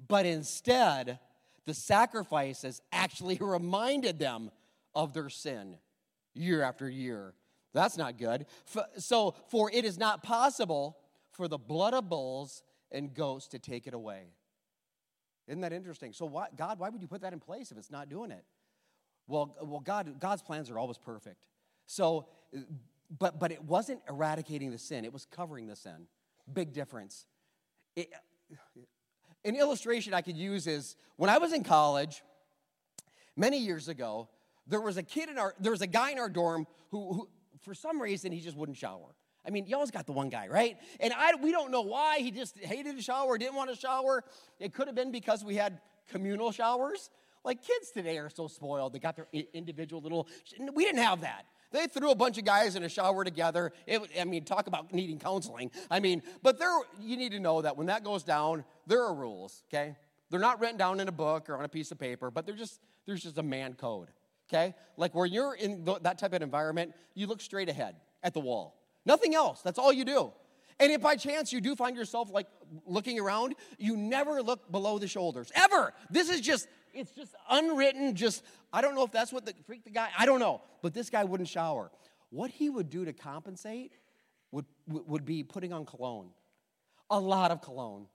But 0.09 0.27
instead, 0.27 1.21
the 1.65 1.73
sacrifices 1.73 2.83
actually 2.93 3.39
reminded 3.41 4.19
them 4.19 4.51
of 4.95 5.15
their 5.15 5.31
sin 5.31 5.77
year 6.35 6.63
after 6.63 6.91
year. 6.91 7.33
That's 7.73 7.97
not 7.97 8.19
good. 8.19 8.47
So, 8.99 9.35
for 9.49 9.71
it 9.73 9.85
is 9.85 9.99
not 9.99 10.23
possible 10.23 10.99
for 11.31 11.47
the 11.47 11.59
blood 11.59 11.95
of 11.95 12.09
bulls 12.09 12.63
and 12.91 13.15
goats 13.15 13.49
to 13.49 13.59
take 13.59 13.87
it 13.87 13.95
away. 13.95 14.25
Isn't 15.47 15.61
that 15.61 15.73
interesting? 15.73 16.13
So, 16.13 16.27
why, 16.27 16.49
God, 16.57 16.79
why 16.79 16.89
would 16.89 17.03
you 17.03 17.09
put 17.09 17.21
that 17.21 17.33
in 17.33 17.41
place 17.41 17.71
if 17.71 17.79
it's 17.79 17.91
not 17.91 18.09
doing 18.09 18.31
it? 18.31 18.45
Well, 19.29 19.57
well 19.63 19.81
God, 19.81 20.19
God's 20.19 20.43
plans 20.43 20.71
are 20.71 20.79
always 20.79 20.99
perfect. 20.99 21.45
So, 21.87 22.27
but, 23.19 23.39
but 23.39 23.53
it 23.53 23.63
wasn't 23.63 24.01
eradicating 24.09 24.71
the 24.71 24.79
sin, 24.79 25.05
it 25.05 25.13
was 25.13 25.27
covering 25.27 25.67
the 25.67 25.77
sin. 25.77 26.09
Big 26.53 26.73
difference. 26.73 27.27
It, 27.95 28.09
an 29.45 29.57
illustration 29.57 30.15
I 30.15 30.23
could 30.23 30.37
use 30.37 30.67
is 30.67 30.97
when 31.17 31.31
I 31.31 31.39
was 31.39 31.53
in 31.53 31.65
college, 31.65 32.23
many 33.37 33.59
years 33.59 33.89
ago, 33.89 34.29
there 34.67 34.81
was 34.81 34.97
a 34.97 35.03
kid 35.03 35.29
in 35.29 35.39
our, 35.39 35.55
there 35.61 35.73
was 35.73 35.83
a 35.83 35.87
guy 35.87 36.11
in 36.11 36.19
our 36.19 36.29
dorm 36.29 36.67
who, 36.91 37.13
who 37.13 37.29
for 37.63 37.75
some 37.75 38.01
reason, 38.01 38.33
he 38.33 38.41
just 38.41 38.57
wouldn't 38.57 38.77
shower. 38.79 39.15
I 39.47 39.51
mean, 39.51 39.67
y'all's 39.67 39.91
got 39.91 40.07
the 40.07 40.13
one 40.13 40.29
guy, 40.29 40.49
right? 40.49 40.77
And 40.99 41.13
I, 41.17 41.35
we 41.41 41.53
don't 41.53 41.71
know 41.71 41.83
why 41.83 42.19
he 42.19 42.31
just 42.31 42.59
hated 42.59 42.97
to 42.97 43.03
shower, 43.03 43.39
didn't 43.39 43.55
want 43.55 43.71
to 43.71 43.77
shower. 43.77 44.25
It 44.59 44.75
could 44.75 44.89
have 44.89 44.97
been 44.97 45.13
because 45.13 45.45
we 45.45 45.55
had 45.55 45.81
communal 46.11 46.51
showers. 46.51 47.11
Like 47.45 47.63
kids 47.63 47.93
today 47.93 48.19
are 48.19 48.29
so 48.29 48.49
spoiled; 48.49 48.93
they 48.93 48.99
got 48.99 49.15
their 49.15 49.29
individual 49.53 50.03
little. 50.03 50.27
We 50.75 50.85
didn't 50.85 51.03
have 51.03 51.21
that. 51.21 51.47
They 51.73 51.87
threw 51.87 52.11
a 52.11 52.15
bunch 52.15 52.39
of 52.39 52.45
guys 52.45 52.77
in 52.77 52.83
a 52.85 52.89
shower 52.89 53.25
together. 53.25 53.73
It, 53.87 54.03
I 54.19 54.25
mean, 54.25 54.45
talk 54.45 54.67
about 54.67 54.93
needing 54.93 55.19
counseling. 55.19 55.71
I 55.91 56.01
mean, 56.01 56.23
but 56.43 56.59
there, 56.59 56.71
you 57.01 57.17
need 57.17 57.33
to 57.33 57.41
know 57.41 57.63
that 57.63 57.77
when 57.77 57.89
that 57.89 58.05
goes 58.05 58.23
down, 58.23 58.65
there 58.87 59.03
are 59.03 59.15
rules, 59.15 59.63
okay? 59.69 59.97
They're 60.31 60.41
not 60.41 60.61
written 60.61 60.77
down 60.77 61.01
in 61.01 61.09
a 61.09 61.13
book 61.13 61.49
or 61.51 61.57
on 61.57 61.65
a 61.65 61.69
piece 61.69 61.91
of 61.91 61.99
paper, 61.99 62.31
but 62.31 62.47
they're 62.47 62.57
just, 62.57 62.81
there's 63.07 63.23
just 63.23 63.39
a 63.39 63.43
man 63.43 63.75
code, 63.75 64.09
okay? 64.49 64.75
Like 64.97 65.15
where 65.15 65.27
you're 65.27 65.55
in 65.55 65.85
that 66.03 66.19
type 66.19 66.33
of 66.33 66.43
environment, 66.43 66.95
you 67.15 67.27
look 67.27 67.41
straight 67.41 67.69
ahead 67.69 67.97
at 68.23 68.35
the 68.35 68.41
wall. 68.41 68.77
Nothing 69.05 69.35
else. 69.35 69.63
That's 69.63 69.79
all 69.79 69.93
you 69.93 70.05
do. 70.05 70.33
And 70.79 70.93
if 70.93 71.01
by 71.01 71.17
chance 71.17 71.53
you 71.53 71.61
do 71.61 71.75
find 71.75 71.97
yourself 71.97 72.31
like 72.31 72.47
looking 72.85 73.19
around, 73.19 73.55
you 73.79 73.97
never 73.97 74.43
look 74.43 74.71
below 74.71 74.99
the 74.99 75.09
shoulders, 75.09 75.51
ever. 75.55 75.95
This 76.11 76.29
is 76.29 76.41
just 76.41 76.69
it's 76.97 77.13
just 77.13 77.35
unwritten, 77.51 78.15
just, 78.15 78.43
I 78.73 78.81
don't 78.81 78.95
know 78.95 79.05
if 79.05 79.13
that's 79.13 79.33
what 79.33 79.45
the 79.45 79.55
the 79.85 79.91
guy, 79.91 80.09
I 80.19 80.25
don't 80.25 80.41
know. 80.41 80.63
But 80.83 80.95
this 80.95 81.11
guy 81.11 81.25
wouldn't 81.25 81.49
shower. 81.49 81.91
What 82.31 82.51
he 82.51 82.71
would 82.71 82.91
do 82.91 83.05
to 83.05 83.13
compensate 83.13 83.93
would, 84.51 84.65
would 84.87 85.25
be 85.25 85.45
putting 85.45 85.73
on 85.73 85.85
cologne. 85.85 86.31
A 87.11 87.21
lot 87.21 87.51
of 87.51 87.61
cologne, 87.61 88.07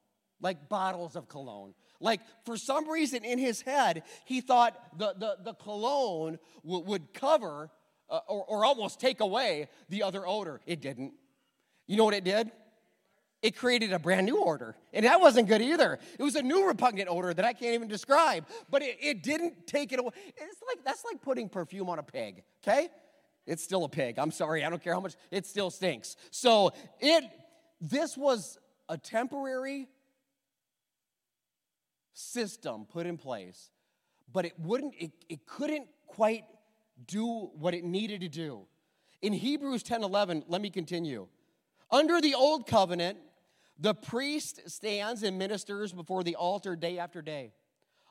like 0.42 0.68
bottles 0.68 1.16
of 1.16 1.30
cologne. 1.30 1.74
Like 2.00 2.22
for 2.44 2.58
some 2.58 2.90
reason 2.90 3.24
in 3.24 3.38
his 3.38 3.62
head, 3.62 4.04
he 4.26 4.42
thought 4.42 4.98
the, 4.98 5.14
the, 5.18 5.38
the 5.44 5.54
cologne 5.54 6.40
w- 6.66 6.84
would 6.84 7.14
cover 7.14 7.70
uh, 8.10 8.20
or, 8.28 8.44
or 8.46 8.66
almost 8.66 9.00
take 9.00 9.22
away 9.22 9.70
the 9.90 10.04
other 10.04 10.28
odor. 10.28 10.60
It 10.66 10.82
didn't. 10.82 11.14
You 11.92 11.98
know 11.98 12.06
what 12.06 12.14
it 12.14 12.24
did? 12.24 12.52
it 13.42 13.56
created 13.56 13.92
a 13.92 14.00
brand 14.00 14.26
new 14.26 14.44
odor. 14.44 14.76
And 14.94 15.06
that 15.06 15.20
wasn't 15.20 15.48
good 15.48 15.62
either. 15.62 15.98
It 16.20 16.24
was 16.24 16.36
a 16.36 16.44
new 16.44 16.68
repugnant 16.68 17.10
odor 17.10 17.34
that 17.34 17.44
I 17.44 17.54
can't 17.54 17.74
even 17.74 17.88
describe. 17.88 18.46
But 18.70 18.84
it, 18.84 18.98
it 19.02 19.24
didn't 19.24 19.66
take 19.66 19.92
it 19.92 20.00
away. 20.00 20.12
It's 20.28 20.62
like 20.68 20.84
that's 20.86 21.04
like 21.04 21.22
putting 21.22 21.50
perfume 21.50 21.90
on 21.90 21.98
a 21.98 22.04
pig, 22.04 22.44
okay? 22.62 22.90
It's 23.48 23.64
still 23.64 23.84
a 23.84 23.90
pig. 23.90 24.20
I'm 24.20 24.32
sorry, 24.32 24.64
I 24.64 24.70
don't 24.70 24.84
care 24.84 24.94
how 24.94 25.00
much, 25.00 25.16
it 25.32 25.48
still 25.48 25.72
stinks. 25.72 26.16
So 26.30 26.72
it 27.00 27.24
this 27.80 28.16
was 28.16 28.60
a 28.88 28.98
temporary 28.98 29.88
system 32.14 32.86
put 32.86 33.08
in 33.08 33.18
place, 33.18 33.72
but 34.32 34.46
it 34.46 34.54
wouldn't, 34.60 34.94
it, 35.00 35.12
it 35.30 35.48
couldn't 35.48 35.88
quite 36.06 36.44
do 37.08 37.50
what 37.58 37.74
it 37.74 37.84
needed 37.84 38.22
to 38.22 38.30
do. 38.30 38.68
In 39.24 39.34
Hebrews 39.34 39.82
10 39.82 40.04
11, 40.04 40.44
let 40.48 40.62
me 40.62 40.70
continue. 40.70 41.28
Under 41.92 42.22
the 42.22 42.36
old 42.36 42.68
covenant, 42.68 43.18
the 43.78 43.94
priest 43.94 44.70
stands 44.70 45.24
and 45.24 45.38
ministers 45.38 45.92
before 45.92 46.24
the 46.24 46.36
altar 46.36 46.76
day 46.76 47.00
after 47.00 47.22
day, 47.22 47.54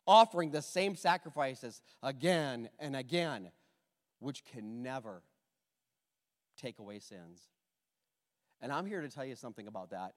offering 0.07 0.51
the 0.51 0.63
same 0.63 0.97
sacrifices 0.97 1.81
again 2.03 2.69
and 2.79 2.95
again, 2.95 3.51
which 4.19 4.45
can 4.45 4.83
never 4.83 5.23
take 6.61 6.79
away 6.79 6.99
sins. 6.99 7.41
And 8.61 8.73
I'm 8.73 8.85
here 8.85 9.01
to 9.01 9.09
tell 9.09 9.25
you 9.25 9.37
something 9.37 9.67
about 9.67 9.91
that. 9.91 10.15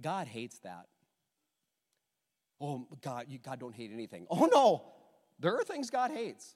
God 0.00 0.26
hates 0.26 0.58
that. 0.60 0.86
Oh, 2.60 2.86
God, 3.00 3.26
you, 3.28 3.38
God 3.38 3.58
don't 3.58 3.74
hate 3.74 3.90
anything. 3.92 4.26
Oh, 4.30 4.48
no. 4.52 4.84
There 5.38 5.56
are 5.56 5.64
things 5.64 5.88
God 5.88 6.10
hates. 6.10 6.54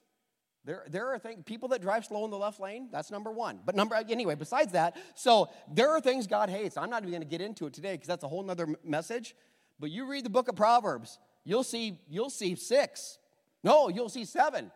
There, 0.65 0.83
there 0.89 1.13
are 1.13 1.19
things, 1.19 1.43
people 1.45 1.69
that 1.69 1.81
drive 1.81 2.05
slow 2.05 2.25
in 2.25 2.31
the 2.31 2.37
left 2.37 2.59
lane, 2.59 2.89
that's 2.91 3.11
number 3.11 3.31
one. 3.31 3.59
But 3.63 3.75
number, 3.75 3.95
anyway, 3.95 4.33
besides 4.35 4.71
that, 4.71 4.97
so 5.13 5.49
there 5.71 5.91
are 5.91 6.01
things 6.01 6.25
God 6.25 6.49
hates. 6.49 6.75
I'm 6.75 6.89
not 6.89 7.05
even 7.05 7.21
to 7.21 7.25
get 7.25 7.39
into 7.39 7.67
it 7.67 7.73
today 7.73 7.93
because 7.93 8.07
that's 8.07 8.23
a 8.23 8.27
whole 8.27 8.41
nother 8.41 8.75
message. 8.83 9.35
But 9.79 9.91
you 9.91 10.05
read 10.07 10.25
the 10.25 10.29
book 10.29 10.47
of 10.47 10.55
Proverbs, 10.55 11.19
you'll 11.43 11.63
see, 11.63 11.99
you'll 12.09 12.31
see 12.31 12.55
six. 12.55 13.19
No, 13.63 13.89
you'll 13.89 14.09
see 14.09 14.25
seven 14.25 14.71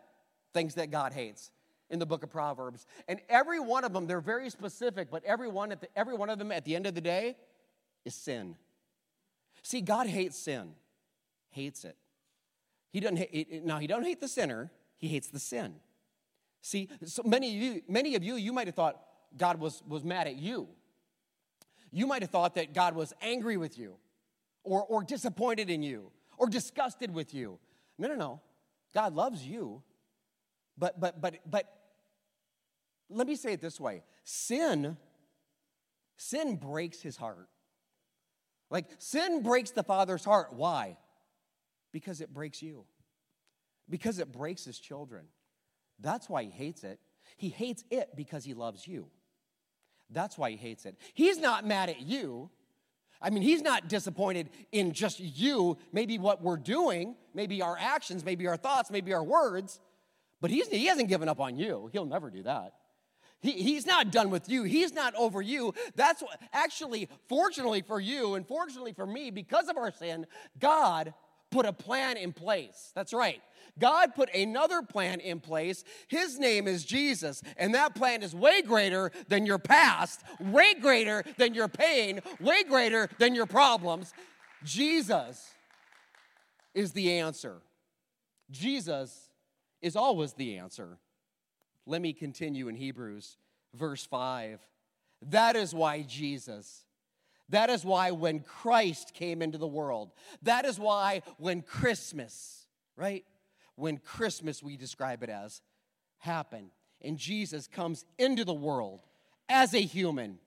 things 0.54 0.76
that 0.76 0.92
God 0.92 1.14
hates. 1.14 1.52
in 1.90 2.00
the 2.00 2.06
book 2.06 2.24
of 2.24 2.30
Proverbs. 2.30 2.86
And 3.08 3.20
every 3.30 3.60
one 3.60 3.84
of 3.84 3.94
them, 3.94 4.08
they're 4.08 4.22
very 4.22 4.50
specific, 4.50 5.10
but 5.10 5.24
every 5.26 5.48
one, 5.48 5.72
at 5.72 5.82
the, 5.82 5.88
every 5.96 6.16
one 6.16 6.30
of 6.30 6.38
them 6.40 6.52
at 6.52 6.66
the 6.66 6.76
end 6.76 6.86
of 6.86 6.96
the 6.96 7.02
day 7.02 7.36
is 8.06 8.16
sin. 8.16 8.56
See, 9.64 9.82
God 9.82 10.08
hates 10.08 10.38
sin, 10.38 10.72
hates 11.50 11.84
it. 11.84 11.96
He 12.92 13.00
doesn't 13.00 13.66
now, 13.66 13.78
He 13.78 13.88
doesn't 13.88 14.06
hate 14.06 14.20
the 14.20 14.28
sinner, 14.28 14.72
He 15.00 15.08
hates 15.08 15.30
the 15.30 15.40
sin. 15.40 15.76
See, 16.62 16.90
so 17.06 17.24
many 17.26 17.56
of 17.56 17.64
you, 17.64 17.82
many 17.88 18.16
of 18.16 18.24
you, 18.24 18.36
you 18.36 18.54
might 18.54 18.68
have 18.68 18.76
thought 18.76 19.02
God 19.36 19.60
was, 19.60 19.82
was 19.88 20.04
mad 20.04 20.28
at 20.28 20.36
you. 20.36 20.68
You 21.92 22.06
might 22.06 22.22
have 22.22 22.30
thought 22.30 22.56
that 22.56 22.74
God 22.74 22.96
was 22.96 23.14
angry 23.22 23.58
with 23.58 23.80
you 23.80 23.96
or, 24.64 24.84
or 24.84 25.04
disappointed 25.04 25.70
in 25.70 25.82
you 25.82 26.12
or 26.38 26.48
disgusted 26.48 27.12
with 27.12 27.34
you. 27.34 27.58
No, 27.98 28.08
no, 28.08 28.16
no. 28.16 28.42
God 28.94 29.16
loves 29.16 29.44
you. 29.44 29.82
But 30.78 31.00
but 31.00 31.20
but 31.20 31.40
but 31.46 31.66
let 33.10 33.28
me 33.28 33.36
say 33.36 33.54
it 33.54 33.62
this 33.62 33.80
way. 33.80 34.04
Sin 34.24 34.98
sin 36.16 36.56
breaks 36.56 37.02
his 37.02 37.18
heart. 37.18 37.50
Like 38.70 38.86
sin 38.98 39.44
breaks 39.44 39.72
the 39.72 39.84
father's 39.84 40.24
heart. 40.24 40.54
Why? 40.54 40.98
Because 41.92 42.22
it 42.22 42.34
breaks 42.34 42.62
you. 42.62 42.86
Because 43.90 44.20
it 44.20 44.32
breaks 44.32 44.66
his 44.66 44.80
children. 44.80 45.26
That's 46.00 46.30
why 46.30 46.44
he 46.44 46.50
hates 46.50 46.84
it. 46.84 47.00
He 47.38 47.50
hates 47.50 47.84
it 47.90 48.16
because 48.16 48.44
he 48.44 48.54
loves 48.54 48.88
you. 48.88 49.08
That's 50.10 50.38
why 50.38 50.52
he 50.52 50.58
hates 50.58 50.86
it. 50.86 50.98
He's 51.14 51.38
not 51.38 51.66
mad 51.66 51.90
at 51.90 52.02
you. 52.02 52.50
I 53.22 53.30
mean, 53.30 53.44
he's 53.44 53.62
not 53.62 53.90
disappointed 53.90 54.50
in 54.72 54.94
just 54.94 55.20
you, 55.20 55.78
maybe 55.92 56.18
what 56.18 56.42
we're 56.42 56.58
doing, 56.58 57.16
maybe 57.34 57.62
our 57.62 57.78
actions, 57.80 58.24
maybe 58.24 58.48
our 58.48 58.56
thoughts, 58.58 58.90
maybe 58.90 59.14
our 59.14 59.24
words, 59.24 59.80
but 60.42 60.52
he's, 60.52 60.70
he 60.70 60.86
hasn't 60.86 61.10
given 61.10 61.28
up 61.28 61.40
on 61.40 61.58
you. 61.58 61.90
He'll 61.92 62.06
never 62.06 62.30
do 62.30 62.44
that. 62.44 62.74
He, 63.42 63.52
he's 63.52 63.86
not 63.86 64.12
done 64.12 64.30
with 64.30 64.50
you. 64.50 64.64
He's 64.64 64.94
not 64.94 65.16
over 65.16 65.42
you. 65.42 65.74
That's 65.96 66.22
what, 66.22 66.40
actually, 66.54 67.10
fortunately 67.28 67.82
for 67.82 68.00
you 68.00 68.36
and 68.36 68.48
fortunately 68.48 68.94
for 68.94 69.06
me, 69.06 69.32
because 69.32 69.68
of 69.70 69.78
our 69.78 69.92
sin, 69.92 70.26
God 70.60 71.14
put 71.52 71.66
a 71.66 71.74
plan 71.74 72.18
in 72.18 72.34
place. 72.34 72.92
That's 72.96 73.14
right. 73.14 73.42
God 73.78 74.14
put 74.16 74.34
another 74.34 74.82
plan 74.82 75.20
in 75.20 75.40
place. 75.40 75.84
His 76.08 76.38
name 76.38 76.68
is 76.68 76.84
Jesus, 76.84 77.42
and 77.58 77.74
that 77.76 77.96
plan 77.96 78.24
is 78.24 78.36
way 78.36 78.62
greater 78.62 79.12
than 79.28 79.46
your 79.46 79.60
past, 79.60 80.22
way 80.40 80.74
greater 80.74 81.24
than 81.38 81.54
your 81.54 81.68
pain, 81.68 82.20
way 82.40 82.64
greater 82.64 83.10
than 83.20 83.36
your 83.36 83.46
problems. 83.46 84.14
Jesus 84.64 85.52
is 86.74 86.92
the 86.92 87.20
answer. 87.20 87.62
Jesus 88.52 89.30
is 89.82 89.96
always 89.96 90.34
the 90.34 90.58
answer. 90.58 90.98
Let 91.86 92.02
me 92.02 92.14
continue 92.14 92.68
in 92.68 92.76
Hebrews, 92.76 93.38
verse 93.74 94.06
5. 94.06 94.60
That 95.28 95.56
is 95.56 95.74
why 95.74 96.02
Jesus 96.04 96.86
that 97.50 97.70
is 97.70 97.84
why 97.84 98.12
when 98.12 98.42
Christ 98.42 99.14
came 99.14 99.42
into 99.42 99.58
the 99.58 99.68
world, 99.68 100.12
that 100.44 100.66
is 100.66 100.80
why 100.80 101.22
when 101.38 101.62
Christmas, 101.62 102.68
right? 102.96 103.26
When 103.76 103.98
Christmas, 103.98 104.62
we 104.62 104.78
describe 104.78 105.24
it 105.24 105.30
as, 105.30 105.62
happened, 106.20 106.72
and 107.02 107.18
Jesus 107.18 107.68
comes 107.68 108.06
into 108.18 108.44
the 108.44 108.54
world 108.54 109.02
as 109.48 109.74
a 109.74 109.82
human, 109.82 110.38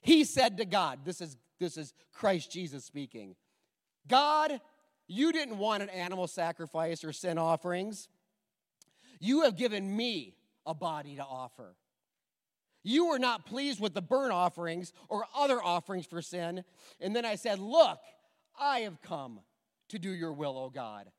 he 0.00 0.24
said 0.24 0.56
to 0.58 0.64
God, 0.64 1.00
this 1.04 1.20
is, 1.20 1.36
this 1.60 1.76
is 1.76 1.94
Christ 2.12 2.50
Jesus 2.50 2.84
speaking, 2.84 3.36
God, 4.08 4.60
you 5.06 5.30
didn't 5.30 5.58
want 5.58 5.82
an 5.82 5.90
animal 5.90 6.26
sacrifice 6.26 7.04
or 7.04 7.12
sin 7.12 7.38
offerings. 7.38 8.08
You 9.20 9.42
have 9.42 9.56
given 9.56 9.96
me 9.96 10.34
a 10.66 10.74
body 10.74 11.16
to 11.16 11.22
offer. 11.22 11.76
You 12.82 13.06
were 13.08 13.18
not 13.18 13.46
pleased 13.46 13.80
with 13.80 13.94
the 13.94 14.02
burnt 14.02 14.32
offerings 14.32 14.92
or 15.08 15.24
other 15.36 15.62
offerings 15.62 16.06
for 16.06 16.20
sin. 16.20 16.64
And 17.00 17.14
then 17.14 17.24
I 17.24 17.36
said, 17.36 17.58
Look, 17.58 18.00
I 18.58 18.80
have 18.80 19.00
come 19.02 19.40
to 19.90 19.98
do 19.98 20.10
your 20.10 20.32
will, 20.32 20.58
O 20.58 20.70
God, 20.70 21.10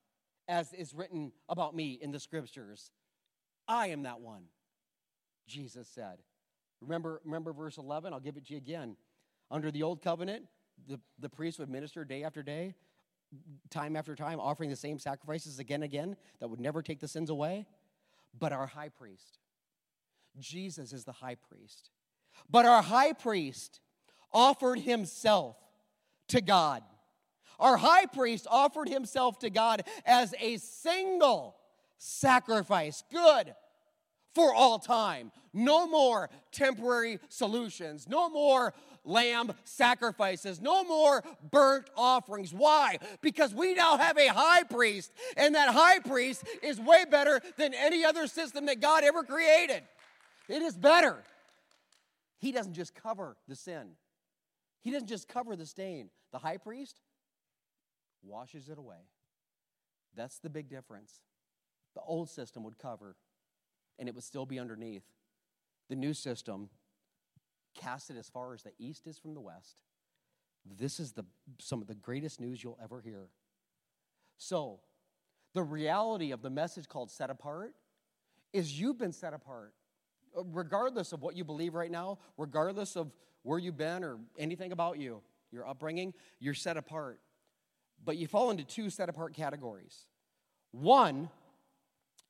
as 0.47 0.73
is 0.73 0.93
written 0.93 1.31
about 1.47 1.75
me 1.75 1.97
in 2.01 2.11
the 2.11 2.19
scriptures. 2.19 2.91
I 3.67 3.87
am 3.87 4.03
that 4.03 4.19
one, 4.19 4.43
Jesus 5.47 5.87
said. 5.87 6.19
Remember, 6.81 7.21
remember 7.23 7.53
verse 7.53 7.77
11? 7.77 8.11
I'll 8.13 8.19
give 8.19 8.35
it 8.35 8.45
to 8.47 8.53
you 8.53 8.57
again. 8.57 8.97
Under 9.49 9.71
the 9.71 9.83
old 9.83 10.01
covenant, 10.01 10.45
the, 10.87 10.99
the 11.19 11.29
priest 11.29 11.59
would 11.59 11.69
minister 11.69 12.03
day 12.03 12.23
after 12.23 12.43
day, 12.43 12.73
time 13.69 13.95
after 13.95 14.15
time, 14.15 14.39
offering 14.39 14.69
the 14.69 14.75
same 14.75 14.99
sacrifices 14.99 15.59
again 15.59 15.75
and 15.75 15.83
again 15.85 16.15
that 16.39 16.49
would 16.49 16.59
never 16.59 16.81
take 16.81 16.99
the 16.99 17.07
sins 17.07 17.29
away. 17.29 17.65
But 18.37 18.51
our 18.51 18.67
high 18.67 18.89
priest, 18.89 19.39
Jesus 20.39 20.93
is 20.93 21.03
the 21.03 21.11
high 21.11 21.35
priest. 21.35 21.89
But 22.49 22.65
our 22.65 22.81
high 22.81 23.13
priest 23.13 23.79
offered 24.31 24.79
himself 24.79 25.55
to 26.29 26.41
God. 26.41 26.83
Our 27.59 27.77
high 27.77 28.07
priest 28.07 28.47
offered 28.49 28.89
himself 28.89 29.39
to 29.39 29.49
God 29.49 29.83
as 30.05 30.33
a 30.39 30.57
single 30.57 31.55
sacrifice, 31.97 33.03
good 33.11 33.53
for 34.33 34.53
all 34.53 34.79
time. 34.79 35.31
No 35.53 35.87
more 35.87 36.29
temporary 36.51 37.19
solutions, 37.29 38.07
no 38.09 38.29
more 38.29 38.73
lamb 39.05 39.53
sacrifices, 39.63 40.59
no 40.59 40.83
more 40.83 41.23
burnt 41.51 41.89
offerings. 41.95 42.53
Why? 42.53 42.97
Because 43.21 43.53
we 43.53 43.73
now 43.73 43.97
have 43.97 44.17
a 44.17 44.27
high 44.27 44.63
priest, 44.63 45.11
and 45.37 45.53
that 45.55 45.69
high 45.69 45.99
priest 45.99 46.43
is 46.63 46.79
way 46.79 47.05
better 47.09 47.39
than 47.57 47.73
any 47.73 48.03
other 48.03 48.27
system 48.27 48.65
that 48.65 48.79
God 48.79 49.03
ever 49.03 49.23
created. 49.23 49.83
It 50.49 50.61
is 50.61 50.75
better. 50.75 51.23
He 52.39 52.51
doesn't 52.51 52.73
just 52.73 52.93
cover 52.93 53.37
the 53.47 53.55
sin, 53.55 53.91
he 54.81 54.91
doesn't 54.91 55.07
just 55.07 55.27
cover 55.27 55.55
the 55.55 55.65
stain. 55.65 56.09
The 56.31 56.39
high 56.39 56.57
priest 56.57 56.99
washes 58.23 58.69
it 58.69 58.79
away. 58.79 59.07
That's 60.15 60.39
the 60.39 60.49
big 60.49 60.67
difference. 60.67 61.21
The 61.95 62.01
old 62.01 62.29
system 62.29 62.63
would 62.63 62.79
cover, 62.79 63.15
and 63.99 64.09
it 64.09 64.15
would 64.15 64.23
still 64.23 64.47
be 64.47 64.59
underneath. 64.59 65.03
The 65.89 65.95
new 65.95 66.13
system 66.13 66.69
cast 67.75 68.09
it 68.09 68.17
as 68.17 68.29
far 68.29 68.53
as 68.53 68.63
the 68.63 68.71
east 68.79 69.05
is 69.05 69.17
from 69.17 69.35
the 69.35 69.41
west. 69.41 69.77
This 70.65 70.99
is 70.99 71.11
the, 71.11 71.25
some 71.59 71.81
of 71.81 71.87
the 71.87 71.95
greatest 71.95 72.39
news 72.39 72.63
you'll 72.63 72.79
ever 72.81 73.01
hear. 73.01 73.27
So, 74.37 74.79
the 75.53 75.63
reality 75.63 76.31
of 76.31 76.41
the 76.41 76.49
message 76.49 76.87
called 76.87 77.11
set 77.11 77.29
apart 77.29 77.75
is 78.53 78.79
you've 78.79 78.97
been 78.97 79.11
set 79.11 79.33
apart 79.33 79.73
regardless 80.35 81.13
of 81.13 81.21
what 81.21 81.35
you 81.35 81.43
believe 81.43 81.73
right 81.73 81.91
now, 81.91 82.17
regardless 82.37 82.95
of 82.95 83.11
where 83.43 83.59
you've 83.59 83.77
been 83.77 84.03
or 84.03 84.17
anything 84.37 84.71
about 84.71 84.97
you, 84.97 85.21
your 85.51 85.67
upbringing, 85.67 86.13
you're 86.39 86.53
set 86.53 86.77
apart. 86.77 87.19
But 88.03 88.17
you 88.17 88.27
fall 88.27 88.51
into 88.51 88.63
two 88.63 88.89
set 88.89 89.09
apart 89.09 89.33
categories. 89.33 90.07
One, 90.71 91.29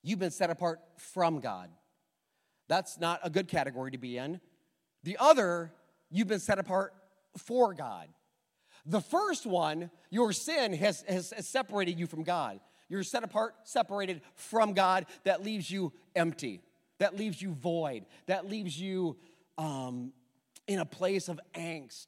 you've 0.02 0.18
been 0.18 0.30
set 0.30 0.50
apart 0.50 0.80
from 0.96 1.40
God. 1.40 1.70
That's 2.68 2.98
not 2.98 3.20
a 3.22 3.30
good 3.30 3.48
category 3.48 3.90
to 3.92 3.98
be 3.98 4.18
in. 4.18 4.40
The 5.02 5.16
other, 5.18 5.72
you've 6.10 6.28
been 6.28 6.40
set 6.40 6.58
apart 6.58 6.94
for 7.36 7.74
God. 7.74 8.08
The 8.86 9.00
first 9.00 9.46
one, 9.46 9.90
your 10.10 10.32
sin 10.32 10.74
has, 10.74 11.04
has, 11.08 11.30
has 11.30 11.48
separated 11.48 11.98
you 11.98 12.06
from 12.06 12.22
God. 12.22 12.60
You're 12.88 13.02
set 13.02 13.24
apart, 13.24 13.54
separated 13.64 14.20
from 14.34 14.74
God, 14.74 15.06
that 15.24 15.42
leaves 15.42 15.70
you 15.70 15.92
empty 16.14 16.60
that 17.04 17.18
leaves 17.18 17.42
you 17.42 17.52
void, 17.52 18.06
that 18.24 18.48
leaves 18.48 18.80
you 18.80 19.18
um, 19.58 20.14
in 20.66 20.78
a 20.78 20.86
place 20.86 21.28
of 21.28 21.38
angst. 21.54 22.06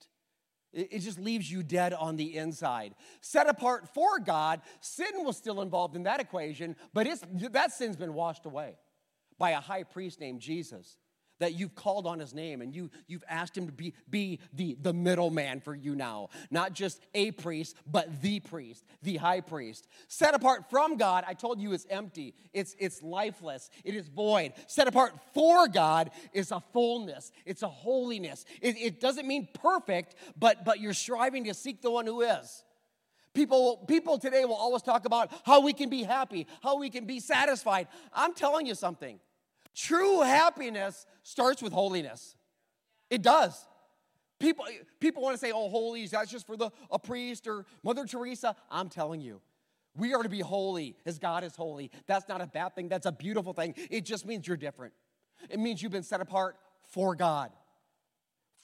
It, 0.73 1.01
just 1.01 1.19
leaves 1.19 1.51
you 1.51 1.63
dead 1.63 1.93
on 1.93 2.17
the 2.17 2.35
inside. 2.35 2.95
Set 3.21 3.47
apart 3.47 3.93
for 3.93 4.19
God, 4.19 4.63
sin 4.81 5.13
was 5.17 5.37
still 5.37 5.61
involved 5.61 5.97
in 5.97 6.05
that 6.05 6.19
equation, 6.19 6.77
but 6.95 7.07
it's, 7.07 7.23
that 7.51 7.73
sin's 7.73 7.97
been 7.97 8.15
washed 8.15 8.47
away 8.47 8.77
by 9.39 9.51
a 9.51 9.61
high 9.61 9.83
priest 9.83 10.19
named 10.19 10.41
Jesus 10.41 10.97
that 11.39 11.55
you've 11.55 11.75
called 11.75 12.07
on 12.07 12.19
his 12.19 12.35
name 12.35 12.63
and 12.63 12.75
you, 12.75 12.91
you've 13.07 13.25
asked 13.29 13.57
him 13.57 13.67
to 13.67 13.73
be, 13.73 13.95
be 14.09 14.41
the, 14.53 14.77
the 14.81 14.93
middleman 14.93 15.61
for 15.61 15.75
you 15.75 15.95
now. 15.95 16.29
Not 16.51 16.73
just 16.73 17.01
a 17.15 17.31
priest, 17.33 17.77
but 17.87 18.23
the 18.23 18.41
priest, 18.41 18.85
the 19.03 19.17
high 19.17 19.41
priest. 19.41 19.87
Set 20.09 20.35
apart 20.35 20.71
from 20.71 20.97
God, 20.97 21.25
I 21.27 21.35
told 21.35 21.61
you 21.61 21.73
it's 21.73 21.87
empty, 21.91 22.35
it's, 22.53 22.75
it's 22.79 23.03
lifeless, 23.03 23.71
it 23.85 23.95
is 23.95 24.09
void. 24.09 24.53
Set 24.67 24.89
apart 24.89 25.13
for 25.35 25.69
God 25.69 26.11
is 26.33 26.53
a 26.53 26.63
fullness, 26.73 27.33
it's 27.45 27.63
a 27.63 27.69
holiness. 27.69 28.45
It, 28.61 28.77
it 28.79 29.01
doesn't 29.01 29.27
mean 29.27 29.49
perfect, 29.53 30.15
but, 30.39 30.65
but 30.65 30.81
you're 30.81 30.95
striving 30.95 31.45
to 31.45 31.55
seek 31.55 31.83
the 31.83 31.91
one 31.91 32.07
who 32.07 32.23
is. 32.23 32.65
People, 33.35 33.85
people 33.87 34.19
today 34.19 34.47
will 34.47 34.55
always 34.55 34.81
talk 34.81 35.05
about 35.05 35.31
how 35.45 35.61
we 35.61 35.75
can 35.75 35.91
be 35.91 36.03
happy, 36.03 36.47
how 36.63 36.79
we 36.79 36.89
can 36.89 37.05
be 37.05 37.21
satisfied. 37.21 37.87
I'm 38.15 38.33
telling 38.33 38.65
you 38.65 38.75
something. 38.75 39.21
True 39.77 40.23
happiness 40.23 41.07
starts 41.23 41.63
with 41.63 41.73
holiness. 41.73 42.35
It 43.11 43.23
does. 43.23 43.69
People, 44.41 44.65
people 45.01 45.23
want 45.23 45.35
to 45.35 45.39
say, 45.39 45.53
oh, 45.53 45.69
holy, 45.69 46.07
that's 46.07 46.31
just 46.31 46.47
for 46.47 46.57
the, 46.57 46.71
a 46.91 46.99
priest 46.99 47.47
or 47.47 47.67
Mother 47.83 48.07
Teresa. 48.07 48.57
I'm 48.71 48.89
telling 48.89 49.21
you, 49.21 49.41
We 49.97 50.15
are 50.15 50.23
to 50.23 50.29
be 50.29 50.41
holy 50.41 50.97
as 51.07 51.19
God 51.19 51.43
is 51.45 51.57
holy. 51.57 51.91
That's 52.07 52.29
not 52.29 52.41
a 52.41 52.47
bad 52.47 52.75
thing, 52.75 52.89
that's 52.89 53.07
a 53.07 53.13
beautiful 53.13 53.53
thing. 53.53 53.75
It 53.91 54.05
just 54.05 54.27
means 54.27 54.47
you're 54.47 54.57
different. 54.57 54.93
It 55.51 55.59
means 55.59 55.83
you've 55.83 55.93
been 55.93 56.03
set 56.03 56.21
apart 56.21 56.57
for 56.91 57.15
God. 57.15 57.51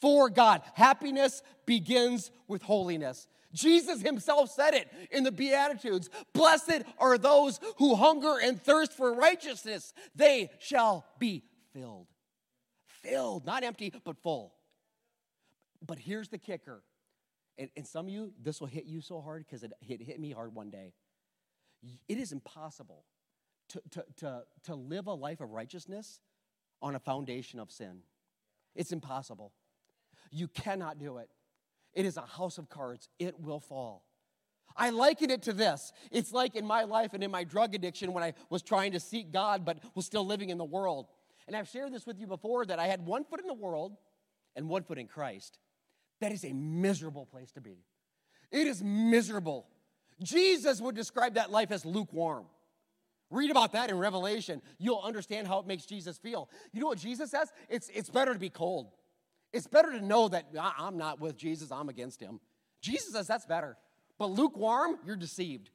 For 0.00 0.28
God. 0.30 0.62
Happiness 0.74 1.42
begins 1.66 2.30
with 2.48 2.62
holiness. 2.62 3.26
Jesus 3.52 4.02
himself 4.02 4.50
said 4.50 4.74
it 4.74 4.88
in 5.10 5.24
the 5.24 5.32
Beatitudes 5.32 6.08
Blessed 6.32 6.82
are 6.98 7.18
those 7.18 7.60
who 7.76 7.94
hunger 7.94 8.36
and 8.42 8.60
thirst 8.60 8.92
for 8.92 9.14
righteousness, 9.14 9.92
they 10.14 10.50
shall 10.58 11.04
be 11.18 11.44
filled. 11.72 12.06
Filled, 12.86 13.44
not 13.44 13.64
empty, 13.64 13.92
but 14.04 14.16
full. 14.16 14.54
But 15.84 15.98
here's 15.98 16.28
the 16.28 16.38
kicker. 16.38 16.82
And, 17.58 17.68
and 17.76 17.86
some 17.86 18.06
of 18.06 18.12
you, 18.12 18.32
this 18.40 18.60
will 18.60 18.68
hit 18.68 18.84
you 18.84 19.00
so 19.00 19.20
hard 19.20 19.44
because 19.44 19.62
it 19.62 19.72
hit, 19.80 20.02
hit 20.02 20.20
me 20.20 20.30
hard 20.30 20.54
one 20.54 20.70
day. 20.70 20.94
It 22.08 22.18
is 22.18 22.32
impossible 22.32 23.04
to, 23.70 23.82
to, 23.90 24.04
to, 24.18 24.42
to 24.64 24.74
live 24.74 25.06
a 25.06 25.14
life 25.14 25.40
of 25.40 25.50
righteousness 25.50 26.20
on 26.80 26.94
a 26.94 26.98
foundation 26.98 27.58
of 27.58 27.70
sin. 27.70 27.98
It's 28.74 28.92
impossible. 28.92 29.52
You 30.30 30.48
cannot 30.48 30.98
do 30.98 31.18
it. 31.18 31.28
It 31.94 32.06
is 32.06 32.16
a 32.16 32.22
house 32.22 32.58
of 32.58 32.68
cards, 32.68 33.08
it 33.18 33.38
will 33.40 33.60
fall. 33.60 34.04
I 34.76 34.90
liken 34.90 35.30
it 35.30 35.42
to 35.42 35.52
this. 35.52 35.92
It's 36.10 36.32
like 36.32 36.56
in 36.56 36.66
my 36.66 36.84
life 36.84 37.12
and 37.12 37.22
in 37.22 37.30
my 37.30 37.44
drug 37.44 37.74
addiction 37.74 38.12
when 38.12 38.24
I 38.24 38.32
was 38.48 38.62
trying 38.62 38.92
to 38.92 39.00
seek 39.00 39.30
God 39.30 39.64
but 39.64 39.78
was 39.94 40.06
still 40.06 40.24
living 40.24 40.50
in 40.50 40.58
the 40.58 40.64
world. 40.64 41.08
And 41.46 41.56
I've 41.56 41.68
shared 41.68 41.92
this 41.92 42.06
with 42.06 42.18
you 42.18 42.26
before 42.26 42.64
that 42.66 42.78
I 42.78 42.86
had 42.86 43.04
one 43.04 43.24
foot 43.24 43.40
in 43.40 43.46
the 43.46 43.54
world 43.54 43.96
and 44.56 44.68
one 44.68 44.82
foot 44.82 44.98
in 44.98 45.06
Christ. 45.06 45.58
That 46.20 46.32
is 46.32 46.44
a 46.44 46.52
miserable 46.52 47.26
place 47.26 47.52
to 47.52 47.60
be. 47.60 47.84
It 48.50 48.66
is 48.66 48.82
miserable. 48.82 49.66
Jesus 50.22 50.80
would 50.80 50.94
describe 50.94 51.34
that 51.34 51.50
life 51.50 51.72
as 51.72 51.84
lukewarm. 51.84 52.44
Read 53.30 53.50
about 53.50 53.72
that 53.72 53.90
in 53.90 53.98
Revelation. 53.98 54.60
You'll 54.78 55.00
understand 55.02 55.48
how 55.48 55.58
it 55.58 55.66
makes 55.66 55.86
Jesus 55.86 56.18
feel. 56.18 56.50
You 56.72 56.80
know 56.80 56.86
what 56.86 56.98
Jesus 56.98 57.30
says? 57.30 57.50
It's, 57.68 57.90
it's 57.94 58.10
better 58.10 58.34
to 58.34 58.38
be 58.38 58.50
cold. 58.50 58.90
It's 59.52 59.66
better 59.66 59.92
to 59.92 60.00
know 60.04 60.28
that 60.28 60.46
I'm 60.56 60.96
not 60.96 61.20
with 61.20 61.36
Jesus, 61.36 61.70
I'm 61.70 61.88
against 61.88 62.20
him. 62.20 62.40
Jesus 62.80 63.12
says 63.12 63.26
that's 63.26 63.46
better. 63.46 63.76
But 64.18 64.30
lukewarm, 64.30 64.98
you're 65.04 65.16
deceived. 65.16 65.70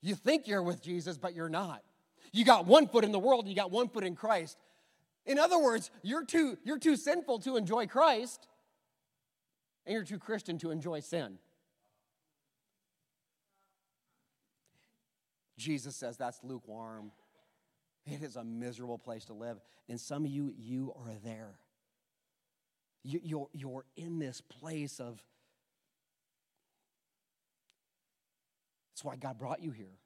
You 0.00 0.14
think 0.14 0.46
you're 0.46 0.62
with 0.62 0.82
Jesus, 0.82 1.18
but 1.18 1.34
you're 1.34 1.48
not. 1.48 1.82
You 2.32 2.44
got 2.44 2.66
one 2.66 2.86
foot 2.86 3.04
in 3.04 3.12
the 3.12 3.18
world, 3.18 3.40
and 3.40 3.50
you 3.50 3.56
got 3.56 3.70
one 3.70 3.88
foot 3.88 4.04
in 4.04 4.14
Christ. 4.14 4.56
In 5.26 5.38
other 5.38 5.58
words, 5.58 5.90
you're 6.02 6.24
too, 6.24 6.56
you're 6.64 6.78
too 6.78 6.96
sinful 6.96 7.40
to 7.40 7.56
enjoy 7.56 7.86
Christ, 7.86 8.46
and 9.84 9.94
you're 9.94 10.04
too 10.04 10.18
Christian 10.18 10.58
to 10.58 10.70
enjoy 10.70 11.00
sin. 11.00 11.38
Jesus 15.58 15.96
says 15.96 16.16
that's 16.16 16.38
lukewarm. 16.44 17.10
It 18.06 18.22
is 18.22 18.36
a 18.36 18.44
miserable 18.44 18.98
place 18.98 19.24
to 19.26 19.34
live. 19.34 19.58
And 19.88 20.00
some 20.00 20.24
of 20.24 20.30
you, 20.30 20.54
you 20.56 20.94
are 21.04 21.12
there. 21.24 21.58
You, 23.02 23.20
you're, 23.22 23.48
you're 23.52 23.84
in 23.96 24.18
this 24.18 24.40
place 24.40 25.00
of, 25.00 25.22
that's 28.92 29.04
why 29.04 29.16
God 29.16 29.38
brought 29.38 29.62
you 29.62 29.70
here. 29.70 29.96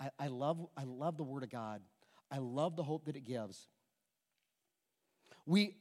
I, 0.00 0.10
I, 0.18 0.26
love, 0.28 0.66
I 0.76 0.84
love 0.84 1.16
the 1.16 1.22
Word 1.24 1.42
of 1.42 1.50
God. 1.50 1.80
I 2.30 2.38
love 2.38 2.76
the 2.76 2.82
hope 2.82 3.06
that 3.06 3.16
it 3.16 3.24
gives. 3.24 3.68
We, 5.46 5.76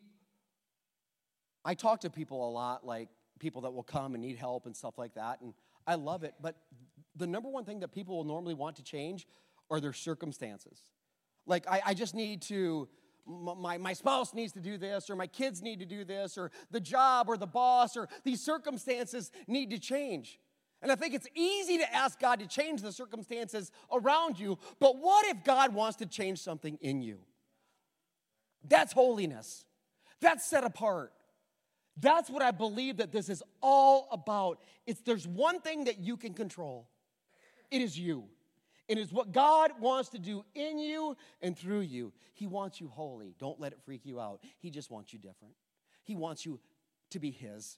I 1.64 1.76
talk 1.76 2.02
to 2.02 2.10
people 2.10 2.50
a 2.50 2.52
lot, 2.52 2.86
like 2.86 3.10
people 3.40 3.62
that 3.62 3.72
will 3.72 3.84
come 3.84 4.16
and 4.16 4.22
need 4.22 4.38
help 4.38 4.66
and 4.66 4.76
stuff 4.76 4.98
like 4.98 5.16
that, 5.16 5.42
and 5.42 5.54
I 5.86 5.96
love 5.96 6.24
it. 6.24 6.34
But 6.42 6.56
the 7.16 7.28
number 7.28 7.50
one 7.50 7.66
thing 7.66 7.80
that 7.82 7.92
people 7.92 8.18
will 8.18 8.24
normally 8.24 8.54
want 8.54 8.78
to 8.78 8.84
change 8.84 9.28
are 9.70 9.80
their 9.80 9.94
circumstances. 9.94 10.80
Like, 11.46 11.68
I, 11.68 11.82
I 11.88 11.94
just 11.94 12.14
need 12.16 12.42
to 12.44 12.88
my, 13.32 13.78
my 13.78 13.94
spouse 13.94 14.34
needs 14.34 14.54
to 14.54 14.60
do 14.60 14.78
this, 14.78 15.10
or 15.10 15.16
my 15.16 15.28
kids 15.28 15.62
need 15.62 15.80
to 15.80 15.86
do 15.86 16.04
this, 16.04 16.38
or 16.38 16.52
the 16.72 16.80
job, 16.80 17.30
or 17.30 17.38
the 17.38 17.48
boss, 17.48 17.96
or 17.96 18.10
these 18.24 18.42
circumstances 18.42 19.32
need 19.48 19.70
to 19.72 19.80
change. 19.80 20.40
And 20.82 20.92
I 20.92 20.96
think 20.96 21.14
it's 21.14 21.28
easy 21.36 21.78
to 21.78 21.96
ask 21.96 22.20
God 22.20 22.40
to 22.40 22.48
change 22.48 22.82
the 22.82 22.92
circumstances 22.92 23.72
around 23.92 24.40
you, 24.40 24.58
but 24.80 24.98
what 24.98 25.26
if 25.28 25.44
God 25.44 25.74
wants 25.74 25.98
to 25.98 26.06
change 26.06 26.40
something 26.40 26.78
in 26.82 27.02
you? 27.02 27.20
That's 28.68 28.94
holiness. 28.94 29.66
That's 30.22 30.46
set 30.46 30.64
apart. 30.64 31.14
That's 31.98 32.30
what 32.30 32.42
I 32.42 32.52
believe 32.52 32.98
that 32.98 33.12
this 33.12 33.30
is 33.30 33.44
all 33.62 34.08
about. 34.12 34.60
It's 34.88 35.02
there's 35.02 35.28
one 35.28 35.62
thing 35.62 35.86
that 35.86 36.00
you 36.00 36.18
can 36.18 36.34
control. 36.34 36.88
It 37.70 37.82
is 37.82 37.98
you. 37.98 38.26
It 38.88 38.98
is 38.98 39.14
what 39.14 39.32
God 39.32 39.72
wants 39.80 40.10
to 40.10 40.20
do 40.20 40.44
in 40.54 40.78
you 40.78 41.16
and 41.42 41.58
through 41.58 41.82
you. 41.82 42.12
He 42.34 42.48
wants 42.48 42.82
you 42.82 42.88
holy. 42.88 43.36
Don't 43.40 43.60
let 43.60 43.72
it 43.72 43.80
freak 43.86 44.06
you 44.06 44.20
out. 44.20 44.42
He 44.60 44.70
just 44.70 44.92
wants 44.92 45.14
you 45.14 45.20
different. 45.20 45.54
He 46.04 46.16
wants 46.16 46.46
you 46.46 46.60
to 47.12 47.20
be 47.20 47.32
His. 47.32 47.78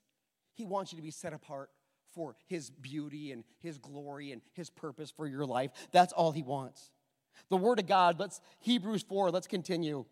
He 0.53 0.65
wants 0.65 0.91
you 0.91 0.97
to 0.97 1.03
be 1.03 1.11
set 1.11 1.33
apart 1.33 1.69
for 2.13 2.35
His 2.47 2.69
beauty 2.69 3.31
and 3.31 3.43
His 3.59 3.77
glory 3.77 4.31
and 4.31 4.41
His 4.53 4.69
purpose 4.69 5.11
for 5.11 5.27
your 5.27 5.45
life. 5.45 5.71
That's 5.91 6.13
all 6.13 6.31
He 6.31 6.43
wants. 6.43 6.91
The 7.49 7.57
Word 7.57 7.79
of 7.79 7.87
God, 7.87 8.19
let's, 8.19 8.39
Hebrews 8.59 9.03
4, 9.03 9.31
let's 9.31 9.47
continue. 9.47 10.05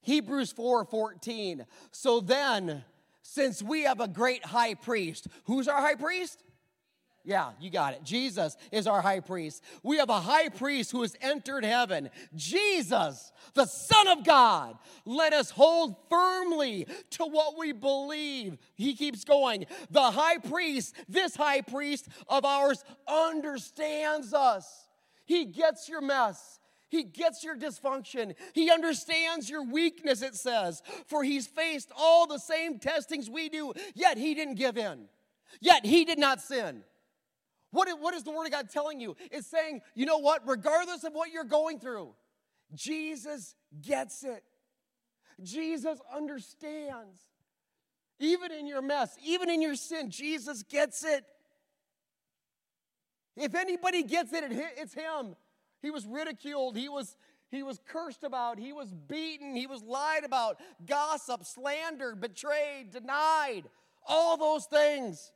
Hebrews 0.00 0.52
4 0.52 0.84
14. 0.84 1.64
So 1.90 2.20
then, 2.20 2.84
since 3.22 3.62
we 3.62 3.84
have 3.84 4.00
a 4.00 4.08
great 4.08 4.44
high 4.44 4.74
priest, 4.74 5.28
who's 5.44 5.68
our 5.68 5.80
high 5.80 5.94
priest? 5.94 6.42
Yeah, 7.26 7.52
you 7.58 7.70
got 7.70 7.94
it. 7.94 8.04
Jesus 8.04 8.54
is 8.70 8.86
our 8.86 9.00
high 9.00 9.20
priest. 9.20 9.62
We 9.82 9.96
have 9.96 10.10
a 10.10 10.20
high 10.20 10.50
priest 10.50 10.92
who 10.92 11.00
has 11.00 11.16
entered 11.22 11.64
heaven. 11.64 12.10
Jesus, 12.34 13.32
the 13.54 13.64
Son 13.64 14.08
of 14.08 14.24
God. 14.24 14.76
Let 15.06 15.32
us 15.32 15.50
hold 15.50 15.96
firmly 16.10 16.86
to 17.12 17.24
what 17.24 17.56
we 17.56 17.72
believe. 17.72 18.58
He 18.74 18.94
keeps 18.94 19.24
going. 19.24 19.64
The 19.90 20.10
high 20.10 20.36
priest, 20.36 20.94
this 21.08 21.34
high 21.34 21.62
priest 21.62 22.08
of 22.28 22.44
ours, 22.44 22.84
understands 23.08 24.34
us. 24.34 24.86
He 25.24 25.46
gets 25.46 25.88
your 25.88 26.02
mess. 26.02 26.60
He 26.90 27.04
gets 27.04 27.42
your 27.42 27.56
dysfunction. 27.56 28.34
He 28.52 28.70
understands 28.70 29.48
your 29.48 29.64
weakness, 29.64 30.20
it 30.20 30.34
says. 30.34 30.82
For 31.06 31.24
he's 31.24 31.46
faced 31.46 31.90
all 31.96 32.26
the 32.26 32.38
same 32.38 32.78
testings 32.78 33.30
we 33.30 33.48
do, 33.48 33.72
yet 33.94 34.18
he 34.18 34.34
didn't 34.34 34.56
give 34.56 34.76
in. 34.76 35.06
Yet 35.60 35.86
he 35.86 36.04
did 36.04 36.18
not 36.18 36.42
sin. 36.42 36.84
What, 37.74 37.88
what 38.00 38.14
is 38.14 38.22
the 38.22 38.30
Word 38.30 38.46
of 38.46 38.52
God 38.52 38.70
telling 38.70 39.00
you? 39.00 39.16
It's 39.32 39.48
saying, 39.48 39.80
you 39.96 40.06
know 40.06 40.18
what? 40.18 40.46
Regardless 40.46 41.02
of 41.02 41.12
what 41.12 41.32
you're 41.32 41.42
going 41.42 41.80
through, 41.80 42.14
Jesus 42.72 43.56
gets 43.82 44.22
it. 44.22 44.44
Jesus 45.42 45.98
understands. 46.14 47.18
Even 48.20 48.52
in 48.52 48.68
your 48.68 48.80
mess, 48.80 49.16
even 49.26 49.50
in 49.50 49.60
your 49.60 49.74
sin, 49.74 50.08
Jesus 50.08 50.62
gets 50.62 51.04
it. 51.04 51.24
If 53.36 53.56
anybody 53.56 54.04
gets 54.04 54.32
it, 54.32 54.44
it's 54.78 54.94
him. 54.94 55.34
He 55.82 55.90
was 55.90 56.06
ridiculed, 56.06 56.76
he 56.76 56.88
was, 56.88 57.16
he 57.50 57.64
was 57.64 57.80
cursed 57.88 58.22
about, 58.22 58.60
he 58.60 58.72
was 58.72 58.92
beaten, 58.92 59.56
he 59.56 59.66
was 59.66 59.82
lied 59.82 60.22
about, 60.22 60.60
gossip, 60.86 61.44
slandered, 61.44 62.20
betrayed, 62.20 62.92
denied, 62.92 63.64
all 64.06 64.36
those 64.36 64.66
things. 64.66 65.32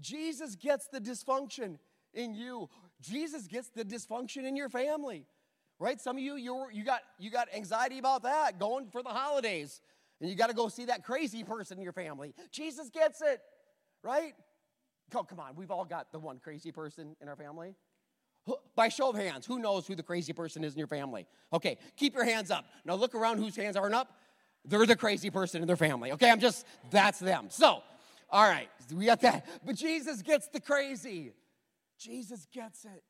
Jesus 0.00 0.56
gets 0.56 0.88
the 0.88 1.00
dysfunction 1.00 1.78
in 2.14 2.34
you. 2.34 2.68
Jesus 3.00 3.46
gets 3.46 3.68
the 3.68 3.84
dysfunction 3.84 4.44
in 4.44 4.56
your 4.56 4.68
family. 4.68 5.26
Right? 5.78 6.00
Some 6.00 6.16
of 6.16 6.22
you 6.22 6.36
you 6.36 6.66
you 6.72 6.84
got 6.84 7.00
you 7.18 7.30
got 7.30 7.48
anxiety 7.54 7.98
about 7.98 8.22
that 8.22 8.58
going 8.58 8.88
for 8.90 9.02
the 9.02 9.08
holidays 9.08 9.80
and 10.20 10.30
you 10.30 10.36
got 10.36 10.48
to 10.48 10.54
go 10.54 10.68
see 10.68 10.84
that 10.84 11.04
crazy 11.04 11.42
person 11.42 11.78
in 11.78 11.82
your 11.82 11.92
family. 11.92 12.34
Jesus 12.52 12.88
gets 12.90 13.20
it. 13.20 13.40
Right? 14.04 14.34
Oh, 15.14 15.24
come 15.24 15.40
on, 15.40 15.56
we've 15.56 15.70
all 15.70 15.84
got 15.84 16.12
the 16.12 16.18
one 16.18 16.38
crazy 16.38 16.72
person 16.72 17.16
in 17.20 17.28
our 17.28 17.36
family. 17.36 17.74
By 18.74 18.88
show 18.88 19.10
of 19.10 19.16
hands, 19.16 19.46
who 19.46 19.58
knows 19.58 19.86
who 19.86 19.94
the 19.94 20.02
crazy 20.02 20.32
person 20.32 20.64
is 20.64 20.72
in 20.72 20.78
your 20.78 20.88
family? 20.88 21.26
Okay, 21.52 21.78
keep 21.96 22.14
your 22.14 22.24
hands 22.24 22.50
up. 22.50 22.64
Now 22.84 22.94
look 22.94 23.14
around 23.14 23.38
whose 23.38 23.54
hands 23.54 23.76
aren't 23.76 23.94
up. 23.94 24.16
They're 24.64 24.86
the 24.86 24.96
crazy 24.96 25.30
person 25.30 25.60
in 25.60 25.66
their 25.66 25.76
family. 25.76 26.12
Okay, 26.12 26.30
I'm 26.30 26.40
just, 26.40 26.66
that's 26.90 27.18
them. 27.18 27.46
So, 27.50 27.82
all 28.32 28.48
right, 28.48 28.68
we 28.94 29.04
got 29.04 29.20
that. 29.20 29.46
But 29.64 29.76
Jesus 29.76 30.22
gets 30.22 30.48
the 30.48 30.60
crazy. 30.60 31.32
Jesus 31.98 32.46
gets 32.50 32.84
it. 32.86 33.02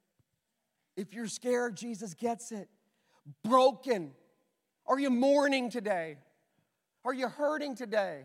If 0.97 1.15
you're 1.15 1.29
scared, 1.29 1.77
Jesus 1.77 2.13
gets 2.15 2.53
it. 2.53 2.69
Broken. 3.45 4.13
Are 4.87 4.99
you 4.99 5.11
mourning 5.11 5.71
today? 5.71 6.17
Are 7.05 7.15
you 7.15 7.29
hurting 7.29 7.77
today? 7.77 8.25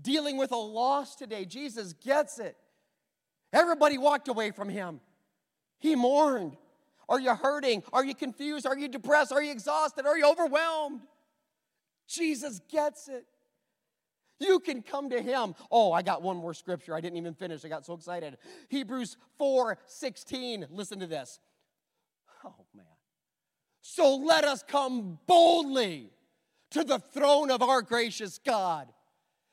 Dealing 0.00 0.38
with 0.38 0.50
a 0.50 0.56
loss 0.56 1.14
today? 1.14 1.44
Jesus 1.44 1.92
gets 1.92 2.38
it. 2.38 2.56
Everybody 3.52 3.98
walked 3.98 4.28
away 4.28 4.50
from 4.52 4.70
him. 4.70 5.00
He 5.78 5.94
mourned. 5.94 6.56
Are 7.08 7.20
you 7.20 7.34
hurting? 7.34 7.82
Are 7.92 8.04
you 8.04 8.14
confused? 8.14 8.66
Are 8.66 8.78
you 8.78 8.88
depressed? 8.88 9.32
Are 9.32 9.42
you 9.42 9.50
exhausted? 9.52 10.06
Are 10.06 10.16
you 10.16 10.30
overwhelmed? 10.30 11.00
Jesus 12.08 12.60
gets 12.70 13.08
it. 13.08 13.26
You 14.40 14.58
can 14.58 14.82
come 14.82 15.10
to 15.10 15.20
him. 15.20 15.54
Oh, 15.70 15.92
I 15.92 16.02
got 16.02 16.22
one 16.22 16.38
more 16.38 16.54
scripture. 16.54 16.94
I 16.94 17.00
didn't 17.00 17.18
even 17.18 17.34
finish. 17.34 17.64
I 17.64 17.68
got 17.68 17.84
so 17.84 17.94
excited. 17.94 18.38
Hebrews 18.68 19.16
4 19.38 19.78
16. 19.86 20.66
Listen 20.70 20.98
to 21.00 21.06
this. 21.06 21.38
Oh, 22.44 22.54
man. 22.74 22.86
So 23.82 24.16
let 24.16 24.44
us 24.44 24.64
come 24.66 25.18
boldly 25.26 26.10
to 26.70 26.84
the 26.84 26.98
throne 26.98 27.50
of 27.50 27.62
our 27.62 27.82
gracious 27.82 28.38
God. 28.38 28.88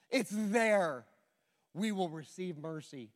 It's 0.10 0.32
there 0.32 1.06
we 1.74 1.92
will 1.92 2.10
receive 2.10 2.58
mercy. 2.58 3.12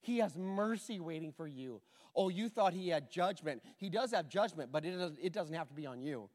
He 0.00 0.18
has 0.18 0.36
mercy 0.36 1.00
waiting 1.00 1.32
for 1.32 1.46
you. 1.46 1.80
Oh, 2.16 2.28
you 2.28 2.48
thought 2.48 2.72
he 2.72 2.88
had 2.88 3.10
judgment. 3.10 3.62
He 3.76 3.90
does 3.90 4.12
have 4.12 4.28
judgment, 4.28 4.70
but 4.72 4.84
it 4.84 4.92
doesn't, 4.92 5.18
it 5.20 5.32
doesn't 5.32 5.54
have 5.54 5.68
to 5.68 5.74
be 5.74 5.86
on 5.86 6.00
you. 6.00 6.28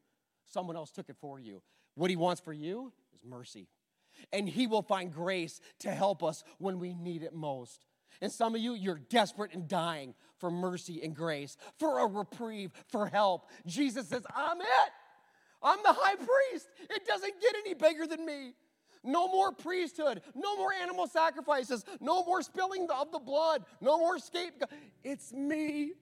Someone 0.44 0.76
else 0.76 0.90
took 0.90 1.08
it 1.08 1.16
for 1.20 1.38
you. 1.38 1.62
What 1.94 2.10
he 2.10 2.16
wants 2.16 2.40
for 2.40 2.52
you 2.52 2.92
is 3.14 3.24
mercy. 3.24 3.68
And 4.32 4.48
he 4.48 4.66
will 4.66 4.82
find 4.82 5.12
grace 5.12 5.60
to 5.80 5.90
help 5.90 6.22
us 6.22 6.44
when 6.58 6.78
we 6.78 6.94
need 6.94 7.22
it 7.22 7.34
most. 7.34 7.86
And 8.20 8.30
some 8.30 8.54
of 8.54 8.60
you, 8.60 8.74
you're 8.74 9.00
desperate 9.08 9.54
and 9.54 9.66
dying 9.66 10.14
for 10.38 10.50
mercy 10.50 11.00
and 11.02 11.14
grace, 11.14 11.56
for 11.78 12.00
a 12.00 12.06
reprieve, 12.06 12.70
for 12.88 13.06
help. 13.06 13.48
Jesus 13.66 14.08
says, 14.08 14.22
I'm 14.34 14.60
it. 14.60 14.92
I'm 15.62 15.78
the 15.82 15.92
high 15.92 16.16
priest. 16.16 16.68
It 16.88 17.06
doesn't 17.06 17.40
get 17.40 17.54
any 17.64 17.74
bigger 17.74 18.06
than 18.06 18.24
me. 18.24 18.54
No 19.02 19.28
more 19.28 19.52
priesthood, 19.52 20.20
no 20.34 20.56
more 20.56 20.72
animal 20.72 21.06
sacrifices, 21.06 21.84
no 22.00 22.24
more 22.24 22.42
spilling 22.42 22.86
of 22.90 23.10
the 23.12 23.18
blood, 23.18 23.64
no 23.80 23.98
more 23.98 24.18
scapegoat. 24.18 24.68
It's 25.02 25.32
me. 25.32 25.92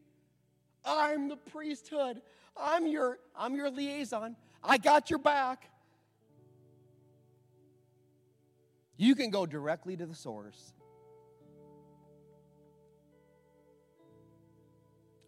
I'm 0.84 1.28
the 1.28 1.36
priesthood. 1.36 2.20
I'm 2.56 2.88
your 2.88 3.18
I'm 3.36 3.54
your 3.54 3.70
liaison. 3.70 4.34
I 4.64 4.78
got 4.78 5.10
your 5.10 5.20
back. 5.20 5.70
You 8.98 9.14
can 9.14 9.30
go 9.30 9.46
directly 9.46 9.96
to 9.96 10.04
the 10.04 10.14
source. 10.14 10.74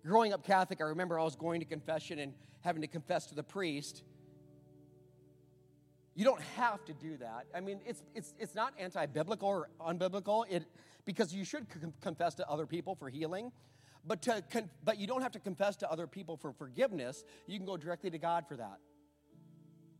Growing 0.04 0.32
up 0.32 0.44
Catholic, 0.44 0.80
I 0.80 0.84
remember 0.84 1.18
I 1.18 1.22
was 1.22 1.36
going 1.36 1.60
to 1.60 1.66
confession 1.66 2.18
and 2.18 2.34
having 2.62 2.82
to 2.82 2.88
confess 2.88 3.26
to 3.26 3.34
the 3.36 3.44
priest. 3.44 4.02
You 6.16 6.24
don't 6.24 6.40
have 6.56 6.84
to 6.86 6.92
do 6.92 7.16
that. 7.18 7.46
I 7.54 7.60
mean, 7.60 7.80
it's, 7.86 8.02
it's, 8.14 8.34
it's 8.40 8.54
not 8.56 8.74
anti 8.76 9.06
biblical 9.06 9.48
or 9.48 9.70
unbiblical 9.80 10.44
it, 10.50 10.64
because 11.04 11.32
you 11.32 11.44
should 11.44 11.66
confess 12.00 12.34
to 12.34 12.48
other 12.48 12.66
people 12.66 12.96
for 12.96 13.08
healing. 13.08 13.52
But, 14.04 14.22
to 14.22 14.42
con- 14.50 14.70
but 14.82 14.98
you 14.98 15.06
don't 15.06 15.22
have 15.22 15.32
to 15.32 15.38
confess 15.38 15.76
to 15.76 15.90
other 15.90 16.08
people 16.08 16.36
for 16.36 16.52
forgiveness. 16.52 17.22
You 17.46 17.58
can 17.58 17.66
go 17.66 17.76
directly 17.76 18.10
to 18.10 18.18
God 18.18 18.46
for 18.48 18.56
that. 18.56 18.78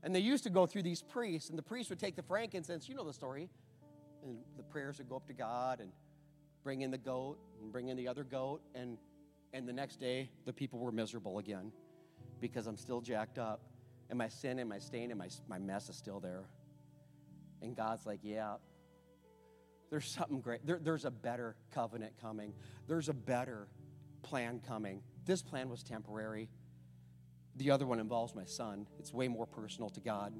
And 0.02 0.14
they 0.14 0.20
used 0.20 0.44
to 0.44 0.50
go 0.50 0.66
through 0.66 0.82
these 0.82 1.02
priests, 1.02 1.50
and 1.50 1.58
the 1.58 1.62
priests 1.62 1.90
would 1.90 1.98
take 1.98 2.16
the 2.16 2.22
frankincense. 2.22 2.88
You 2.88 2.94
know 2.94 3.04
the 3.04 3.12
story. 3.12 3.48
And 4.22 4.38
the 4.56 4.62
prayers 4.62 4.98
would 4.98 5.08
go 5.08 5.16
up 5.16 5.26
to 5.28 5.32
God 5.32 5.80
and 5.80 5.90
bring 6.62 6.82
in 6.82 6.90
the 6.90 6.98
goat 6.98 7.38
and 7.60 7.72
bring 7.72 7.88
in 7.88 7.96
the 7.96 8.08
other 8.08 8.24
goat. 8.24 8.60
And, 8.74 8.98
and 9.52 9.68
the 9.68 9.72
next 9.72 10.00
day, 10.00 10.30
the 10.44 10.52
people 10.52 10.78
were 10.78 10.92
miserable 10.92 11.38
again 11.38 11.72
because 12.40 12.66
I'm 12.66 12.76
still 12.76 13.00
jacked 13.00 13.38
up 13.38 13.60
and 14.10 14.18
my 14.18 14.28
sin 14.28 14.58
and 14.58 14.68
my 14.68 14.78
stain 14.78 15.10
and 15.10 15.18
my, 15.18 15.28
my 15.48 15.58
mess 15.58 15.88
is 15.88 15.96
still 15.96 16.20
there. 16.20 16.44
And 17.62 17.76
God's 17.76 18.06
like, 18.06 18.20
yeah, 18.22 18.54
there's 19.90 20.06
something 20.06 20.40
great. 20.40 20.66
There, 20.66 20.80
there's 20.82 21.04
a 21.04 21.10
better 21.10 21.56
covenant 21.72 22.14
coming, 22.20 22.52
there's 22.86 23.08
a 23.08 23.14
better 23.14 23.68
plan 24.22 24.60
coming. 24.66 25.02
This 25.24 25.42
plan 25.42 25.68
was 25.68 25.82
temporary. 25.82 26.48
The 27.61 27.70
other 27.70 27.87
one 27.87 28.01
involves 28.01 28.35
my 28.35 28.46
son. 28.46 28.87
It's 28.99 29.12
way 29.12 29.29
more 29.29 29.44
personal 29.44 29.90
to 29.90 30.01
God. 30.01 30.33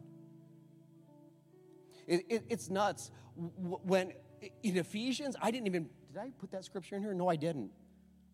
It, 2.07 2.25
it, 2.31 2.45
it's 2.49 2.71
nuts. 2.71 3.11
When 3.37 4.15
in 4.63 4.79
Ephesians, 4.79 5.37
I 5.39 5.51
didn't 5.51 5.67
even, 5.67 5.91
did 6.11 6.19
I 6.19 6.31
put 6.39 6.51
that 6.53 6.65
scripture 6.65 6.97
in 6.97 7.03
here? 7.03 7.13
No, 7.13 7.29
I 7.29 7.37
didn't. 7.37 7.73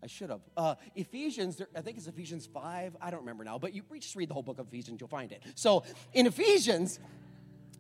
I 0.05 0.07
should 0.07 0.31
have. 0.31 0.43
Uh, 0.57 0.77
Ephesians, 0.95 1.61
I 1.75 1.81
think 1.81 1.97
it's 1.97 2.07
Ephesians 2.07 2.47
5. 2.47 2.97
I 3.01 3.11
don't 3.11 3.19
remember 3.23 3.43
now, 3.43 3.59
but 3.59 3.75
you 3.75 3.83
just 3.99 4.15
read 4.15 4.29
the 4.29 4.35
whole 4.35 4.45
book 4.45 4.61
of 4.61 4.69
Ephesians, 4.69 5.01
you'll 5.01 5.09
find 5.09 5.33
it. 5.33 5.43
So 5.57 5.83
in 6.13 6.29
Ephesians, 6.29 7.01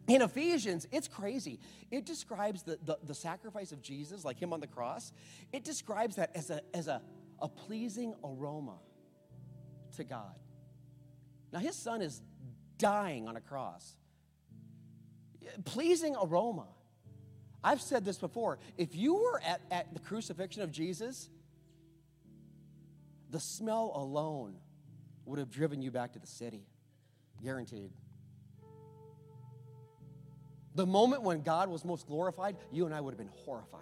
in 0.08 0.22
Ephesians, 0.22 0.88
it's 0.90 1.06
crazy. 1.06 1.60
It 1.92 2.04
describes 2.04 2.64
the, 2.64 2.80
the, 2.84 2.98
the, 3.04 3.14
sacrifice 3.14 3.70
of 3.70 3.80
Jesus, 3.80 4.24
like 4.24 4.40
him 4.40 4.52
on 4.52 4.58
the 4.58 4.66
cross. 4.66 5.12
It 5.52 5.62
describes 5.62 6.16
that 6.16 6.32
as, 6.34 6.50
a, 6.50 6.62
as 6.74 6.88
a, 6.88 7.00
a 7.40 7.48
pleasing 7.48 8.12
aroma 8.24 8.80
to 9.96 10.02
God. 10.02 10.34
Now, 11.52 11.60
his 11.60 11.76
son 11.76 12.02
is 12.02 12.20
dying 12.78 13.28
on 13.28 13.36
a 13.36 13.40
cross. 13.40 13.96
Pleasing 15.64 16.16
aroma. 16.20 16.66
I've 17.62 17.80
said 17.80 18.04
this 18.04 18.18
before. 18.18 18.58
If 18.76 18.94
you 18.94 19.14
were 19.14 19.40
at, 19.44 19.60
at 19.70 19.92
the 19.94 20.00
crucifixion 20.00 20.62
of 20.62 20.70
Jesus, 20.70 21.28
the 23.30 23.40
smell 23.40 23.92
alone 23.94 24.56
would 25.24 25.38
have 25.38 25.50
driven 25.50 25.82
you 25.82 25.90
back 25.90 26.12
to 26.12 26.18
the 26.18 26.26
city. 26.26 26.66
Guaranteed. 27.42 27.90
The 30.74 30.86
moment 30.86 31.22
when 31.22 31.42
God 31.42 31.68
was 31.68 31.84
most 31.84 32.06
glorified, 32.06 32.56
you 32.70 32.84
and 32.86 32.94
I 32.94 33.00
would 33.00 33.12
have 33.12 33.18
been 33.18 33.30
horrified. 33.44 33.80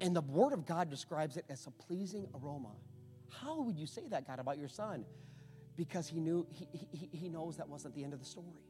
And 0.00 0.14
the 0.14 0.22
Word 0.22 0.52
of 0.52 0.66
God 0.66 0.90
describes 0.90 1.36
it 1.36 1.44
as 1.48 1.66
a 1.66 1.70
pleasing 1.70 2.26
aroma. 2.34 2.72
How 3.28 3.62
would 3.62 3.78
you 3.78 3.86
say 3.86 4.02
that, 4.08 4.26
God, 4.26 4.40
about 4.40 4.58
your 4.58 4.68
son? 4.68 5.04
Because 5.80 6.10
he 6.10 6.20
knew 6.20 6.46
he, 6.50 6.68
he, 6.92 7.08
he 7.10 7.28
knows 7.30 7.56
that 7.56 7.66
wasn't 7.66 7.94
the 7.94 8.04
end 8.04 8.12
of 8.12 8.18
the 8.18 8.26
story. 8.26 8.60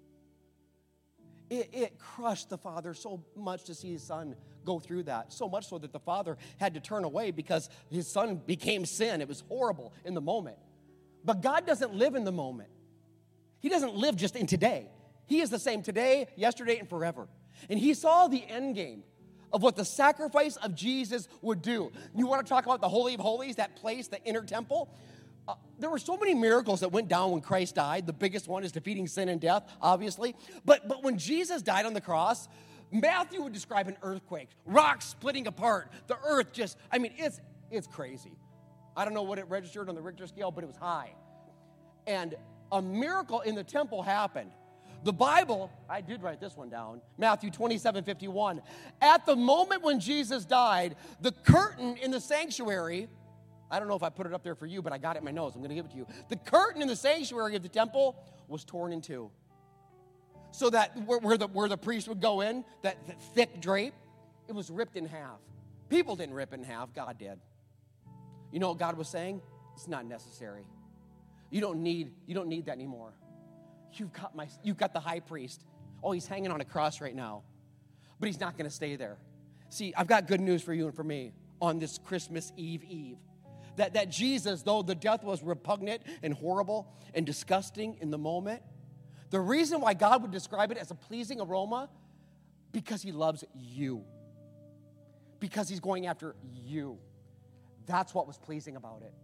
It, 1.51 1.69
it 1.73 1.99
crushed 1.99 2.51
the 2.51 2.57
father 2.57 2.95
so 2.95 3.25
much 3.35 3.65
to 3.65 3.75
see 3.75 3.91
his 3.91 4.05
son 4.05 4.37
go 4.65 4.79
through 4.79 5.03
that. 5.05 5.33
So 5.33 5.49
much 5.49 5.69
so 5.69 5.79
that 5.79 5.93
the 5.93 5.99
father 5.99 6.39
had 6.59 6.75
to 6.75 6.81
turn 6.81 7.03
away 7.03 7.33
because 7.33 7.69
his 7.91 8.07
son 8.07 8.41
became 8.47 8.87
sin. 8.87 9.21
It 9.21 9.27
was 9.27 9.43
horrible 9.49 9.93
in 10.05 10.15
the 10.15 10.21
moment. 10.21 10.59
But 11.25 11.43
God 11.43 11.67
doesn't 11.67 11.93
live 11.93 12.15
in 12.15 12.23
the 12.23 12.31
moment, 12.31 12.71
He 13.59 13.69
doesn't 13.69 13.97
live 13.97 14.15
just 14.15 14.37
in 14.37 14.47
today. 14.47 14.87
He 15.27 15.41
is 15.41 15.51
the 15.51 15.59
same 15.59 15.83
today, 15.83 16.29
yesterday, 16.37 16.79
and 16.79 16.89
forever. 16.89 17.27
And 17.69 17.77
He 17.77 17.93
saw 17.95 18.29
the 18.29 18.45
end 18.49 18.77
game 18.77 19.03
of 19.53 19.65
what 19.65 19.75
the 19.75 19.85
sacrifice 19.85 20.55
of 20.55 20.77
Jesus 20.77 21.27
would 21.43 21.61
do. 21.61 21.91
You 22.15 22.29
want 22.29 22.47
to 22.47 22.49
talk 22.49 22.67
about 22.67 22.81
the 22.81 22.89
Holy 22.89 23.15
of 23.15 23.21
Holies, 23.21 23.57
that 23.57 23.75
place, 23.75 24.07
the 24.07 24.23
inner 24.23 24.43
temple? 24.45 24.95
Uh, 25.51 25.55
there 25.81 25.91
were 25.91 25.99
so 25.99 26.17
many 26.17 26.33
miracles 26.33 26.81
that 26.81 26.93
went 26.93 27.09
down 27.09 27.33
when 27.33 27.41
Christ 27.41 27.75
died. 27.75 28.07
The 28.07 28.13
biggest 28.13 28.47
one 28.47 28.63
is 28.63 28.71
defeating 28.71 29.09
sin 29.09 29.29
and 29.29 29.41
death, 29.41 29.65
obviously. 29.83 30.37
But, 30.65 30.87
but 30.87 31.03
when 31.03 31.19
Jesus 31.19 31.61
died 31.61 31.87
on 31.87 31.93
the 31.93 32.01
cross, 32.01 32.49
Matthew 32.93 33.43
would 33.43 33.53
describe 33.53 33.89
an 33.89 33.97
earthquake, 34.03 34.49
rocks 34.65 35.07
splitting 35.07 35.49
apart, 35.49 35.91
the 36.07 36.17
earth 36.25 36.53
just, 36.53 36.77
I 36.93 36.99
mean, 36.99 37.13
it's, 37.17 37.41
it's 37.71 37.89
crazy. 37.89 38.33
I 38.97 39.05
don't 39.05 39.15
know 39.15 39.23
what 39.23 39.39
it 39.39 39.49
registered 39.49 39.89
on 39.89 39.97
the 39.97 40.01
Richter 40.01 40.27
scale, 40.29 40.53
but 40.53 40.63
it 40.63 40.69
was 40.69 40.77
high. 40.77 41.15
And 42.07 42.37
a 42.71 42.81
miracle 42.81 43.41
in 43.41 43.57
the 43.57 43.65
temple 43.65 44.03
happened. 44.03 44.53
The 45.03 45.13
Bible, 45.13 45.71
I 45.89 46.01
did 46.01 46.23
write 46.23 46.41
this 46.41 46.57
one 46.57 46.69
down, 46.69 47.01
Matthew 47.19 47.51
27 47.51 48.05
51. 48.05 48.63
At 49.01 49.27
the 49.27 49.35
moment 49.35 49.83
when 49.83 49.99
Jesus 49.99 50.45
died, 50.45 50.95
the 51.21 51.33
curtain 51.33 51.97
in 51.97 52.11
the 52.11 52.21
sanctuary, 52.21 53.09
I 53.71 53.79
don't 53.79 53.89
know 53.89 53.95
if 53.95 54.03
I 54.03 54.09
put 54.09 54.27
it 54.27 54.35
up 54.35 54.43
there 54.43 54.55
for 54.55 54.67
you, 54.67 54.83
but 54.83 54.93
I 54.93 54.99
got 54.99 55.17
it 55.17 55.21
in 55.21 55.25
my 55.25 55.31
nose. 55.31 55.55
I'm 55.55 55.61
going 55.61 55.71
to 55.71 55.75
give 55.75 55.85
it 55.85 55.93
to 55.93 55.97
you. 55.97 56.07
The 56.29 56.37
curtain 56.37 56.83
in 56.83 56.89
the 56.89 56.97
sanctuary 56.97 57.57
of 57.57 57.63
the 57.63 57.69
temple 57.69 58.17
was 58.49 58.65
torn 58.65 58.93
in 58.93 59.01
two 59.01 59.31
so 60.53 60.71
that 60.71 60.97
where, 61.07 61.19
where, 61.19 61.37
the, 61.37 61.47
where 61.47 61.69
the 61.69 61.77
priest 61.77 62.09
would 62.09 62.21
go 62.21 62.41
in, 62.41 62.65
that, 62.83 62.97
that 63.07 63.23
thick 63.35 63.61
drape, 63.61 63.95
it 64.49 64.55
was 64.55 64.71
ripped 64.71 64.97
in 64.97 65.07
half. 65.07 65.39
People 65.89 66.17
didn't 66.17 66.35
rip 66.35 66.53
in 66.53 66.63
half, 66.63 66.93
God 66.95 67.19
did. 67.19 67.39
You 68.53 68.59
know 68.59 68.69
what 68.69 68.79
God 68.79 68.97
was 68.97 69.09
saying? 69.09 69.41
It's 69.75 69.89
not 69.89 70.05
necessary. 70.07 70.65
You 71.51 71.61
don't 71.61 71.83
need, 71.83 72.13
you 72.27 72.35
don't 72.35 72.49
need 72.49 72.67
that 72.67 72.73
anymore. 72.73 73.13
You've 73.95 74.13
got 74.13 74.37
my 74.37 74.47
you've 74.63 74.77
got 74.77 74.93
the 74.93 75.01
high 75.01 75.21
priest. 75.21 75.65
Oh, 76.03 76.13
he's 76.13 76.27
hanging 76.27 76.53
on 76.53 76.61
a 76.61 76.65
cross 76.65 77.01
right 77.01 77.15
now. 77.15 77.43
But 78.21 78.29
he's 78.29 78.39
not 78.39 78.57
going 78.57 78.69
to 78.69 78.75
stay 78.75 78.97
there. 78.97 79.19
See, 79.69 79.93
I've 79.97 80.07
got 80.07 80.27
good 80.29 80.41
news 80.41 80.63
for 80.63 80.73
you 80.73 80.87
and 80.87 80.95
for 80.95 81.03
me 81.03 81.33
on 81.61 81.79
this 81.79 81.99
Christmas 81.99 82.53
Eve 82.57 82.85
Eve. 82.85 83.17
That, 83.81 83.95
that 83.95 84.11
Jesus, 84.11 84.61
though 84.61 84.83
the 84.83 84.95
death 84.95 85.25
was 85.25 85.43
repugnant 85.43 86.03
and 86.23 86.35
horrible 86.35 86.93
and 87.15 87.25
disgusting 87.25 87.97
in 88.03 88.11
the 88.11 88.19
moment, 88.19 88.61
the 89.31 89.41
reason 89.41 89.81
why 89.81 89.95
God 89.95 90.21
would 90.21 90.31
describe 90.31 90.71
it 90.71 90.77
as 90.77 90.91
a 90.91 90.95
pleasing 90.95 91.41
aroma, 91.41 91.89
because 92.73 93.01
He 93.01 93.11
loves 93.11 93.43
you. 93.55 94.05
Because 95.39 95.67
He's 95.67 95.81
going 95.81 96.07
after 96.07 96.35
you. 96.63 96.99
That's 97.87 98.13
what 98.13 98.27
was 98.27 98.37
pleasing 98.37 98.77
about 98.77 99.01
it. 99.01 99.15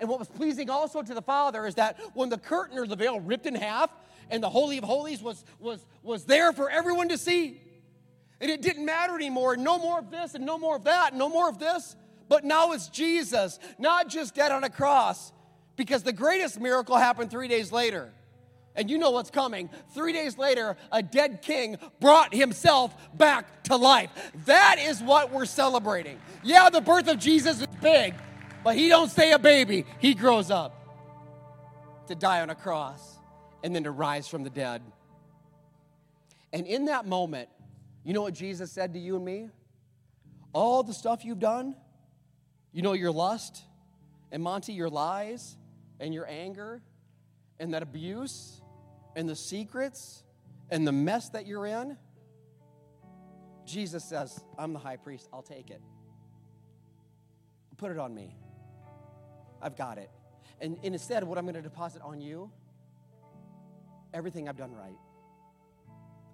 And 0.00 0.08
what 0.08 0.18
was 0.18 0.28
pleasing 0.28 0.70
also 0.70 1.02
to 1.02 1.12
the 1.12 1.20
Father 1.20 1.66
is 1.66 1.74
that 1.74 2.00
when 2.14 2.30
the 2.30 2.38
curtain 2.38 2.78
or 2.78 2.86
the 2.86 2.96
veil 2.96 3.20
ripped 3.20 3.44
in 3.44 3.54
half 3.54 3.90
and 4.30 4.42
the 4.42 4.48
Holy 4.48 4.78
of 4.78 4.84
Holies 4.84 5.20
was, 5.20 5.44
was, 5.60 5.84
was 6.02 6.24
there 6.24 6.54
for 6.54 6.70
everyone 6.70 7.10
to 7.10 7.18
see, 7.18 7.60
and 8.40 8.50
it 8.50 8.62
didn't 8.62 8.86
matter 8.86 9.14
anymore. 9.14 9.54
No 9.58 9.78
more 9.78 9.98
of 9.98 10.10
this 10.10 10.34
and 10.34 10.46
no 10.46 10.56
more 10.56 10.76
of 10.76 10.84
that, 10.84 11.14
no 11.14 11.28
more 11.28 11.50
of 11.50 11.58
this. 11.58 11.94
But 12.32 12.44
now 12.44 12.72
it's 12.72 12.88
Jesus, 12.88 13.58
not 13.78 14.08
just 14.08 14.34
dead 14.34 14.52
on 14.52 14.64
a 14.64 14.70
cross, 14.70 15.34
because 15.76 16.02
the 16.02 16.14
greatest 16.14 16.58
miracle 16.58 16.96
happened 16.96 17.30
three 17.30 17.46
days 17.46 17.70
later 17.70 18.10
And 18.74 18.90
you 18.90 18.98
know 18.98 19.10
what's 19.10 19.30
coming. 19.30 19.68
Three 19.94 20.12
days 20.12 20.38
later, 20.38 20.76
a 20.90 21.02
dead 21.02 21.42
king 21.42 21.76
brought 22.00 22.34
himself 22.34 22.94
back 23.16 23.64
to 23.64 23.76
life. 23.76 24.10
That 24.46 24.76
is 24.78 25.02
what 25.02 25.30
we're 25.30 25.44
celebrating. 25.44 26.18
Yeah, 26.42 26.70
the 26.70 26.80
birth 26.80 27.08
of 27.08 27.18
Jesus 27.18 27.60
is 27.60 27.66
big, 27.80 28.14
but 28.64 28.76
he 28.76 28.88
don't 28.88 29.10
stay 29.10 29.32
a 29.32 29.38
baby. 29.38 29.84
He 29.98 30.14
grows 30.14 30.50
up 30.50 30.78
to 32.06 32.14
die 32.14 32.40
on 32.40 32.50
a 32.50 32.54
cross 32.54 33.18
and 33.62 33.74
then 33.74 33.84
to 33.84 33.90
rise 33.90 34.26
from 34.26 34.42
the 34.42 34.50
dead. 34.50 34.82
And 36.52 36.66
in 36.66 36.86
that 36.86 37.06
moment, 37.06 37.48
you 38.04 38.14
know 38.14 38.22
what 38.22 38.34
Jesus 38.34 38.72
said 38.72 38.94
to 38.94 38.98
you 38.98 39.16
and 39.16 39.24
me? 39.24 39.48
All 40.52 40.82
the 40.82 40.94
stuff 40.94 41.24
you've 41.24 41.38
done, 41.38 41.76
you 42.72 42.82
know, 42.82 42.94
your 42.94 43.12
lust, 43.12 43.62
and 44.30 44.42
Monty, 44.42 44.72
your 44.72 44.88
lies, 44.88 45.56
and 46.00 46.12
your 46.12 46.26
anger, 46.28 46.82
and 47.60 47.74
that 47.74 47.82
abuse, 47.82 48.60
and 49.14 49.28
the 49.28 49.36
secrets 49.36 50.22
and 50.70 50.86
the 50.86 50.92
mess 50.92 51.28
that 51.30 51.46
you're 51.46 51.66
in, 51.66 51.98
Jesus 53.66 54.04
says, 54.04 54.42
I'm 54.58 54.72
the 54.72 54.78
high 54.78 54.96
priest, 54.96 55.28
I'll 55.32 55.42
take 55.42 55.70
it. 55.70 55.80
Put 57.76 57.90
it 57.90 57.98
on 57.98 58.14
me. 58.14 58.36
I've 59.60 59.76
got 59.76 59.98
it. 59.98 60.08
And, 60.60 60.78
and 60.84 60.94
instead, 60.94 61.24
what 61.24 61.36
I'm 61.36 61.44
going 61.44 61.56
to 61.56 61.62
deposit 61.62 62.00
on 62.02 62.20
you, 62.20 62.50
everything 64.14 64.48
I've 64.48 64.56
done 64.56 64.72
right. 64.72 64.96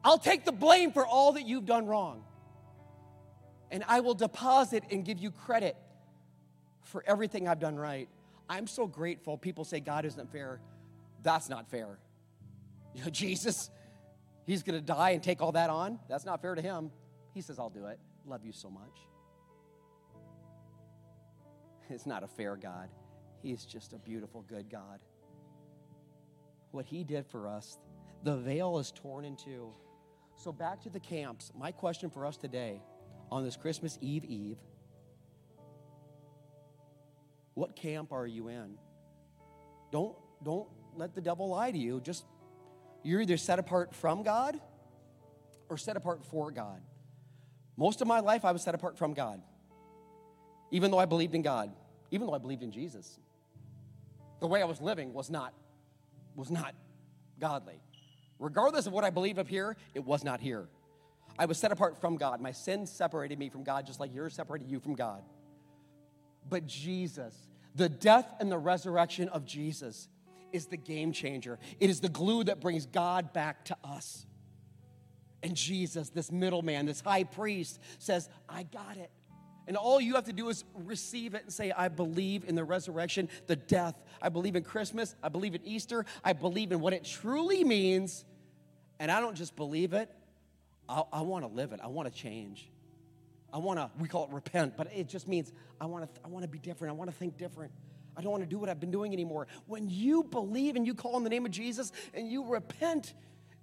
I'll 0.05 0.18
take 0.18 0.45
the 0.45 0.53
blame 0.53 0.93
for 0.93 1.07
all 1.07 1.32
that 1.32 1.47
you've 1.47 1.64
done 1.64 1.86
wrong. 1.86 2.22
And 3.70 3.82
I 3.89 4.01
will 4.01 4.14
deposit 4.14 4.84
and 4.91 5.05
give 5.05 5.18
you 5.18 5.30
credit 5.30 5.76
for 6.89 7.05
everything 7.07 7.49
I've 7.49 7.61
done 7.61 7.76
right. 7.76 8.09
I'm 8.49 8.66
so 8.66 8.86
grateful. 8.86 9.36
People 9.36 9.64
say 9.64 9.80
God 9.80 10.05
isn't 10.05 10.32
fair. 10.32 10.61
That's 11.22 11.49
not 11.49 11.70
fair. 11.70 11.99
You 12.95 13.05
know, 13.05 13.11
Jesus, 13.12 13.70
he's 14.47 14.62
going 14.62 14.78
to 14.78 14.84
die 14.84 15.11
and 15.11 15.22
take 15.22 15.41
all 15.43 15.53
that 15.53 15.70
on. 15.70 15.99
That's 16.09 16.24
not 16.24 16.41
fair 16.43 16.55
to 16.55 16.62
him. 16.62 16.91
He 17.34 17.41
says, 17.41 17.59
I'll 17.59 17.70
do 17.70 17.86
it. 17.86 17.99
Love 18.26 18.45
you 18.45 18.53
so 18.53 18.70
much. 18.70 18.82
It's 21.91 22.05
not 22.05 22.22
a 22.22 22.26
fair 22.26 22.55
God. 22.55 22.91
He's 23.43 23.64
just 23.64 23.95
a 23.95 23.99
beautiful, 23.99 24.43
good 24.43 24.68
God. 24.70 24.99
What 26.70 26.84
he 26.84 27.03
did 27.03 27.26
for 27.26 27.49
us, 27.49 27.78
the 28.24 28.36
veil 28.36 28.78
is 28.78 28.93
torn 28.95 29.24
in 29.24 29.36
two. 29.36 29.72
So, 30.36 30.53
back 30.53 30.82
to 30.82 30.91
the 30.91 31.01
camps. 31.01 31.51
My 31.59 31.72
question 31.72 32.11
for 32.11 32.26
us 32.26 32.36
today 32.36 32.82
on 33.30 33.43
this 33.43 33.57
Christmas 33.57 33.97
Eve 34.03 34.26
Eve 34.26 34.59
what 37.59 37.75
camp 37.75 38.13
are 38.13 38.27
you 38.27 38.47
in? 38.47 38.79
Don't, 39.91 40.15
don't 40.45 40.69
let 40.95 41.17
the 41.17 41.21
devil 41.21 41.49
lie 41.49 41.73
to 41.73 41.77
you. 41.77 42.01
Just 42.01 42.25
you're 43.03 43.21
either 43.21 43.37
set 43.37 43.59
apart 43.59 43.95
from 43.97 44.23
God 44.23 44.61
or 45.69 45.77
set 45.77 45.97
apart 45.97 46.25
for 46.25 46.53
God. 46.53 46.81
Most 47.77 48.01
of 48.01 48.07
my 48.07 48.21
life, 48.21 48.45
I 48.45 48.53
was 48.53 48.63
set 48.63 48.77
apart 48.77 48.97
from 48.97 49.13
God, 49.13 49.43
even 50.71 50.93
though 50.93 50.99
I 50.99 51.07
believed 51.07 51.35
in 51.35 51.43
God, 51.43 51.73
even 52.13 52.29
though 52.29 52.35
I 52.35 52.39
believed 52.39 52.63
in 52.63 52.71
Jesus. 52.71 53.19
The 54.41 54.47
way 54.47 54.63
I 54.63 54.65
was 54.65 54.81
living 54.81 55.13
was 55.13 55.29
not, 55.29 55.53
was 56.37 56.53
not 56.53 56.77
godly. 57.41 57.81
Regardless 58.39 58.87
of 58.87 58.93
what 58.93 59.03
I 59.03 59.11
believe 59.11 59.37
up 59.37 59.49
here, 59.49 59.77
it 59.95 60.05
was 60.05 60.23
not 60.23 60.39
here. 60.41 60.69
I 61.37 61.47
was 61.47 61.59
set 61.59 61.73
apart 61.73 62.01
from 62.01 62.19
God. 62.19 62.41
My 62.41 62.53
sin 62.53 62.87
separated 62.87 63.37
me 63.37 63.49
from 63.49 63.65
God, 63.65 63.85
just 63.85 63.99
like 63.99 64.15
yours 64.15 64.35
separated 64.35 64.71
you 64.71 64.79
from 64.79 64.95
God. 64.95 65.25
But 66.49 66.66
Jesus, 66.66 67.34
the 67.74 67.88
death 67.88 68.32
and 68.40 68.51
the 68.51 68.59
resurrection 68.59 69.28
of 69.28 69.44
Jesus, 69.44 70.09
is 70.53 70.66
the 70.66 70.76
game 70.76 71.12
changer. 71.12 71.59
It 71.78 71.90
is 71.90 72.01
the 72.01 72.09
glue 72.09 72.44
that 72.44 72.61
brings 72.61 72.86
God 72.86 73.32
back 73.32 73.66
to 73.66 73.76
us. 73.84 74.26
And 75.42 75.55
Jesus, 75.55 76.11
this 76.11 76.32
middleman, 76.32 76.86
this 76.86 77.01
high 77.01 77.24
priest, 77.24 77.80
says, 77.99 78.28
I 78.49 78.64
got 78.64 78.96
it. 78.96 79.11
And 79.66 79.76
all 79.76 80.01
you 80.01 80.14
have 80.14 80.24
to 80.24 80.32
do 80.32 80.49
is 80.49 80.64
receive 80.74 81.34
it 81.34 81.42
and 81.44 81.53
say, 81.53 81.70
I 81.70 81.88
believe 81.88 82.44
in 82.49 82.55
the 82.55 82.64
resurrection, 82.64 83.28
the 83.46 83.57
death. 83.57 84.03
I 84.22 84.30
believe 84.30 84.57
in 84.57 84.64
Christmas. 84.64 85.14
I 85.22 85.28
believe 85.28 85.55
in 85.55 85.61
Easter. 85.64 86.07
I 86.24 86.32
believe 86.32 86.72
in 86.72 86.80
what 86.80 86.94
it 86.94 87.05
truly 87.05 87.64
means. 87.64 88.24
And 88.99 89.12
I 89.12 89.20
don't 89.20 89.36
just 89.36 89.55
believe 89.55 89.92
it, 89.92 90.11
I, 90.88 91.03
I 91.12 91.20
want 91.20 91.44
to 91.44 91.55
live 91.55 91.72
it. 91.72 91.80
I 91.82 91.88
want 91.88 92.12
to 92.12 92.18
change. 92.18 92.70
I 93.53 93.59
want 93.59 93.78
to, 93.78 93.90
we 93.99 94.09
call 94.09 94.24
it 94.24 94.30
repent, 94.30 94.76
but 94.76 94.92
it 94.92 95.09
just 95.09 95.26
means 95.26 95.53
I 95.80 95.86
want 95.86 96.12
to, 96.14 96.20
I 96.24 96.28
want 96.28 96.42
to 96.42 96.49
be 96.49 96.59
different. 96.59 96.92
I 96.92 96.96
want 96.96 97.11
to 97.11 97.16
think 97.16 97.38
different. 97.38 97.72
I 98.16 98.20
don't 98.20 98.32
want 98.32 98.42
to 98.42 98.49
do 98.49 98.59
what 98.59 98.68
I've 98.68 98.80
been 98.80 98.90
doing 98.90 99.12
anymore. 99.12 99.46
When 99.66 99.88
you 99.88 100.24
believe 100.24 100.76
and 100.76 100.86
you 100.86 100.94
call 100.94 101.16
on 101.16 101.24
the 101.24 101.30
name 101.30 101.46
of 101.46 101.53
Jesus 101.53 101.92
and 102.12 102.28
you 102.28 102.44
repent 102.44 103.14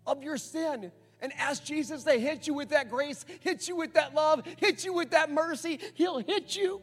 of 0.08 0.24
your 0.24 0.38
sin 0.38 0.92
and 1.20 1.34
ask 1.38 1.64
Jesus 1.64 2.04
to 2.04 2.14
hit 2.14 2.48
you 2.48 2.54
with 2.54 2.70
that 2.70 2.90
grace, 2.90 3.26
hit 3.42 3.68
you 3.68 3.76
with 3.76 3.94
that 3.94 4.16
love, 4.16 4.44
hit 4.58 4.86
you 4.86 4.94
with 4.94 5.12
that 5.12 5.30
mercy, 5.30 5.80
He'll 5.94 6.20
hit 6.20 6.56
you. 6.56 6.82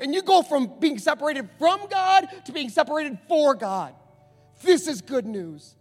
And 0.00 0.14
you 0.14 0.22
go 0.22 0.42
from 0.42 0.78
being 0.80 0.98
separated 0.98 1.48
from 1.58 1.80
God 1.90 2.26
to 2.46 2.52
being 2.52 2.68
separated 2.68 3.18
for 3.28 3.54
God. 3.54 3.94
This 4.62 4.88
is 4.88 5.02
good 5.02 5.26
news. 5.26 5.76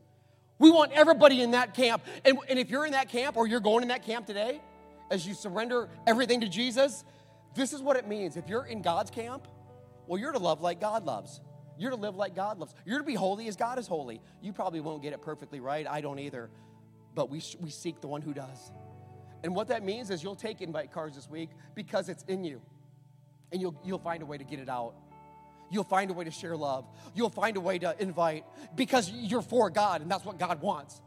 We 0.59 0.69
want 0.69 0.91
everybody 0.91 1.41
in 1.41 1.51
that 1.51 1.73
camp. 1.73 2.03
And, 2.23 2.37
and 2.47 2.59
if 2.59 2.69
you're 2.69 2.85
in 2.85 2.91
that 2.91 3.09
camp 3.09 3.37
or 3.37 3.47
you're 3.47 3.59
going 3.59 3.81
in 3.81 3.87
that 3.87 4.05
camp 4.05 4.27
today, 4.27 4.61
as 5.11 5.27
you 5.27 5.35
surrender 5.35 5.89
everything 6.07 6.41
to 6.41 6.47
Jesus, 6.47 7.03
this 7.53 7.73
is 7.73 7.81
what 7.81 7.97
it 7.97 8.07
means. 8.07 8.37
If 8.37 8.47
you're 8.47 8.65
in 8.65 8.81
God's 8.81 9.11
camp, 9.11 9.47
well, 10.07 10.19
you're 10.19 10.31
to 10.31 10.39
love 10.39 10.61
like 10.61 10.79
God 10.79 11.05
loves. 11.05 11.41
You're 11.77 11.91
to 11.91 11.97
live 11.97 12.15
like 12.15 12.35
God 12.35 12.57
loves. 12.57 12.73
You're 12.85 12.99
to 12.99 13.03
be 13.03 13.13
holy 13.13 13.47
as 13.47 13.55
God 13.55 13.77
is 13.77 13.87
holy. 13.87 14.21
You 14.41 14.53
probably 14.53 14.79
won't 14.79 15.01
get 15.01 15.13
it 15.13 15.21
perfectly 15.21 15.59
right. 15.59 15.85
I 15.87 16.01
don't 16.01 16.17
either. 16.17 16.49
But 17.13 17.29
we, 17.29 17.41
we 17.59 17.69
seek 17.69 17.99
the 18.01 18.07
one 18.07 18.21
who 18.21 18.33
does. 18.33 18.71
And 19.43 19.53
what 19.53 19.67
that 19.67 19.83
means 19.83 20.09
is 20.09 20.23
you'll 20.23 20.35
take 20.35 20.61
invite 20.61 20.91
cards 20.91 21.15
this 21.15 21.29
week 21.29 21.49
because 21.75 22.07
it's 22.07 22.23
in 22.23 22.43
you. 22.43 22.61
And 23.51 23.59
you'll, 23.59 23.75
you'll 23.83 23.99
find 23.99 24.23
a 24.23 24.25
way 24.25 24.37
to 24.37 24.43
get 24.43 24.59
it 24.59 24.69
out. 24.69 24.93
You'll 25.69 25.83
find 25.83 26.09
a 26.09 26.13
way 26.13 26.23
to 26.23 26.31
share 26.31 26.55
love. 26.55 26.85
You'll 27.15 27.29
find 27.29 27.57
a 27.57 27.61
way 27.61 27.79
to 27.79 27.95
invite 27.99 28.45
because 28.75 29.11
you're 29.11 29.41
for 29.41 29.69
God 29.69 30.01
and 30.01 30.09
that's 30.09 30.23
what 30.23 30.37
God 30.37 30.61
wants 30.61 31.01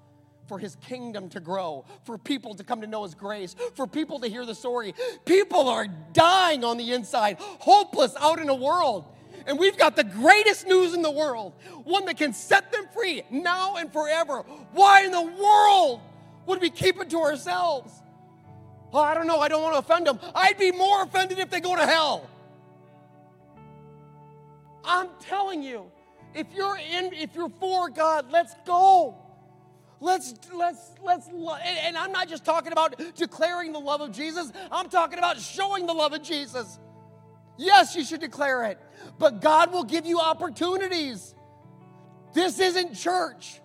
for 0.47 0.59
his 0.59 0.77
kingdom 0.77 1.29
to 1.31 1.41
grow, 1.41 1.85
for 2.05 2.19
people 2.19 2.55
to 2.55 2.65
come 2.65 2.81
to 2.81 2.87
know 2.87 3.03
his 3.05 3.15
grace, 3.15 3.57
for 3.75 3.87
people 3.87 4.21
to 4.21 4.29
hear 4.29 4.45
the 4.45 4.55
story. 4.55 4.95
People 5.25 5.69
are 5.69 5.87
dying 6.13 6.65
on 6.65 6.77
the 6.77 6.93
inside, 6.93 7.37
hopeless 7.41 8.15
out 8.21 8.39
in 8.39 8.47
the 8.47 8.55
world. 8.55 9.05
And 9.47 9.59
we've 9.59 9.77
got 9.77 9.97
the 9.97 10.05
greatest 10.05 10.67
news 10.67 10.95
in 10.95 11.03
the 11.03 11.11
world, 11.11 11.53
one 11.85 12.07
that 12.07 12.17
can 12.17 12.33
set 12.33 12.73
them 12.73 12.87
free 12.95 13.23
now 13.31 13.77
and 13.77 13.93
forever. 13.93 14.39
Why 14.73 15.05
in 15.05 15.13
the 15.13 15.23
world 15.23 16.01
would 16.47 16.61
we 16.61 16.71
keep 16.71 17.01
it 17.01 17.11
to 17.11 17.19
ourselves? 17.19 17.93
Oh, 18.93 19.01
I 19.01 19.15
don't 19.15 19.27
know, 19.27 19.41
I 19.41 19.49
don't 19.49 19.63
want 19.63 19.75
to 19.75 19.79
offend 19.81 20.07
them. 20.07 20.19
I'd 20.35 20.57
be 20.57 20.71
more 20.71 21.03
offended 21.03 21.39
if 21.39 21.51
they 21.51 21.61
go 21.61 21.75
to 21.75 21.85
hell. 21.85 22.31
I'm 24.85 25.09
telling 25.21 25.63
you, 25.63 25.91
if 26.35 26.47
you're 26.55 26.79
in, 26.79 27.13
if 27.13 27.35
you're 27.35 27.49
for 27.49 27.89
God, 27.89 28.31
let's 28.31 28.55
go. 28.67 29.17
Let's, 30.05 30.35
let's, 30.53 30.93
let's, 31.03 31.29
and 31.29 31.97
I'm 31.97 32.13
not 32.13 32.29
just 32.29 32.45
talking 32.45 32.73
about 32.73 33.01
declaring 33.17 33.73
the 33.73 33.79
love 33.79 34.03
of 34.03 34.13
Jesus, 34.13 34.53
I'm 34.71 34.91
talking 34.91 35.19
about 35.19 35.41
showing 35.41 35.87
the 35.87 35.95
love 35.95 36.13
of 36.13 36.23
Jesus. 36.23 36.79
Yes, 37.57 37.97
you 37.97 38.05
should 38.05 38.21
declare 38.21 38.65
it, 38.65 38.79
but 39.19 39.41
God 39.41 39.73
will 39.73 39.83
give 39.83 40.05
you 40.05 40.21
opportunities. 40.21 41.35
This 42.35 42.59
isn't 42.59 42.93
church, 42.93 43.63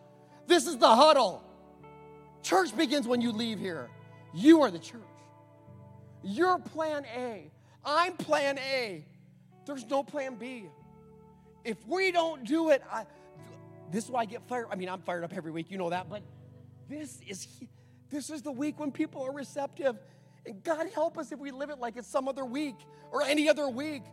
this 0.48 0.66
is 0.66 0.78
the 0.78 0.88
huddle. 0.88 1.44
Church 2.42 2.76
begins 2.76 3.06
when 3.06 3.20
you 3.20 3.34
leave 3.34 3.60
here. 3.60 3.90
You 4.34 4.62
are 4.62 4.72
the 4.72 4.80
church. 4.80 5.02
You're 6.24 6.58
plan 6.58 7.04
A. 7.18 7.52
I'm 7.84 8.14
plan 8.14 8.58
A. 8.60 9.06
There's 9.66 9.86
no 9.90 10.04
plan 10.04 10.36
B. 10.36 10.68
If 11.66 11.86
we 11.86 12.14
don't 12.14 12.46
do 12.46 12.70
it, 12.70 12.82
I, 12.90 13.06
this 13.92 14.06
is 14.06 14.12
why 14.12 14.22
I 14.22 14.26
get 14.26 14.48
fired. 14.48 14.68
I 14.72 14.76
mean, 14.76 14.90
I'm 14.90 15.02
fired 15.02 15.24
up 15.24 15.34
every 15.36 15.52
week, 15.52 15.72
you 15.72 15.78
know 15.78 15.90
that, 15.90 16.10
but 16.10 16.22
this 16.90 17.20
is 17.28 17.48
this 18.10 18.30
is 18.30 18.42
the 18.42 18.52
week 18.52 18.80
when 18.80 18.92
people 18.92 19.22
are 19.24 19.32
receptive. 19.32 19.98
And 20.46 20.64
God 20.64 20.88
help 20.94 21.18
us 21.18 21.32
if 21.32 21.40
we 21.40 21.52
live 21.52 21.70
it 21.70 21.80
like 21.80 21.98
it's 21.98 22.08
some 22.08 22.28
other 22.28 22.46
week 22.46 22.76
or 23.12 23.24
any 23.24 23.50
other 23.50 23.70
week. 23.70 24.04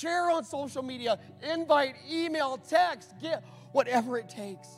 Share 0.00 0.30
on 0.30 0.44
social 0.44 0.82
media, 0.82 1.18
invite, 1.42 1.94
email, 2.10 2.56
text, 2.56 3.14
get 3.22 3.44
whatever 3.72 4.18
it 4.18 4.28
takes. 4.28 4.68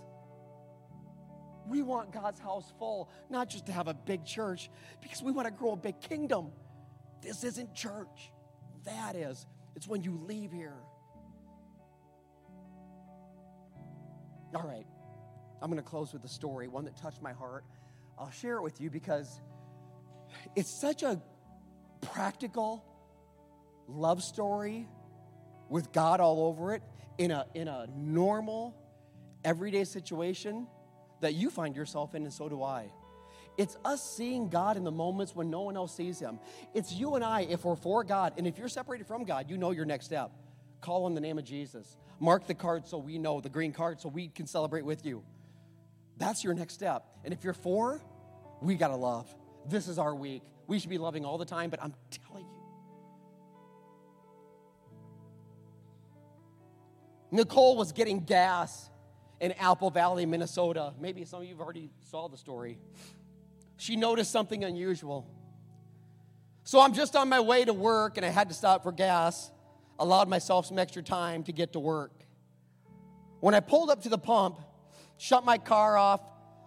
We 1.66 1.82
want 1.82 2.12
God's 2.12 2.38
house 2.38 2.70
full, 2.78 3.10
not 3.30 3.48
just 3.48 3.66
to 3.66 3.72
have 3.72 3.88
a 3.88 3.94
big 3.94 4.24
church, 4.24 4.70
because 5.00 5.22
we 5.22 5.32
want 5.32 5.46
to 5.46 5.52
grow 5.52 5.72
a 5.72 5.76
big 5.76 6.00
kingdom. 6.00 6.50
This 7.22 7.44
isn't 7.44 7.74
church. 7.74 8.30
That 8.84 9.16
is. 9.16 9.46
It's 9.74 9.88
when 9.88 10.02
you 10.02 10.20
leave 10.26 10.52
here 10.52 10.76
All 14.54 14.62
right, 14.62 14.86
I'm 15.60 15.70
going 15.70 15.82
to 15.82 15.88
close 15.88 16.12
with 16.12 16.24
a 16.24 16.28
story, 16.28 16.68
one 16.68 16.84
that 16.86 16.96
touched 16.96 17.20
my 17.20 17.32
heart. 17.32 17.64
I'll 18.18 18.30
share 18.30 18.56
it 18.56 18.62
with 18.62 18.80
you 18.80 18.90
because 18.90 19.40
it's 20.56 20.70
such 20.70 21.02
a 21.02 21.20
practical 22.00 22.84
love 23.86 24.22
story 24.22 24.88
with 25.68 25.92
God 25.92 26.20
all 26.20 26.46
over 26.46 26.74
it 26.74 26.82
in 27.18 27.30
a, 27.30 27.46
in 27.54 27.68
a 27.68 27.88
normal, 27.94 28.74
everyday 29.44 29.84
situation 29.84 30.66
that 31.20 31.34
you 31.34 31.50
find 31.50 31.76
yourself 31.76 32.14
in, 32.14 32.22
and 32.22 32.32
so 32.32 32.48
do 32.48 32.62
I. 32.62 32.90
It's 33.58 33.76
us 33.84 34.02
seeing 34.02 34.48
God 34.48 34.76
in 34.76 34.84
the 34.84 34.90
moments 34.92 35.34
when 35.34 35.50
no 35.50 35.62
one 35.62 35.76
else 35.76 35.94
sees 35.94 36.20
Him. 36.20 36.38
It's 36.74 36.92
you 36.92 37.16
and 37.16 37.24
I, 37.24 37.42
if 37.42 37.64
we're 37.64 37.76
for 37.76 38.04
God, 38.04 38.34
and 38.38 38.46
if 38.46 38.56
you're 38.56 38.68
separated 38.68 39.06
from 39.06 39.24
God, 39.24 39.50
you 39.50 39.58
know 39.58 39.72
your 39.72 39.84
next 39.84 40.06
step. 40.06 40.30
Call 40.80 41.04
on 41.04 41.14
the 41.14 41.20
name 41.20 41.38
of 41.38 41.44
Jesus. 41.44 41.96
Mark 42.20 42.46
the 42.46 42.54
card 42.54 42.86
so 42.86 42.98
we 42.98 43.18
know, 43.18 43.40
the 43.40 43.48
green 43.48 43.72
card, 43.72 44.00
so 44.00 44.08
we 44.08 44.28
can 44.28 44.46
celebrate 44.46 44.84
with 44.84 45.04
you. 45.04 45.22
That's 46.16 46.42
your 46.42 46.54
next 46.54 46.74
step. 46.74 47.04
And 47.24 47.32
if 47.32 47.44
you're 47.44 47.54
for, 47.54 48.02
we 48.60 48.74
got 48.74 48.88
to 48.88 48.96
love. 48.96 49.32
This 49.68 49.86
is 49.88 49.98
our 49.98 50.14
week. 50.14 50.42
We 50.66 50.78
should 50.78 50.90
be 50.90 50.98
loving 50.98 51.24
all 51.24 51.38
the 51.38 51.44
time, 51.44 51.70
but 51.70 51.82
I'm 51.82 51.94
telling 52.10 52.44
you. 52.44 52.58
Nicole 57.30 57.76
was 57.76 57.92
getting 57.92 58.24
gas 58.24 58.90
in 59.40 59.52
Apple 59.52 59.90
Valley, 59.90 60.26
Minnesota. 60.26 60.94
Maybe 61.00 61.24
some 61.24 61.40
of 61.40 61.44
you 61.44 61.54
have 61.54 61.60
already 61.60 61.90
saw 62.10 62.28
the 62.28 62.36
story. 62.36 62.78
She 63.76 63.96
noticed 63.96 64.32
something 64.32 64.64
unusual. 64.64 65.28
So 66.64 66.80
I'm 66.80 66.92
just 66.92 67.16
on 67.16 67.28
my 67.28 67.40
way 67.40 67.64
to 67.64 67.72
work 67.72 68.16
and 68.16 68.26
I 68.26 68.30
had 68.30 68.48
to 68.48 68.54
stop 68.54 68.82
for 68.82 68.92
gas. 68.92 69.50
Allowed 69.98 70.28
myself 70.28 70.66
some 70.66 70.78
extra 70.78 71.02
time 71.02 71.42
to 71.44 71.52
get 71.52 71.72
to 71.72 71.80
work. 71.80 72.12
When 73.40 73.54
I 73.54 73.60
pulled 73.60 73.90
up 73.90 74.02
to 74.02 74.08
the 74.08 74.18
pump, 74.18 74.60
shut 75.16 75.44
my 75.44 75.58
car 75.58 75.96
off, 75.96 76.20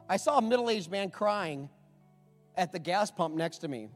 I 0.09 0.17
saw 0.17 0.37
a 0.37 0.41
middle 0.41 0.69
aged 0.69 0.91
man 0.91 1.09
crying 1.09 1.69
at 2.55 2.71
the 2.71 2.79
gas 2.79 3.11
pump 3.11 3.35
next 3.35 3.59
to 3.59 3.67
me. 3.67 3.89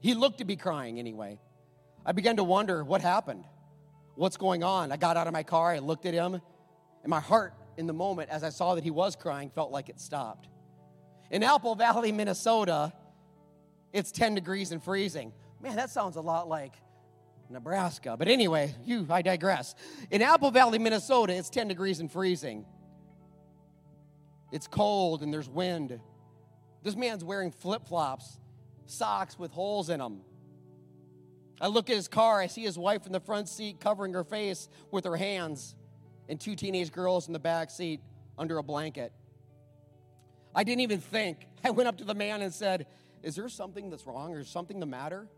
He 0.00 0.14
looked 0.14 0.38
to 0.38 0.44
be 0.44 0.56
crying 0.56 0.98
anyway. 0.98 1.38
I 2.04 2.12
began 2.12 2.36
to 2.36 2.44
wonder 2.44 2.82
what 2.82 3.02
happened. 3.02 3.44
What's 4.14 4.36
going 4.36 4.64
on? 4.64 4.92
I 4.92 4.96
got 4.96 5.16
out 5.16 5.26
of 5.26 5.32
my 5.32 5.42
car, 5.42 5.72
I 5.72 5.78
looked 5.78 6.06
at 6.06 6.14
him, 6.14 6.34
and 6.34 6.42
my 7.06 7.20
heart 7.20 7.54
in 7.76 7.86
the 7.86 7.92
moment, 7.92 8.30
as 8.30 8.42
I 8.42 8.50
saw 8.50 8.74
that 8.74 8.84
he 8.84 8.90
was 8.90 9.16
crying, 9.16 9.50
felt 9.50 9.70
like 9.70 9.88
it 9.88 10.00
stopped. 10.00 10.48
In 11.30 11.42
Apple 11.42 11.74
Valley, 11.74 12.12
Minnesota, 12.12 12.92
it's 13.92 14.10
10 14.12 14.34
degrees 14.34 14.72
and 14.72 14.82
freezing. 14.82 15.32
Man, 15.60 15.76
that 15.76 15.90
sounds 15.90 16.16
a 16.16 16.20
lot 16.20 16.48
like 16.48 16.74
Nebraska. 17.50 18.16
But 18.18 18.28
anyway, 18.28 18.74
you, 18.84 19.06
I 19.10 19.22
digress. 19.22 19.74
In 20.10 20.22
Apple 20.22 20.50
Valley, 20.50 20.78
Minnesota, 20.78 21.34
it's 21.34 21.50
10 21.50 21.68
degrees 21.68 22.00
and 22.00 22.10
freezing. 22.10 22.64
It's 24.52 24.66
cold 24.66 25.22
and 25.22 25.32
there's 25.32 25.48
wind. 25.48 26.00
This 26.82 26.96
man's 26.96 27.22
wearing 27.24 27.50
flip 27.50 27.86
flops, 27.86 28.38
socks 28.86 29.38
with 29.38 29.52
holes 29.52 29.90
in 29.90 29.98
them. 29.98 30.22
I 31.60 31.66
look 31.66 31.90
at 31.90 31.96
his 31.96 32.08
car, 32.08 32.40
I 32.40 32.46
see 32.46 32.62
his 32.62 32.78
wife 32.78 33.06
in 33.06 33.12
the 33.12 33.20
front 33.20 33.48
seat 33.48 33.80
covering 33.80 34.14
her 34.14 34.24
face 34.24 34.68
with 34.90 35.04
her 35.04 35.16
hands, 35.16 35.76
and 36.28 36.40
two 36.40 36.56
teenage 36.56 36.90
girls 36.90 37.26
in 37.26 37.34
the 37.34 37.38
back 37.38 37.70
seat 37.70 38.00
under 38.38 38.56
a 38.56 38.62
blanket. 38.62 39.12
I 40.54 40.64
didn't 40.64 40.80
even 40.80 41.00
think. 41.00 41.46
I 41.62 41.70
went 41.70 41.88
up 41.88 41.98
to 41.98 42.04
the 42.04 42.14
man 42.14 42.40
and 42.40 42.52
said, 42.52 42.86
Is 43.22 43.36
there 43.36 43.48
something 43.48 43.90
that's 43.90 44.06
wrong 44.06 44.34
or 44.34 44.42
something 44.44 44.80
the 44.80 44.86
matter? 44.86 45.28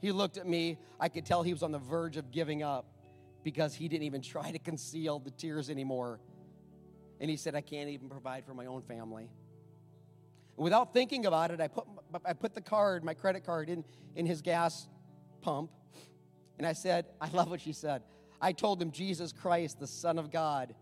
He 0.00 0.12
looked 0.12 0.36
at 0.36 0.46
me. 0.46 0.78
I 1.00 1.08
could 1.08 1.24
tell 1.24 1.42
he 1.42 1.52
was 1.52 1.62
on 1.62 1.72
the 1.72 1.78
verge 1.78 2.16
of 2.16 2.30
giving 2.30 2.62
up 2.62 2.86
because 3.42 3.74
he 3.74 3.88
didn't 3.88 4.04
even 4.04 4.22
try 4.22 4.50
to 4.50 4.58
conceal 4.58 5.18
the 5.18 5.30
tears 5.30 5.70
anymore. 5.70 6.20
And 7.20 7.30
he 7.30 7.36
said, 7.36 7.54
I 7.54 7.60
can't 7.60 7.88
even 7.88 8.08
provide 8.08 8.44
for 8.44 8.54
my 8.54 8.66
own 8.66 8.82
family. 8.82 9.30
Without 10.56 10.92
thinking 10.92 11.26
about 11.26 11.50
it, 11.50 11.60
I 11.60 11.68
put, 11.68 11.86
I 12.24 12.32
put 12.32 12.54
the 12.54 12.60
card, 12.60 13.04
my 13.04 13.14
credit 13.14 13.44
card, 13.44 13.68
in, 13.68 13.84
in 14.14 14.26
his 14.26 14.42
gas 14.42 14.88
pump. 15.42 15.70
And 16.58 16.66
I 16.66 16.72
said, 16.72 17.06
I 17.20 17.28
love 17.28 17.50
what 17.50 17.60
she 17.60 17.72
said. 17.72 18.02
I 18.40 18.52
told 18.52 18.80
him, 18.80 18.90
Jesus 18.90 19.32
Christ, 19.32 19.78
the 19.78 19.86
Son 19.86 20.18
of 20.18 20.30
God, 20.30 20.74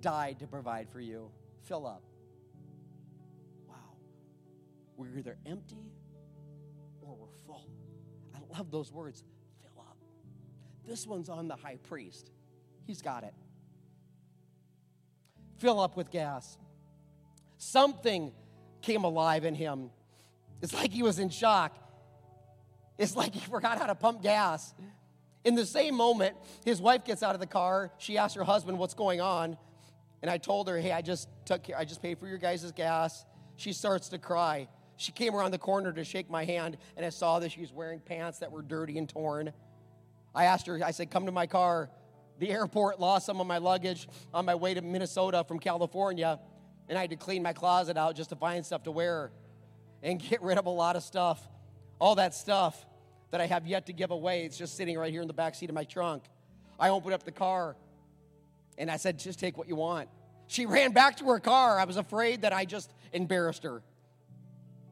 died 0.00 0.40
to 0.40 0.46
provide 0.46 0.88
for 0.90 1.00
you. 1.00 1.30
Fill 1.64 1.86
up. 1.86 2.02
Wow. 3.68 3.74
We're 4.96 5.18
either 5.18 5.36
empty 5.44 5.92
love 8.56 8.70
those 8.70 8.92
words. 8.92 9.22
Fill 9.62 9.80
up. 9.80 9.96
This 10.86 11.06
one's 11.06 11.28
on 11.28 11.48
the 11.48 11.56
high 11.56 11.78
priest. 11.88 12.30
He's 12.86 13.02
got 13.02 13.24
it. 13.24 13.34
Fill 15.58 15.80
up 15.80 15.96
with 15.96 16.10
gas. 16.10 16.56
Something 17.58 18.32
came 18.80 19.04
alive 19.04 19.44
in 19.44 19.54
him. 19.54 19.90
It's 20.62 20.72
like 20.72 20.92
he 20.92 21.02
was 21.02 21.18
in 21.18 21.28
shock. 21.28 21.76
It's 22.96 23.16
like 23.16 23.34
he 23.34 23.40
forgot 23.50 23.78
how 23.78 23.86
to 23.86 23.94
pump 23.94 24.22
gas. 24.22 24.74
In 25.44 25.54
the 25.54 25.66
same 25.66 25.94
moment, 25.94 26.36
his 26.64 26.80
wife 26.80 27.04
gets 27.04 27.22
out 27.22 27.34
of 27.34 27.40
the 27.40 27.46
car. 27.46 27.92
She 27.98 28.18
asks 28.18 28.34
her 28.34 28.44
husband 28.44 28.78
what's 28.78 28.94
going 28.94 29.20
on. 29.20 29.56
And 30.20 30.30
I 30.30 30.38
told 30.38 30.68
her, 30.68 30.78
hey, 30.78 30.92
I 30.92 31.00
just 31.00 31.28
took 31.44 31.62
care, 31.62 31.78
I 31.78 31.84
just 31.84 32.02
paid 32.02 32.18
for 32.18 32.26
your 32.26 32.38
guys' 32.38 32.70
gas. 32.72 33.24
She 33.56 33.72
starts 33.72 34.08
to 34.10 34.18
cry. 34.18 34.68
She 34.98 35.12
came 35.12 35.34
around 35.34 35.52
the 35.52 35.58
corner 35.58 35.92
to 35.92 36.02
shake 36.02 36.28
my 36.28 36.44
hand, 36.44 36.76
and 36.96 37.06
I 37.06 37.10
saw 37.10 37.38
that 37.38 37.52
she 37.52 37.60
was 37.60 37.72
wearing 37.72 38.00
pants 38.00 38.40
that 38.40 38.50
were 38.50 38.62
dirty 38.62 38.98
and 38.98 39.08
torn. 39.08 39.52
I 40.34 40.46
asked 40.46 40.66
her, 40.66 40.80
I 40.84 40.90
said, 40.90 41.08
come 41.08 41.26
to 41.26 41.32
my 41.32 41.46
car. 41.46 41.88
The 42.40 42.50
airport 42.50 42.98
lost 42.98 43.24
some 43.24 43.40
of 43.40 43.46
my 43.46 43.58
luggage 43.58 44.08
on 44.34 44.44
my 44.44 44.56
way 44.56 44.74
to 44.74 44.82
Minnesota 44.82 45.44
from 45.46 45.60
California, 45.60 46.40
and 46.88 46.98
I 46.98 47.02
had 47.02 47.10
to 47.10 47.16
clean 47.16 47.44
my 47.44 47.52
closet 47.52 47.96
out 47.96 48.16
just 48.16 48.30
to 48.30 48.36
find 48.36 48.66
stuff 48.66 48.82
to 48.82 48.90
wear 48.90 49.30
and 50.02 50.20
get 50.20 50.42
rid 50.42 50.58
of 50.58 50.66
a 50.66 50.70
lot 50.70 50.96
of 50.96 51.04
stuff. 51.04 51.48
All 52.00 52.16
that 52.16 52.34
stuff 52.34 52.84
that 53.30 53.40
I 53.40 53.46
have 53.46 53.68
yet 53.68 53.86
to 53.86 53.92
give 53.92 54.10
away, 54.10 54.44
it's 54.44 54.58
just 54.58 54.76
sitting 54.76 54.98
right 54.98 55.12
here 55.12 55.22
in 55.22 55.28
the 55.28 55.34
back 55.34 55.54
seat 55.54 55.68
of 55.68 55.76
my 55.76 55.84
trunk. 55.84 56.24
I 56.78 56.88
opened 56.88 57.14
up 57.14 57.22
the 57.22 57.30
car 57.30 57.76
and 58.76 58.90
I 58.90 58.96
said, 58.96 59.18
just 59.18 59.38
take 59.38 59.56
what 59.56 59.68
you 59.68 59.76
want. 59.76 60.08
She 60.48 60.66
ran 60.66 60.90
back 60.92 61.18
to 61.18 61.24
her 61.26 61.38
car. 61.38 61.78
I 61.78 61.84
was 61.84 61.96
afraid 61.96 62.42
that 62.42 62.52
I 62.52 62.64
just 62.64 62.92
embarrassed 63.12 63.62
her. 63.62 63.82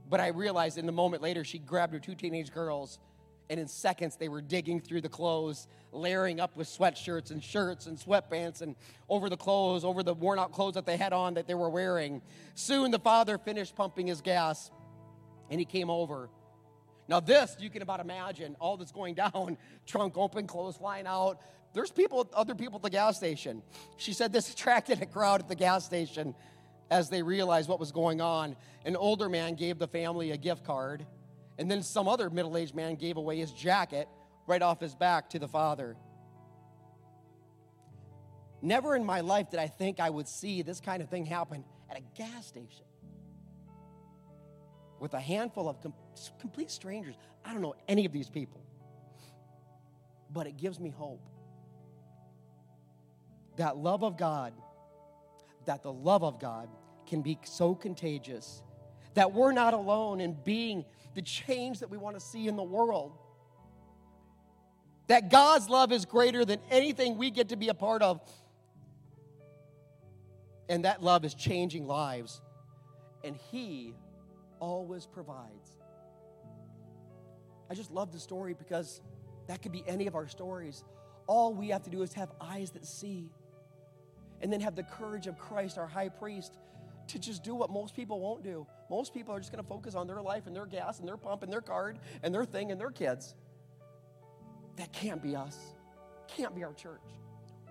But 0.09 0.21
I 0.21 0.29
realized 0.29 0.79
in 0.79 0.87
the 0.87 0.93
moment 0.93 1.23
later, 1.23 1.45
she 1.45 1.59
grabbed 1.59 1.93
her 1.93 1.99
two 1.99 2.15
teenage 2.15 2.53
girls, 2.53 2.99
and 3.51 3.59
in 3.59 3.69
seconds, 3.69 4.17
they 4.17 4.29
were 4.29 4.41
digging 4.41 4.81
through 4.81 5.01
the 5.01 5.09
clothes, 5.09 5.69
layering 5.93 6.41
up 6.41 6.57
with 6.57 6.69
sweatshirts 6.69 7.31
and 7.31 7.43
shirts 7.43 7.87
and 7.87 7.99
sweatpants 7.99 8.61
and 8.61 8.77
over 9.09 9.29
the 9.29 9.37
clothes, 9.37 9.85
over 9.85 10.03
the 10.03 10.15
worn 10.15 10.39
out 10.39 10.53
clothes 10.53 10.75
that 10.75 10.87
they 10.87 10.97
had 10.97 11.13
on 11.13 11.35
that 11.35 11.47
they 11.47 11.55
were 11.55 11.71
wearing. 11.71 12.23
Soon, 12.55 12.91
the 12.91 12.99
father 12.99 13.39
finished 13.39 13.75
pumping 13.75 14.07
his 14.07 14.21
gas, 14.21 14.71
and 15.51 15.61
he 15.61 15.65
came 15.65 15.91
over. 15.91 16.29
Now, 17.09 17.21
this, 17.21 17.57
you 17.61 17.71
can 17.71 17.83
about 17.83 18.01
imagine 18.01 18.57
all 18.61 18.77
that's 18.77 18.93
going 18.93 19.15
down 19.33 19.57
trunk 19.87 20.17
open, 20.17 20.47
clothes 20.47 20.77
flying 20.77 21.07
out, 21.07 21.41
there's 21.77 21.91
people, 21.91 22.27
other 22.33 22.55
people 22.55 22.77
at 22.77 22.83
the 22.83 22.91
gas 22.91 23.19
station. 23.19 23.63
She 23.99 24.15
said 24.15 24.33
this 24.33 24.51
attracted 24.51 25.03
a 25.03 25.07
crowd 25.07 25.41
at 25.41 25.49
the 25.49 25.55
gas 25.55 25.85
station 25.85 26.35
as 26.91 27.09
they 27.09 27.23
realized 27.23 27.69
what 27.69 27.81
was 27.81 27.93
going 27.93 28.21
on. 28.21 28.57
An 28.85 28.97
older 28.97 29.29
man 29.29 29.55
gave 29.55 29.79
the 29.79 29.89
family 29.89 30.31
a 30.31 30.37
gift 30.37 30.65
card, 30.65 31.05
and 31.59 31.71
then 31.71 31.83
some 31.83 32.09
other 32.09 32.31
middle 32.31 32.57
aged 32.57 32.75
man 32.75 32.95
gave 32.95 33.17
away 33.17 33.39
his 33.39 33.53
jacket 33.53 34.09
right 34.47 34.63
off 34.63 34.81
his 34.81 34.95
back 34.95 35.31
to 35.31 35.39
the 35.39 35.49
father. 35.49 35.97
Never 38.63 38.97
in 38.97 39.05
my 39.05 39.21
life 39.21 39.51
did 39.51 39.61
I 39.61 39.67
think 39.67 40.01
I 40.01 40.11
would 40.11 40.29
see 40.29 40.63
this 40.63 40.81
kind 40.81 41.03
of 41.03 41.09
thing 41.09 41.27
happen 41.27 41.65
at 41.91 41.99
a 41.99 42.03
gas 42.17 42.47
station 42.47 42.85
with 44.99 45.15
a 45.15 45.21
handful 45.21 45.69
of 45.69 45.81
com- 45.83 45.95
complete 46.41 46.71
strangers. 46.71 47.17
I 47.45 47.53
don't 47.53 47.63
know 47.63 47.75
any 47.87 48.07
of 48.07 48.13
these 48.13 48.31
people, 48.31 48.63
but 50.33 50.47
it 50.47 50.57
gives 50.57 50.81
me 50.81 50.91
hope 50.91 51.29
that 53.57 53.77
love 53.77 54.03
of 54.03 54.17
God, 54.17 54.53
that 55.67 55.83
the 55.83 55.93
love 55.93 56.25
of 56.25 56.41
God 56.41 56.69
can 57.07 57.23
be 57.23 57.39
so 57.45 57.75
contagious 57.75 58.63
that 59.15 59.33
we're 59.33 59.53
not 59.53 59.75
alone 59.75 60.21
in 60.21 60.37
being 60.45 60.85
the 61.15 61.23
change 61.23 61.81
that 61.81 61.91
we 61.91 61.97
want 61.97 62.17
to 62.17 62.21
see 62.21 62.49
in 62.49 62.57
the 62.57 62.63
world. 62.63 63.17
That 65.09 65.31
God's 65.31 65.69
love 65.69 65.93
is 65.93 66.05
greater 66.05 66.45
than 66.45 66.61
anything 66.71 67.17
we 67.17 67.31
get 67.31 67.49
to 67.49 67.57
be 67.57 67.69
a 67.69 67.75
part 67.75 68.03
of. 68.03 68.21
And 70.69 70.85
that 70.85 71.03
love 71.03 71.25
is 71.25 71.33
changing 71.33 71.87
lives. 71.87 72.43
And 73.25 73.37
He 73.37 73.95
always 74.61 75.07
provides. 75.07 75.79
I 77.71 77.75
just 77.75 77.91
love 77.91 78.13
the 78.13 78.21
story 78.21 78.53
because 78.53 79.01
that 79.47 79.63
could 79.63 79.73
be 79.73 79.83
any 79.87 80.07
of 80.07 80.15
our 80.15 80.29
stories. 80.29 80.85
All 81.27 81.55
we 81.55 81.69
have 81.69 81.83
to 81.85 81.91
do 81.91 82.03
is 82.03 82.13
have 82.13 82.31
eyes 82.41 82.71
that 82.73 82.85
see 82.85 83.31
and 84.41 84.53
then 84.53 84.61
have 84.61 84.77
the 84.77 84.83
courage 84.83 85.27
of 85.27 85.39
Christ, 85.39 85.79
our 85.79 85.87
high 85.87 86.09
priest, 86.09 86.59
to 87.09 87.19
just 87.19 87.45
do 87.45 87.55
what 87.55 87.71
most 87.71 87.95
people 87.95 88.21
won't 88.21 88.43
do. 88.43 88.67
Most 88.91 89.15
people 89.15 89.35
are 89.35 89.39
just 89.39 89.53
going 89.53 89.63
to 89.63 89.69
focus 89.69 89.95
on 89.95 90.07
their 90.07 90.21
life 90.21 90.47
and 90.47 90.55
their 90.55 90.67
gas 90.67 90.99
and 90.99 91.09
their 91.09 91.17
pump 91.17 91.43
and 91.43 91.53
their 91.53 91.61
card 91.61 91.99
and 92.23 92.35
their 92.35 92.45
thing 92.45 92.73
and 92.73 92.81
their 92.81 92.91
kids. 92.91 93.35
That 94.77 94.93
can't 94.93 95.23
be 95.23 95.37
us, 95.37 95.57
can't 96.29 96.55
be 96.55 96.65
our 96.65 96.75
church. 96.75 97.01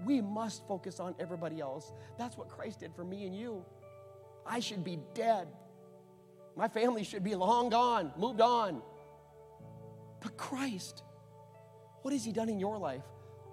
We 0.05 0.21
must 0.21 0.67
focus 0.67 0.99
on 0.99 1.15
everybody 1.19 1.59
else. 1.59 1.91
That's 2.17 2.37
what 2.37 2.49
Christ 2.49 2.79
did 2.81 2.93
for 2.93 3.03
me 3.03 3.25
and 3.25 3.35
you. 3.35 3.63
I 4.45 4.59
should 4.59 4.83
be 4.83 4.99
dead. 5.13 5.47
My 6.55 6.67
family 6.67 7.03
should 7.03 7.23
be 7.23 7.35
long 7.35 7.69
gone, 7.69 8.11
moved 8.17 8.41
on. 8.41 8.81
But 10.21 10.37
Christ, 10.37 11.03
what 12.01 12.13
has 12.13 12.23
He 12.23 12.31
done 12.31 12.49
in 12.49 12.59
your 12.59 12.77
life? 12.77 13.03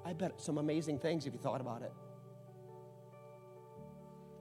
I 0.05 0.13
bet 0.13 0.41
some 0.41 0.59
amazing 0.59 0.99
things 0.99 1.27
if 1.27 1.33
you 1.33 1.39
thought 1.39 1.61
about 1.61 1.83
it. 1.83 1.93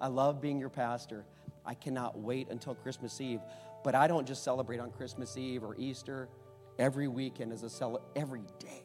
I 0.02 0.08
love 0.08 0.41
being 0.41 0.60
your 0.60 0.70
pastor. 0.70 1.26
I 1.66 1.76
cannot 1.76 2.20
wait 2.20 2.49
until 2.49 2.76
Christmas 2.76 3.22
Eve. 3.22 3.39
But 3.84 3.95
I 3.95 4.08
don't 4.08 4.28
just 4.28 4.43
celebrate 4.43 4.80
on 4.80 4.91
Christmas 4.91 5.38
Eve 5.38 5.64
or 5.64 5.76
Easter. 5.78 6.28
Every 6.78 7.08
weekend 7.08 7.54
is 7.54 7.64
a 7.64 7.70
cel- 7.70 8.02
every 8.16 8.43
day 8.60 8.84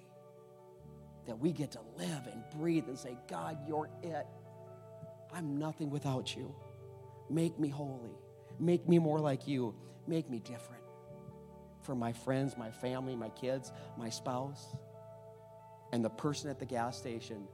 that 1.26 1.38
we 1.38 1.52
get 1.52 1.72
to 1.72 1.80
live 1.96 2.28
and 2.30 2.42
breathe 2.56 2.84
and 2.86 2.98
say, 2.98 3.16
God, 3.28 3.58
you're 3.66 3.90
it. 4.02 4.26
I'm 5.32 5.58
nothing 5.58 5.90
without 5.90 6.36
you. 6.36 6.54
Make 7.28 7.58
me 7.58 7.68
holy. 7.68 8.16
Make 8.60 8.88
me 8.88 8.98
more 8.98 9.18
like 9.18 9.48
you. 9.48 9.74
Make 10.06 10.30
me 10.30 10.38
different 10.38 10.82
for 11.82 11.94
my 11.94 12.12
friends, 12.12 12.56
my 12.56 12.70
family, 12.70 13.14
my 13.16 13.28
kids, 13.30 13.72
my 13.96 14.10
spouse, 14.10 14.74
and 15.92 16.04
the 16.04 16.10
person 16.10 16.50
at 16.50 16.58
the 16.58 16.66
gas 16.66 16.98
station 16.98 17.46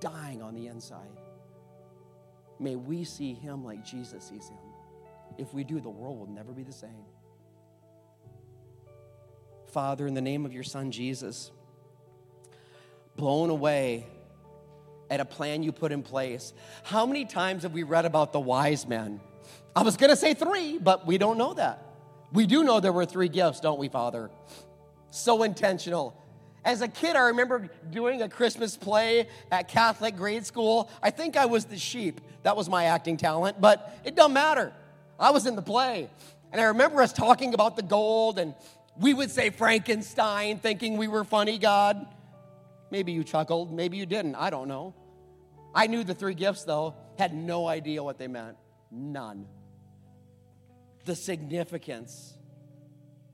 dying 0.00 0.40
on 0.40 0.54
the 0.54 0.68
inside. 0.68 1.08
May 2.60 2.76
we 2.76 3.04
see 3.04 3.34
him 3.34 3.64
like 3.64 3.84
Jesus 3.84 4.24
sees 4.24 4.48
him. 4.48 4.58
If 5.36 5.54
we 5.54 5.64
do, 5.64 5.80
the 5.80 5.88
world 5.88 6.18
will 6.18 6.26
never 6.26 6.52
be 6.52 6.64
the 6.64 6.72
same. 6.72 7.04
Father, 9.66 10.06
in 10.06 10.14
the 10.14 10.20
name 10.20 10.44
of 10.44 10.52
your 10.52 10.64
Son 10.64 10.90
Jesus, 10.90 11.50
blown 13.16 13.50
away 13.50 14.06
at 15.10 15.20
a 15.20 15.24
plan 15.24 15.62
you 15.62 15.72
put 15.72 15.92
in 15.92 16.02
place. 16.02 16.52
How 16.82 17.06
many 17.06 17.24
times 17.24 17.62
have 17.62 17.72
we 17.72 17.82
read 17.82 18.04
about 18.04 18.32
the 18.32 18.40
wise 18.40 18.86
men? 18.86 19.20
I 19.76 19.82
was 19.82 19.96
going 19.96 20.10
to 20.10 20.16
say 20.16 20.34
three, 20.34 20.78
but 20.78 21.06
we 21.06 21.18
don't 21.18 21.38
know 21.38 21.54
that. 21.54 21.84
We 22.32 22.46
do 22.46 22.64
know 22.64 22.80
there 22.80 22.92
were 22.92 23.06
three 23.06 23.28
gifts, 23.28 23.60
don't 23.60 23.78
we, 23.78 23.88
Father? 23.88 24.30
So 25.10 25.42
intentional. 25.42 26.20
As 26.68 26.82
a 26.82 26.88
kid, 26.88 27.16
I 27.16 27.28
remember 27.28 27.70
doing 27.90 28.20
a 28.20 28.28
Christmas 28.28 28.76
play 28.76 29.26
at 29.50 29.68
Catholic 29.68 30.16
grade 30.16 30.44
school. 30.44 30.90
I 31.02 31.08
think 31.08 31.34
I 31.34 31.46
was 31.46 31.64
the 31.64 31.78
sheep. 31.78 32.20
That 32.42 32.58
was 32.58 32.68
my 32.68 32.84
acting 32.84 33.16
talent, 33.16 33.58
but 33.58 33.98
it 34.04 34.14
doesn't 34.14 34.34
matter. 34.34 34.74
I 35.18 35.30
was 35.30 35.46
in 35.46 35.56
the 35.56 35.62
play. 35.62 36.10
And 36.52 36.60
I 36.60 36.64
remember 36.64 37.00
us 37.00 37.14
talking 37.14 37.54
about 37.54 37.76
the 37.76 37.82
gold, 37.82 38.38
and 38.38 38.54
we 39.00 39.14
would 39.14 39.30
say 39.30 39.48
Frankenstein, 39.48 40.58
thinking 40.58 40.98
we 40.98 41.08
were 41.08 41.24
funny, 41.24 41.56
God. 41.56 42.06
Maybe 42.90 43.12
you 43.12 43.24
chuckled, 43.24 43.72
maybe 43.72 43.96
you 43.96 44.04
didn't. 44.04 44.34
I 44.34 44.50
don't 44.50 44.68
know. 44.68 44.94
I 45.74 45.86
knew 45.86 46.04
the 46.04 46.12
three 46.12 46.34
gifts, 46.34 46.64
though, 46.64 46.96
had 47.16 47.32
no 47.32 47.66
idea 47.66 48.04
what 48.04 48.18
they 48.18 48.28
meant. 48.28 48.58
None. 48.90 49.46
The 51.06 51.16
significance 51.16 52.34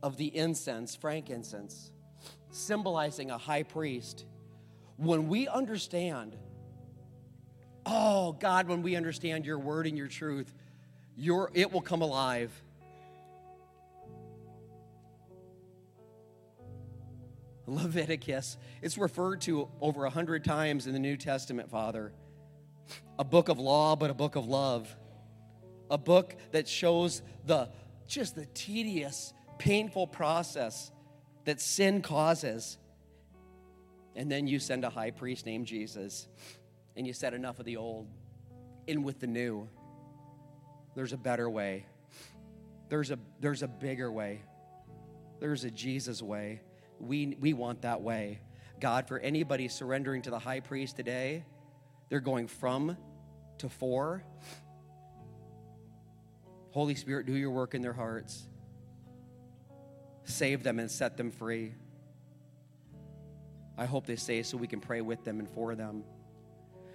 of 0.05 0.19
the 0.19 0.37
incense, 0.37 0.95
frankincense, 0.95 1.91
symbolizing 2.55 3.31
a 3.31 3.39
high 3.39 3.65
priest. 3.65 4.25
When 4.97 5.29
we 5.29 5.49
understand, 5.49 6.37
oh 7.85 8.33
God, 8.33 8.69
when 8.69 8.83
we 8.83 8.97
understand 8.97 9.45
your 9.45 9.59
word 9.59 9.87
and 9.87 9.99
your 9.99 10.07
truth, 10.07 10.55
your, 11.17 11.51
it 11.55 11.73
will 11.73 11.81
come 11.81 12.03
alive. 12.03 12.53
Leviticus, 17.67 18.59
it's 18.83 18.99
referred 18.99 19.41
to 19.43 19.69
over 19.81 20.05
a 20.05 20.11
hundred 20.11 20.45
times 20.45 20.87
in 20.87 20.93
the 20.93 20.99
New 20.99 21.17
Testament, 21.17 21.71
Father. 21.71 22.13
A 23.19 23.25
book 23.25 23.49
of 23.49 23.59
law, 23.59 23.97
but 23.97 24.11
a 24.11 24.15
book 24.15 24.37
of 24.37 24.47
love. 24.47 24.95
A 25.91 25.99
book 25.99 26.37
that 26.53 26.69
shows 26.69 27.23
the 27.47 27.71
just 28.07 28.35
the 28.35 28.47
tedious, 28.47 29.33
painful 29.59 30.07
process 30.07 30.93
that 31.45 31.61
sin 31.61 32.03
causes. 32.03 32.79
And 34.17 34.31
then 34.31 34.47
you 34.47 34.59
send 34.59 34.85
a 34.85 34.91
high 34.91 35.11
priest 35.11 35.45
named 35.45 35.67
Jesus, 35.67 36.29
and 36.97 37.07
you 37.07 37.13
said 37.13 37.35
enough 37.35 37.59
of 37.59 37.65
the 37.65 37.77
old, 37.77 38.07
in 38.87 39.03
with 39.03 39.19
the 39.19 39.27
new. 39.27 39.69
There's 40.95 41.13
a 41.13 41.17
better 41.17 41.51
way. 41.51 41.87
There's 42.89 43.11
a, 43.11 43.19
there's 43.41 43.63
a 43.63 43.69
bigger 43.69 44.13
way. 44.13 44.43
There's 45.41 45.65
a 45.65 45.71
Jesus 45.71 46.23
way. 46.23 46.61
We, 47.01 47.37
we 47.41 47.55
want 47.55 47.83
that 47.83 48.03
way. 48.03 48.39
God, 48.81 49.09
for 49.09 49.19
anybody 49.19 49.67
surrendering 49.67 50.23
to 50.23 50.31
the 50.31 50.39
high 50.39 50.61
priest 50.61 50.97
today, 50.97 51.45
they're 52.09 52.21
going 52.21 52.47
from 52.47 52.97
to 53.59 53.69
for. 53.69 54.23
Holy 56.71 56.95
Spirit, 56.95 57.27
do 57.27 57.35
your 57.35 57.51
work 57.51 57.75
in 57.75 57.83
their 57.83 57.93
hearts. 57.93 58.47
Save 60.25 60.63
them 60.63 60.79
and 60.79 60.91
set 60.91 61.17
them 61.17 61.31
free. 61.31 61.75
I 63.77 63.87
hope 63.87 64.07
they 64.07 64.17
stay 64.17 64.43
so 64.43 64.57
we 64.57 64.67
can 64.67 64.81
pray 64.81 65.01
with 65.01 65.25
them 65.25 65.39
and 65.39 65.49
for 65.49 65.75
them. 65.75 66.05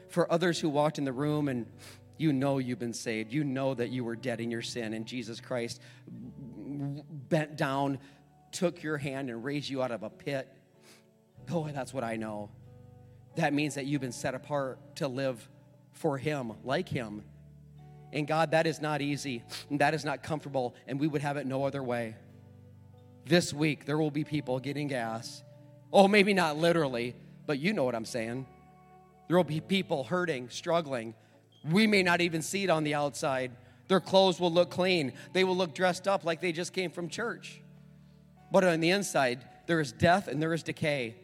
For 0.10 0.32
others 0.32 0.60
who 0.60 0.70
walked 0.70 0.98
in 0.98 1.06
the 1.06 1.14
room 1.14 1.48
and 1.48 1.66
you 2.20 2.34
know 2.34 2.58
you've 2.58 2.80
been 2.80 2.94
saved. 2.94 3.32
You 3.32 3.44
know 3.44 3.74
that 3.74 3.90
you 3.90 4.04
were 4.04 4.16
dead 4.16 4.42
in 4.42 4.52
your 4.52 4.62
sin, 4.62 4.94
and 4.94 5.06
Jesus 5.06 5.40
Christ 5.40 5.82
bent 7.30 7.56
down, 7.56 8.00
took 8.52 8.84
your 8.84 8.98
hand, 8.98 9.30
and 9.30 9.44
raised 9.44 9.70
you 9.70 9.82
out 9.82 9.92
of 9.92 10.04
a 10.04 10.10
pit. 10.10 10.48
Boy, 11.48 11.72
that's 11.74 11.94
what 11.94 12.04
I 12.04 12.18
know. 12.18 12.50
That 13.36 13.54
means 13.54 13.76
that 13.76 13.86
you've 13.86 14.02
been 14.02 14.12
set 14.12 14.36
apart 14.36 14.98
to 14.98 15.08
live 15.08 15.48
for 15.94 16.18
Him, 16.18 16.54
like 16.64 16.90
Him. 16.90 17.24
And 18.12 18.28
God, 18.28 18.52
that 18.52 18.68
is 18.68 18.82
not 18.82 19.02
easy, 19.02 19.44
and 19.70 19.80
that 19.80 19.94
is 19.94 20.04
not 20.04 20.22
comfortable, 20.22 20.76
and 20.88 21.00
we 21.00 21.08
would 21.08 21.22
have 21.22 21.38
it 21.38 21.48
no 21.48 21.64
other 21.64 21.82
way. 21.82 22.16
This 23.30 23.54
week, 23.54 23.86
there 23.86 24.00
will 24.00 24.10
be 24.10 24.24
people 24.24 24.58
getting 24.60 24.88
gas. 24.88 25.44
Oh, 25.94 26.08
maybe 26.08 26.34
not 26.34 26.58
literally, 26.58 27.16
but 27.46 27.60
you 27.60 27.74
know 27.74 27.84
what 27.84 27.94
I'm 27.94 28.04
saying. 28.04 28.48
There 29.28 29.38
will 29.38 29.44
be 29.44 29.60
people 29.62 30.04
hurting, 30.04 30.50
struggling, 30.50 31.14
we 31.70 31.86
may 31.86 32.02
not 32.02 32.22
even 32.22 32.42
see 32.42 32.64
it 32.64 32.72
on 32.72 32.84
the 32.84 32.96
outside. 32.96 33.52
Their 33.88 34.00
clothes 34.00 34.40
will 34.40 34.52
look 34.52 34.72
clean, 34.72 35.14
they 35.34 35.44
will 35.44 35.56
look 35.56 35.76
dressed 35.76 36.08
up 36.08 36.26
like 36.26 36.42
they 36.42 36.52
just 36.52 36.74
came 36.74 36.90
from 36.90 37.08
church. 37.08 37.62
But 38.52 38.64
on 38.64 38.80
the 38.80 38.90
inside, 38.90 39.46
there 39.68 39.80
is 39.80 39.92
death 39.92 40.28
and 40.28 40.42
there 40.42 40.56
is 40.56 40.64
decay. 40.64 41.16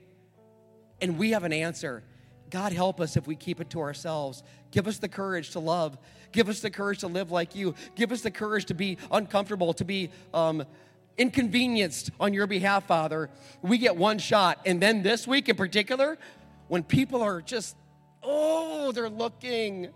And 1.01 1.17
we 1.17 1.31
have 1.31 1.43
an 1.43 1.53
answer. 1.53 2.03
God, 2.51 2.71
help 2.71 3.01
us 3.01 3.17
if 3.17 3.25
we 3.25 3.35
keep 3.35 3.59
it 3.59 3.71
to 3.71 3.79
ourselves. 3.79 4.43
Give 4.69 4.87
us 4.87 4.99
the 4.99 5.09
courage 5.09 5.49
to 5.51 5.59
love. 5.59 5.97
Give 6.31 6.49
us 6.49 6.59
the 6.59 6.69
courage 6.69 6.99
to 6.99 7.07
live 7.07 7.31
like 7.31 7.55
you. 7.55 7.73
Give 7.95 8.11
us 8.11 8.21
the 8.21 8.29
courage 8.29 8.65
to 8.65 8.75
be 8.75 8.99
uncomfortable, 9.11 9.73
to 9.73 9.83
be 9.83 10.11
um, 10.35 10.65
inconvenienced 11.17 12.11
on 12.19 12.33
your 12.33 12.47
behalf, 12.47 12.87
Father. 12.87 13.29
We 13.61 13.77
get 13.77 13.95
one 13.95 14.19
shot. 14.19 14.59
And 14.65 14.81
then 14.81 15.03
this 15.03 15.27
week 15.27 15.49
in 15.49 15.55
particular, 15.55 16.17
when 16.67 16.83
people 16.83 17.21
are 17.21 17.41
just, 17.41 17.75
oh, 18.23 18.91
they're 18.91 19.09
looking 19.09 19.93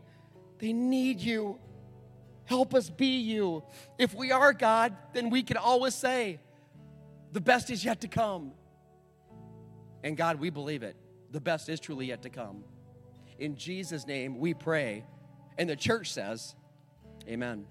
they 0.59 0.73
need 0.73 1.21
you. 1.21 1.57
Help 2.45 2.75
us 2.75 2.89
be 2.89 3.19
you. 3.19 3.63
If 3.97 4.13
we 4.13 4.31
are 4.31 4.53
God, 4.53 4.95
then 5.13 5.29
we 5.29 5.41
can 5.41 5.57
always 5.57 5.95
say, 5.95 6.39
the 7.31 7.41
best 7.41 7.69
is 7.69 7.83
yet 7.83 8.01
to 8.01 8.07
come. 8.07 8.51
And 10.03 10.15
God, 10.17 10.39
we 10.39 10.49
believe 10.49 10.83
it. 10.83 10.95
The 11.31 11.41
best 11.41 11.69
is 11.69 11.79
truly 11.79 12.07
yet 12.07 12.23
to 12.23 12.29
come. 12.29 12.63
In 13.37 13.55
Jesus' 13.55 14.05
name, 14.05 14.39
we 14.39 14.53
pray. 14.53 15.05
And 15.57 15.69
the 15.69 15.75
church 15.75 16.11
says, 16.11 16.55
Amen. 17.27 17.65